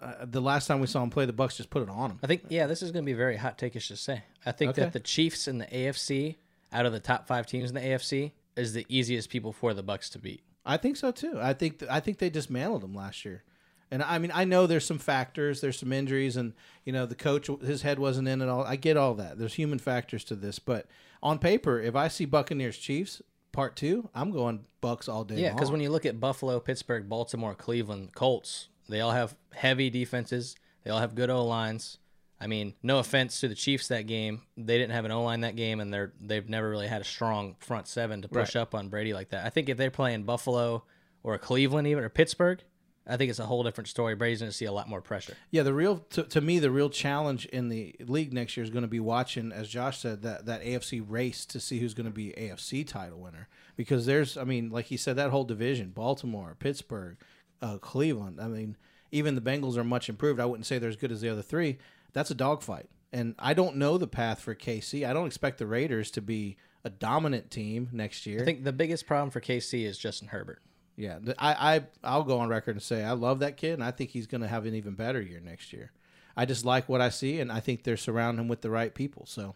uh, 0.01 0.13
the 0.24 0.41
last 0.41 0.67
time 0.67 0.80
we 0.82 0.88
saw 0.88 0.99
them 0.99 1.09
play, 1.09 1.26
the 1.26 1.34
Bucks 1.34 1.57
just 1.57 1.70
put 1.72 1.82
it 1.82 1.89
on 1.89 2.09
them. 2.09 2.20
I 2.22 2.28
think 2.28 2.43
yeah, 2.49 2.67
this 2.67 2.84
is 2.84 2.91
going 2.91 3.03
to 3.03 3.09
be 3.09 3.13
very 3.17 3.38
hot 3.38 3.57
takeish 3.57 3.88
to 3.88 3.95
say. 3.95 4.24
I 4.45 4.51
think 4.51 4.72
Okay. 4.72 4.82
that 4.84 4.93
the 4.93 4.99
Chiefs 4.99 5.47
in 5.47 5.57
the 5.57 5.65
AFC, 5.65 6.36
out 6.72 6.86
of 6.86 6.91
the 6.93 6.99
top 6.99 7.26
five 7.28 7.47
teams 7.47 7.70
in 7.70 7.76
the 7.76 7.82
AFC, 7.82 8.34
is 8.55 8.74
the 8.74 8.86
easiest 8.89 9.30
people 9.32 9.51
for 9.51 9.74
the 9.74 9.82
Bucks 9.82 10.09
to 10.11 10.20
beat. 10.20 10.43
I 10.65 10.78
think 10.78 10.97
so 10.97 11.11
too. 11.11 11.39
I 11.41 11.53
think 11.53 11.82
I 11.89 11.99
think 11.99 12.20
they 12.20 12.30
dismantled 12.30 12.84
them 12.84 12.93
last 12.93 13.26
year. 13.26 13.43
And 13.92 14.04
I 14.04 14.20
mean, 14.20 14.32
I 14.34 14.46
know 14.46 14.68
there's 14.68 14.86
some 14.86 15.00
factors, 15.00 15.62
there's 15.62 15.80
some 15.80 15.92
injuries, 15.92 16.38
and 16.38 16.54
you 16.86 16.94
know 16.94 17.06
the 17.06 17.16
coach, 17.16 17.50
his 17.64 17.82
head 17.82 17.98
wasn't 18.00 18.28
in 18.28 18.42
at 18.42 18.50
all. 18.50 18.64
I 18.64 18.76
get 18.76 18.98
all 18.98 19.16
that. 19.16 19.40
There's 19.40 19.56
human 19.56 19.80
factors 19.80 20.24
to 20.26 20.36
this, 20.36 20.60
but 20.60 20.86
on 21.24 21.40
paper, 21.40 21.80
if 21.80 21.96
I 21.96 22.08
see 22.08 22.26
Buccaneers 22.26 22.78
Chiefs 22.78 23.22
part 23.52 23.76
two, 23.76 24.08
I'm 24.14 24.32
going 24.32 24.66
Bucks 24.80 25.10
all 25.10 25.24
day. 25.24 25.42
Yeah, 25.42 25.54
because 25.54 25.72
when 25.72 25.82
you 25.82 25.90
look 25.90 26.06
at 26.06 26.20
Buffalo, 26.20 26.60
Pittsburgh, 26.60 27.10
Baltimore, 27.10 27.56
Cleveland, 27.56 28.14
Colts, 28.14 28.70
they 28.88 29.02
all 29.02 29.12
have 29.12 29.36
heavy 29.54 29.90
defenses. 29.90 30.56
They 30.84 30.92
all 30.92 31.00
have 31.00 31.16
good 31.16 31.30
O 31.32 31.44
lines. 31.46 31.98
I 32.40 32.48
mean, 32.48 32.76
no 32.82 33.00
offense 33.00 33.42
to 33.42 33.50
the 33.50 33.56
Chiefs 33.56 33.90
that 33.90 34.08
game, 34.08 34.44
they 34.56 34.78
didn't 34.78 34.94
have 34.94 35.04
an 35.04 35.12
O 35.12 35.24
line 35.24 35.42
that 35.42 35.56
game, 35.58 35.80
and 35.82 35.92
they're 35.94 36.14
they've 36.22 36.48
never 36.48 36.70
really 36.70 36.88
had 36.88 37.02
a 37.02 37.06
strong 37.06 37.56
front 37.60 37.88
seven 37.88 38.22
to 38.22 38.30
push 38.30 38.56
Right. 38.56 38.62
up 38.62 38.76
on 38.76 38.88
Brady 38.90 39.14
like 39.14 39.30
that. 39.30 39.46
I 39.46 39.50
think 39.50 39.68
if 39.68 39.78
they're 39.78 39.92
playing 39.92 40.24
Buffalo 40.24 40.84
or 41.24 41.38
Cleveland 41.38 41.88
even 41.88 42.04
or 42.04 42.10
Pittsburgh, 42.10 42.64
I 43.10 43.18
think 43.18 43.30
it's 43.30 43.39
a 43.39 43.45
whole 43.45 43.64
different 43.64 43.88
story. 43.88 44.16
Brady's 44.16 44.39
going 44.39 44.51
to 44.51 44.55
see 44.55 44.66
a 44.66 44.72
lot 44.72 44.88
more 44.88 45.01
pressure. 45.01 45.36
Yeah, 45.51 45.64
the 45.64 45.74
real 45.74 45.99
to, 46.12 46.24
to 46.24 46.41
me 46.41 46.60
the 46.60 46.72
real 46.72 46.89
challenge 46.89 47.45
in 47.47 47.70
the 47.70 47.95
league 47.99 48.32
next 48.32 48.55
year 48.55 48.64
is 48.64 48.70
going 48.70 48.84
to 48.84 48.88
be 48.88 48.99
watching, 48.99 49.51
as 49.51 49.68
Josh 49.68 49.99
said, 49.99 50.22
that 50.22 50.45
that 50.45 50.64
AFC 50.64 51.03
race 51.05 51.45
to 51.47 51.60
see 51.60 51.80
who's 51.80 51.93
going 51.93 52.05
to 52.05 52.12
be 52.12 52.34
AFC 52.38 52.88
title 52.88 53.20
winner. 53.20 53.47
Because 53.76 54.05
there's, 54.05 54.38
I 54.38 54.43
mean, 54.43 54.70
like 54.70 54.86
he 54.86 54.97
said, 54.97 55.16
that 55.16 55.32
whole 55.32 55.43
division: 55.43 55.89
Baltimore, 55.89 56.55
Pittsburgh, 56.60 57.18
uh, 57.62 57.78
Cleveland. 57.80 58.39
I 58.39 58.47
mean, 58.47 58.78
even 59.12 59.36
the 59.36 59.41
Bengals 59.41 59.78
are 59.78 59.84
much 59.84 60.10
improved. 60.10 60.39
I 60.39 60.45
wouldn't 60.45 60.68
say 60.68 60.78
they're 60.78 60.89
as 60.89 60.95
good 60.95 61.12
as 61.12 61.22
the 61.22 61.30
other 61.30 61.41
three. 61.41 61.80
That's 62.14 62.32
a 62.32 62.36
dogfight, 62.36 62.89
and 63.12 63.36
I 63.39 63.53
don't 63.53 63.78
know 63.78 63.97
the 63.97 64.07
path 64.07 64.41
for 64.41 64.53
KC. 64.53 65.07
I 65.07 65.14
don't 65.14 65.28
expect 65.28 65.57
the 65.57 65.68
Raiders 65.68 66.12
to 66.12 66.22
be 66.22 66.57
a 66.84 66.89
dominant 66.89 67.51
team 67.51 67.89
next 67.91 68.26
year. 68.26 68.41
I 68.41 68.45
think 68.45 68.64
the 68.64 68.74
biggest 68.74 69.05
problem 69.05 69.30
for 69.32 69.41
KC 69.41 69.84
is 69.84 69.97
Justin 69.97 70.30
Herbert. 70.30 70.62
Yeah, 71.00 71.20
I, 71.38 71.76
I 71.76 71.84
I'll 72.04 72.26
go 72.26 72.39
on 72.39 72.50
record 72.50 72.76
and 72.76 72.84
say 72.84 73.06
I 73.06 73.14
love 73.14 73.39
that 73.39 73.56
kid, 73.56 73.76
and 73.76 73.84
I 73.84 73.91
think 73.91 74.10
he's 74.10 74.28
going 74.28 74.41
to 74.41 74.50
have 74.50 74.66
an 74.66 74.76
even 74.76 74.95
better 74.95 75.22
year 75.22 75.39
next 75.39 75.72
year. 75.72 75.93
I 76.36 76.43
just 76.43 76.66
like 76.66 76.89
what 76.89 77.00
I 77.00 77.08
see, 77.08 77.39
and 77.39 77.50
I 77.50 77.62
think 77.62 77.84
they're 77.84 77.95
surrounding 77.95 78.43
him 78.43 78.50
with 78.50 78.60
the 78.60 78.70
right 78.70 78.93
people. 78.93 79.26
So, 79.26 79.56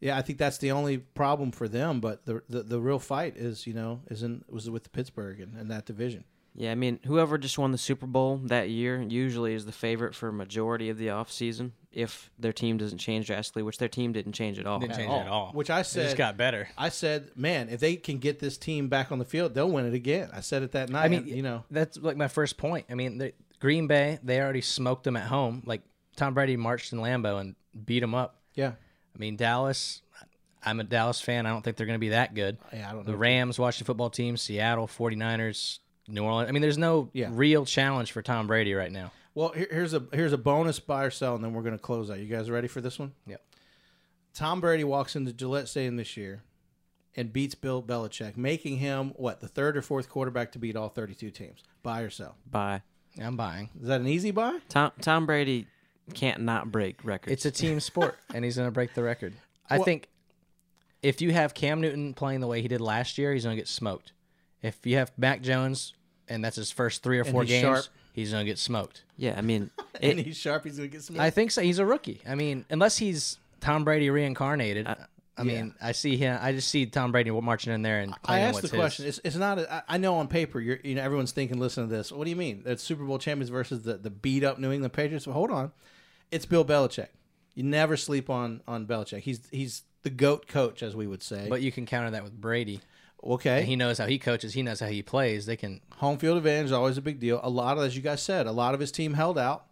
yeah, 0.00 0.18
I 0.18 0.22
think 0.22 0.38
that's 0.40 0.58
the 0.58 0.72
only 0.72 0.98
problem 0.98 1.52
for 1.52 1.68
them. 1.68 2.00
But 2.00 2.26
the 2.26 2.42
the, 2.48 2.64
the 2.64 2.80
real 2.80 2.98
fight 2.98 3.36
is 3.36 3.68
you 3.68 3.74
know 3.74 4.00
is 4.10 4.24
in 4.24 4.44
was 4.50 4.68
with 4.68 4.90
Pittsburgh 4.90 5.40
and, 5.40 5.56
and 5.56 5.70
that 5.70 5.86
division. 5.86 6.24
Yeah, 6.56 6.72
I 6.72 6.74
mean, 6.74 6.98
whoever 7.06 7.38
just 7.38 7.58
won 7.58 7.70
the 7.70 7.78
Super 7.78 8.06
Bowl 8.06 8.38
that 8.46 8.68
year 8.68 9.00
usually 9.00 9.54
is 9.54 9.66
the 9.66 9.72
favorite 9.72 10.16
for 10.16 10.32
majority 10.32 10.88
of 10.90 10.98
the 10.98 11.08
offseason 11.08 11.72
if 11.96 12.30
their 12.38 12.52
team 12.52 12.76
doesn't 12.76 12.98
change 12.98 13.26
drastically, 13.26 13.62
which 13.62 13.78
their 13.78 13.88
team 13.88 14.12
didn't 14.12 14.32
change 14.34 14.58
at 14.58 14.66
all. 14.66 14.78
Didn't 14.78 14.96
change 14.96 15.10
it 15.10 15.14
at 15.16 15.28
all. 15.28 15.50
Which 15.54 15.70
I 15.70 15.80
It 15.80 15.84
said 15.84 16.04
just 16.04 16.16
got 16.16 16.36
better. 16.36 16.68
I 16.76 16.90
said, 16.90 17.30
man, 17.34 17.70
if 17.70 17.80
they 17.80 17.96
can 17.96 18.18
get 18.18 18.38
this 18.38 18.58
team 18.58 18.88
back 18.88 19.10
on 19.10 19.18
the 19.18 19.24
field, 19.24 19.54
they'll 19.54 19.70
win 19.70 19.86
it 19.86 19.94
again. 19.94 20.28
I 20.32 20.40
said 20.40 20.62
it 20.62 20.72
that 20.72 20.90
night. 20.90 21.04
I 21.04 21.08
mean, 21.08 21.26
you 21.26 21.42
know, 21.42 21.64
that's 21.70 21.96
like 21.96 22.16
my 22.18 22.28
first 22.28 22.58
point. 22.58 22.84
I 22.90 22.94
mean, 22.94 23.16
the, 23.18 23.32
Green 23.60 23.86
Bay, 23.86 24.18
they 24.22 24.38
already 24.40 24.60
smoked 24.60 25.04
them 25.04 25.16
at 25.16 25.26
home. 25.28 25.62
Like 25.64 25.80
Tom 26.16 26.34
Brady 26.34 26.56
marched 26.58 26.92
in 26.92 26.98
Lambeau 26.98 27.40
and 27.40 27.54
beat 27.86 28.00
them 28.00 28.14
up. 28.14 28.40
yeah, 28.54 28.72
I 29.14 29.18
mean, 29.18 29.36
Dallas, 29.36 30.02
I'm 30.62 30.78
a 30.80 30.84
Dallas 30.84 31.20
fan. 31.22 31.46
I 31.46 31.50
don't 31.50 31.62
think 31.62 31.78
they're 31.78 31.86
going 31.86 31.98
to 31.98 32.00
be 32.00 32.10
that 32.10 32.34
good. 32.34 32.58
yeah, 32.74 32.90
I 32.90 32.92
don't 32.92 33.06
know. 33.06 33.12
The 33.12 33.16
Rams, 33.16 33.58
Washington 33.58 33.86
football 33.86 34.10
team, 34.10 34.36
Seattle, 34.36 34.86
49ers, 34.86 35.78
New 36.08 36.22
Orleans. 36.24 36.50
I 36.50 36.52
mean, 36.52 36.60
there's 36.60 36.76
no 36.76 37.08
Yeah. 37.14 37.28
real 37.32 37.64
challenge 37.64 38.12
for 38.12 38.20
Tom 38.20 38.46
Brady 38.46 38.74
right 38.74 38.92
now. 38.92 39.12
Well, 39.36 39.50
here, 39.50 39.68
here's 39.70 39.92
a 39.92 40.02
here's 40.14 40.32
a 40.32 40.38
bonus 40.38 40.80
buy 40.80 41.04
or 41.04 41.10
sell, 41.10 41.34
and 41.34 41.44
then 41.44 41.52
we're 41.52 41.60
going 41.62 41.76
to 41.76 41.78
close 41.82 42.10
out. 42.10 42.18
You 42.18 42.24
guys 42.26 42.50
ready 42.50 42.68
for 42.68 42.80
this 42.80 42.98
one? 42.98 43.12
Yep. 43.26 43.42
Tom 44.32 44.62
Brady 44.62 44.82
walks 44.82 45.14
into 45.14 45.30
Gillette 45.34 45.68
Stadium 45.68 45.96
this 45.96 46.16
year 46.16 46.42
and 47.14 47.30
beats 47.32 47.54
Bill 47.54 47.82
Belichick, 47.82 48.38
making 48.38 48.78
him 48.78 49.10
what 49.16 49.40
the 49.40 49.48
third 49.48 49.76
or 49.76 49.82
fourth 49.82 50.08
quarterback 50.08 50.52
to 50.52 50.58
beat 50.58 50.74
all 50.74 50.88
32 50.88 51.30
teams. 51.30 51.62
Buy 51.82 52.00
or 52.00 52.08
sell? 52.10 52.36
Buy. 52.50 52.80
I'm 53.22 53.36
buying. 53.36 53.68
Is 53.80 53.88
that 53.88 54.00
an 54.00 54.06
easy 54.08 54.30
buy? 54.30 54.58
Tom 54.70 54.92
Tom 55.02 55.26
Brady 55.26 55.66
can't 56.14 56.40
not 56.40 56.72
break 56.72 57.04
records. 57.04 57.32
It's 57.32 57.44
a 57.44 57.50
team 57.50 57.78
sport, 57.80 58.16
and 58.34 58.42
he's 58.42 58.56
going 58.56 58.68
to 58.68 58.72
break 58.72 58.94
the 58.94 59.02
record. 59.02 59.34
I 59.68 59.76
Well- 59.76 59.84
think 59.84 60.08
if 61.02 61.20
you 61.20 61.32
have 61.34 61.52
Cam 61.52 61.82
Newton 61.82 62.14
playing 62.14 62.40
the 62.40 62.46
way 62.46 62.62
he 62.62 62.68
did 62.68 62.80
last 62.80 63.18
year, 63.18 63.34
he's 63.34 63.44
going 63.44 63.54
to 63.54 63.60
get 63.60 63.68
smoked. 63.68 64.12
If 64.62 64.86
you 64.86 64.96
have 64.96 65.12
Mac 65.18 65.42
Jones, 65.42 65.92
and 66.26 66.42
that's 66.42 66.56
his 66.56 66.70
first 66.70 67.02
three 67.02 67.18
or 67.18 67.24
four 67.24 67.44
games, 67.44 67.60
sharp. 67.62 67.84
He's 68.16 68.32
going 68.32 68.44
to 68.44 68.50
get 68.50 68.58
smoked. 68.58 69.04
yeah, 69.16 69.34
I 69.36 69.42
mean, 69.42 69.70
and 70.02 70.18
he's 70.18 70.36
sharp. 70.36 70.64
He's 70.64 70.78
to 70.78 70.88
get 70.88 71.02
smoked. 71.02 71.20
I 71.20 71.30
think 71.30 71.52
so. 71.52 71.62
He's 71.62 71.78
a 71.78 71.86
rookie. 71.86 72.20
I 72.26 72.34
mean, 72.34 72.64
unless 72.68 72.96
he's 72.96 73.38
Tom 73.60 73.84
Brady 73.84 74.10
reincarnated. 74.10 74.88
Uh, 74.88 74.96
I, 75.38 75.42
yeah. 75.42 75.62
mean, 75.62 75.74
I 75.82 75.92
see 75.92 76.16
him. 76.16 76.38
I 76.40 76.52
just 76.52 76.68
see 76.68 76.86
Tom 76.86 77.12
Brady 77.12 77.30
marching 77.30 77.72
in 77.72 77.82
there 77.82 78.00
and 78.00 78.14
I 78.24 78.40
asked 78.40 78.62
the 78.62 78.68
his. 78.68 78.70
question. 78.72 79.06
It's, 79.06 79.20
it's 79.22 79.36
not. 79.36 79.58
A, 79.58 79.72
I 79.72 79.82
I 79.90 79.98
know 79.98 80.14
on 80.14 80.28
paper, 80.28 80.60
you're 80.60 80.78
you 80.82 80.94
know 80.94 81.02
everyone's 81.02 81.32
thinking. 81.32 81.60
Listen 81.60 81.86
to 81.86 81.94
this. 81.94 82.10
What 82.10 82.24
do 82.24 82.30
you 82.30 82.36
mean? 82.36 82.62
It's 82.64 82.82
Super 82.82 83.04
Bowl 83.04 83.18
champions 83.18 83.50
versus 83.50 83.82
the 83.82 83.98
the 83.98 84.08
beat 84.08 84.44
up 84.44 84.58
New 84.58 84.72
England 84.72 84.94
Patriots. 84.94 85.26
Well, 85.26 85.34
hold 85.34 85.50
on. 85.50 85.72
It's 86.30 86.46
Bill 86.46 86.64
Belichick. 86.64 87.08
You 87.54 87.64
never 87.64 87.98
sleep 87.98 88.30
on 88.30 88.62
on 88.66 88.86
Belichick. 88.86 89.20
He's 89.20 89.40
he's 89.50 89.82
the 90.02 90.10
goat 90.10 90.46
coach, 90.46 90.82
as 90.82 90.96
we 90.96 91.06
would 91.06 91.22
say. 91.22 91.48
But 91.50 91.60
you 91.60 91.70
can 91.70 91.84
counter 91.84 92.12
that 92.12 92.24
with 92.24 92.40
Brady. 92.40 92.80
Okay, 93.22 93.62
He 93.64 93.76
knows 93.76 93.98
how 93.98 94.06
he 94.06 94.18
coaches. 94.18 94.54
He 94.54 94.62
knows 94.62 94.80
how 94.80 94.86
he 94.86 95.02
plays. 95.02 95.46
They 95.46 95.56
can. 95.56 95.80
home 95.96 96.18
field 96.18 96.36
advantage 96.38 96.66
is 96.66 96.72
always 96.72 96.96
a 96.98 97.02
big 97.02 97.18
deal. 97.20 97.40
A 97.42 97.50
lot 97.50 97.78
of, 97.78 97.84
as 97.84 97.96
you 97.96 98.02
guys 98.02 98.22
said, 98.22 98.46
a 98.46 98.52
lot 98.52 98.74
of 98.74 98.80
his 98.80 98.92
team 98.92 99.14
held 99.14 99.38
out, 99.38 99.66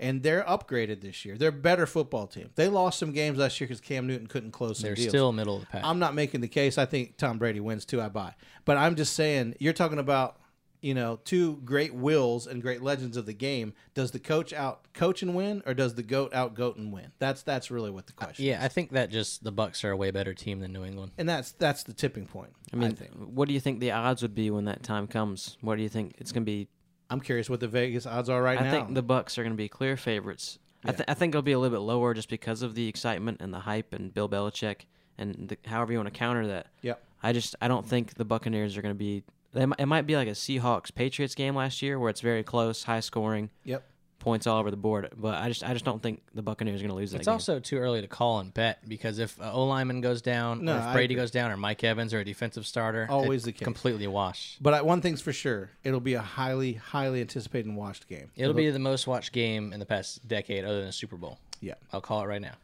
and 0.00 0.22
they're 0.22 0.42
upgraded 0.44 1.00
this 1.00 1.24
year. 1.24 1.36
They're 1.36 1.48
a 1.50 1.52
better 1.52 1.86
football 1.86 2.26
team. 2.26 2.50
They 2.54 2.68
lost 2.68 2.98
some 2.98 3.12
games 3.12 3.38
last 3.38 3.60
year 3.60 3.68
because 3.68 3.80
Cam 3.80 4.06
Newton 4.06 4.26
couldn't 4.26 4.50
close 4.52 4.78
They're 4.80 4.94
deals. 4.94 5.08
still 5.08 5.32
middle 5.32 5.56
of 5.56 5.60
the 5.62 5.66
pack. 5.66 5.82
I'm 5.84 5.98
not 5.98 6.14
making 6.14 6.40
the 6.40 6.48
case. 6.48 6.78
I 6.78 6.86
think 6.86 7.16
Tom 7.16 7.38
Brady 7.38 7.60
wins 7.60 7.84
too. 7.84 8.00
I 8.00 8.08
buy, 8.08 8.34
but 8.64 8.76
I'm 8.76 8.96
just 8.96 9.14
saying 9.14 9.54
you're 9.58 9.72
talking 9.72 9.98
about 9.98 10.38
you 10.84 10.92
know 10.92 11.18
two 11.24 11.56
great 11.64 11.94
wills 11.94 12.46
and 12.46 12.60
great 12.60 12.82
legends 12.82 13.16
of 13.16 13.24
the 13.24 13.32
game. 13.32 13.72
Does 13.94 14.10
the 14.10 14.18
coach 14.18 14.52
out 14.52 14.92
coach 14.92 15.22
and 15.22 15.34
win, 15.34 15.62
or 15.64 15.72
does 15.72 15.94
the 15.94 16.02
goat 16.02 16.34
out 16.34 16.54
goat 16.54 16.76
and 16.76 16.92
win? 16.92 17.12
That's 17.18 17.42
that's 17.42 17.70
really 17.70 17.90
what 17.90 18.06
the 18.06 18.12
uh, 18.12 18.26
question. 18.26 18.44
yeah, 18.44 18.62
I 18.62 18.68
think 18.68 18.90
that 18.90 19.10
just 19.10 19.42
the 19.42 19.50
Bucks 19.50 19.82
are 19.82 19.90
a 19.90 19.96
way 19.96 20.10
better 20.10 20.34
team 20.34 20.60
than 20.60 20.72
New 20.72 20.84
England. 20.84 21.12
and 21.16 21.26
that's 21.28 21.52
that's 21.52 21.84
the 21.84 21.94
tipping 21.94 22.26
point. 22.26 22.52
I 22.72 22.76
mean, 22.76 22.92
think. 22.92 23.12
what 23.14 23.48
do 23.48 23.54
you 23.54 23.60
think 23.60 23.80
the 23.80 23.92
odds 23.92 24.20
would 24.20 24.34
be 24.34 24.50
when 24.50 24.66
that 24.66 24.82
time 24.82 25.06
comes? 25.06 25.56
What 25.62 25.76
do 25.76 25.82
you 25.82 25.88
think 25.88 26.16
it's 26.18 26.32
going 26.32 26.42
to 26.44 26.50
be? 26.50 26.68
I'm 27.08 27.20
curious 27.20 27.48
what 27.48 27.60
the 27.60 27.68
Vegas 27.68 28.06
odds 28.06 28.28
are 28.28 28.42
right 28.42 28.58
I 28.58 28.64
now. 28.64 28.68
I 28.68 28.70
think 28.70 28.94
the 28.94 29.02
Bucks 29.02 29.38
are 29.38 29.42
going 29.42 29.52
to 29.52 29.56
be 29.56 29.68
clear 29.68 29.96
favorites. 29.96 30.58
I, 30.84 30.92
th- 30.92 31.04
I 31.08 31.14
think 31.14 31.32
it'll 31.32 31.42
be 31.42 31.52
a 31.52 31.58
little 31.58 31.78
bit 31.78 31.82
lower 31.82 32.12
just 32.12 32.28
because 32.28 32.60
of 32.60 32.74
the 32.74 32.88
excitement 32.88 33.40
and 33.40 33.54
the 33.54 33.60
hype 33.60 33.94
and 33.94 34.12
Bill 34.12 34.28
Belichick 34.28 34.82
and 35.16 35.48
the, 35.48 35.56
however 35.66 35.92
you 35.92 35.98
want 35.98 36.12
to 36.12 36.18
counter 36.18 36.46
that. 36.48 36.66
Yep. 36.82 37.02
I 37.22 37.32
just 37.32 37.56
I 37.62 37.68
don't 37.68 37.86
think 37.86 38.14
the 38.14 38.24
Buccaneers 38.24 38.76
are 38.76 38.82
going 38.82 38.94
to 38.94 38.98
be. 38.98 39.22
They, 39.54 39.66
it 39.78 39.86
might 39.86 40.06
be 40.06 40.16
like 40.16 40.28
a 40.28 40.32
Seahawks 40.32 40.94
Patriots 40.94 41.34
game 41.34 41.54
last 41.56 41.80
year 41.80 41.98
where 41.98 42.10
it's 42.10 42.20
very 42.20 42.42
close, 42.42 42.82
high 42.84 43.00
scoring, 43.00 43.50
Yep. 43.64 43.82
points 44.18 44.46
all 44.46 44.58
over 44.58 44.70
the 44.70 44.76
board. 44.76 45.10
But 45.16 45.34
I 45.36 45.48
just 45.48 45.62
I 45.62 45.72
just 45.72 45.84
don't 45.84 46.02
think 46.02 46.22
the 46.34 46.42
Buccaneers 46.42 46.80
are 46.80 46.84
going 46.84 46.88
to 46.90 46.96
lose 46.96 47.10
that 47.12 47.16
game. 47.18 47.20
It's 47.20 47.26
game. 47.28 47.32
also 47.34 47.60
too 47.60 47.78
early 47.78 48.00
to 48.00 48.08
call 48.08 48.40
and 48.40 48.52
bet 48.52 48.86
because 48.88 49.18
if 49.18 49.40
uh, 49.40 49.52
O 49.52 49.64
lineman 49.66 50.00
goes 50.00 50.22
down, 50.22 50.64
No, 50.64 50.74
or 50.74 50.78
if 50.78 50.82
I 50.84 50.92
Brady 50.94 51.14
agree. 51.14 51.22
goes 51.22 51.30
down, 51.30 51.50
or 51.52 51.56
Mike 51.56 51.84
Evans 51.84 52.12
or 52.12 52.20
a 52.20 52.24
defensive 52.24 52.66
starter, 52.66 53.06
Always 53.10 53.42
it 53.42 53.46
the 53.46 53.52
case. 53.52 53.64
completely 53.64 54.06
wash. 54.06 54.56
But 54.60 54.74
I, 54.74 54.82
one 54.82 55.00
thing's 55.00 55.20
for 55.20 55.32
sure, 55.32 55.70
it'll 55.84 56.00
be 56.00 56.14
a 56.14 56.20
highly 56.22 56.72
highly 56.74 57.20
anticipated 57.20 57.66
and 57.66 57.76
watched 57.76 58.08
game. 58.08 58.30
It'll 58.36 58.54
be 58.54 58.68
the 58.70 58.78
most 58.78 59.06
watched 59.06 59.32
game 59.32 59.72
in 59.72 59.78
the 59.80 59.86
past 59.86 60.26
decade, 60.26 60.64
other 60.64 60.78
than 60.78 60.86
the 60.86 60.92
Super 60.92 61.16
Bowl. 61.16 61.38
Yeah. 61.60 61.74
I'll 61.92 62.00
call 62.00 62.22
it 62.22 62.26
right 62.26 62.42
now. 62.42 62.54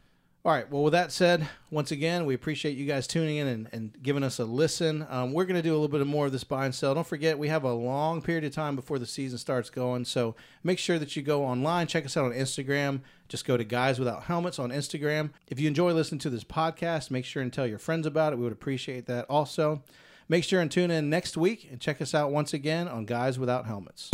All 0.43 0.51
right. 0.51 0.67
Well, 0.71 0.81
with 0.81 0.93
that 0.93 1.11
said, 1.11 1.47
once 1.69 1.91
again, 1.91 2.25
we 2.25 2.33
appreciate 2.33 2.75
you 2.75 2.87
guys 2.87 3.05
tuning 3.05 3.37
in 3.37 3.45
and, 3.45 3.69
and 3.71 3.95
giving 4.01 4.23
us 4.23 4.39
a 4.39 4.43
listen. 4.43 5.05
Um, 5.07 5.33
we're 5.33 5.45
going 5.45 5.55
to 5.55 5.61
do 5.61 5.71
a 5.71 5.77
little 5.77 5.87
bit 5.87 6.05
more 6.07 6.25
of 6.25 6.31
this 6.31 6.43
buy 6.43 6.65
and 6.65 6.73
sell. 6.73 6.95
Don't 6.95 7.05
forget, 7.05 7.37
we 7.37 7.47
have 7.49 7.63
a 7.63 7.71
long 7.71 8.23
period 8.23 8.43
of 8.45 8.51
time 8.51 8.75
before 8.75 8.97
the 8.97 9.05
season 9.05 9.37
starts 9.37 9.69
going. 9.69 10.03
So 10.03 10.35
make 10.63 10.79
sure 10.79 10.97
that 10.97 11.15
you 11.15 11.21
go 11.21 11.45
online. 11.45 11.85
Check 11.85 12.07
us 12.07 12.17
out 12.17 12.25
on 12.25 12.31
Instagram. 12.31 13.01
Just 13.29 13.45
go 13.45 13.55
to 13.55 13.63
Guys 13.63 13.99
Without 13.99 14.23
Helmets 14.23 14.57
on 14.57 14.71
Instagram. 14.71 15.29
If 15.47 15.59
you 15.59 15.67
enjoy 15.67 15.93
listening 15.93 16.19
to 16.19 16.31
this 16.31 16.43
podcast, 16.43 17.11
make 17.11 17.25
sure 17.25 17.43
and 17.43 17.53
tell 17.53 17.67
your 17.67 17.77
friends 17.77 18.07
about 18.07 18.33
it. 18.33 18.37
We 18.37 18.43
would 18.43 18.51
appreciate 18.51 19.05
that 19.05 19.25
also. 19.29 19.83
Make 20.27 20.43
sure 20.43 20.59
and 20.59 20.71
tune 20.71 20.89
in 20.89 21.07
next 21.07 21.37
week 21.37 21.67
and 21.69 21.79
check 21.79 22.01
us 22.01 22.15
out 22.15 22.31
once 22.31 22.51
again 22.51 22.87
on 22.87 23.05
Guys 23.05 23.37
Without 23.37 23.67
Helmets. 23.67 24.09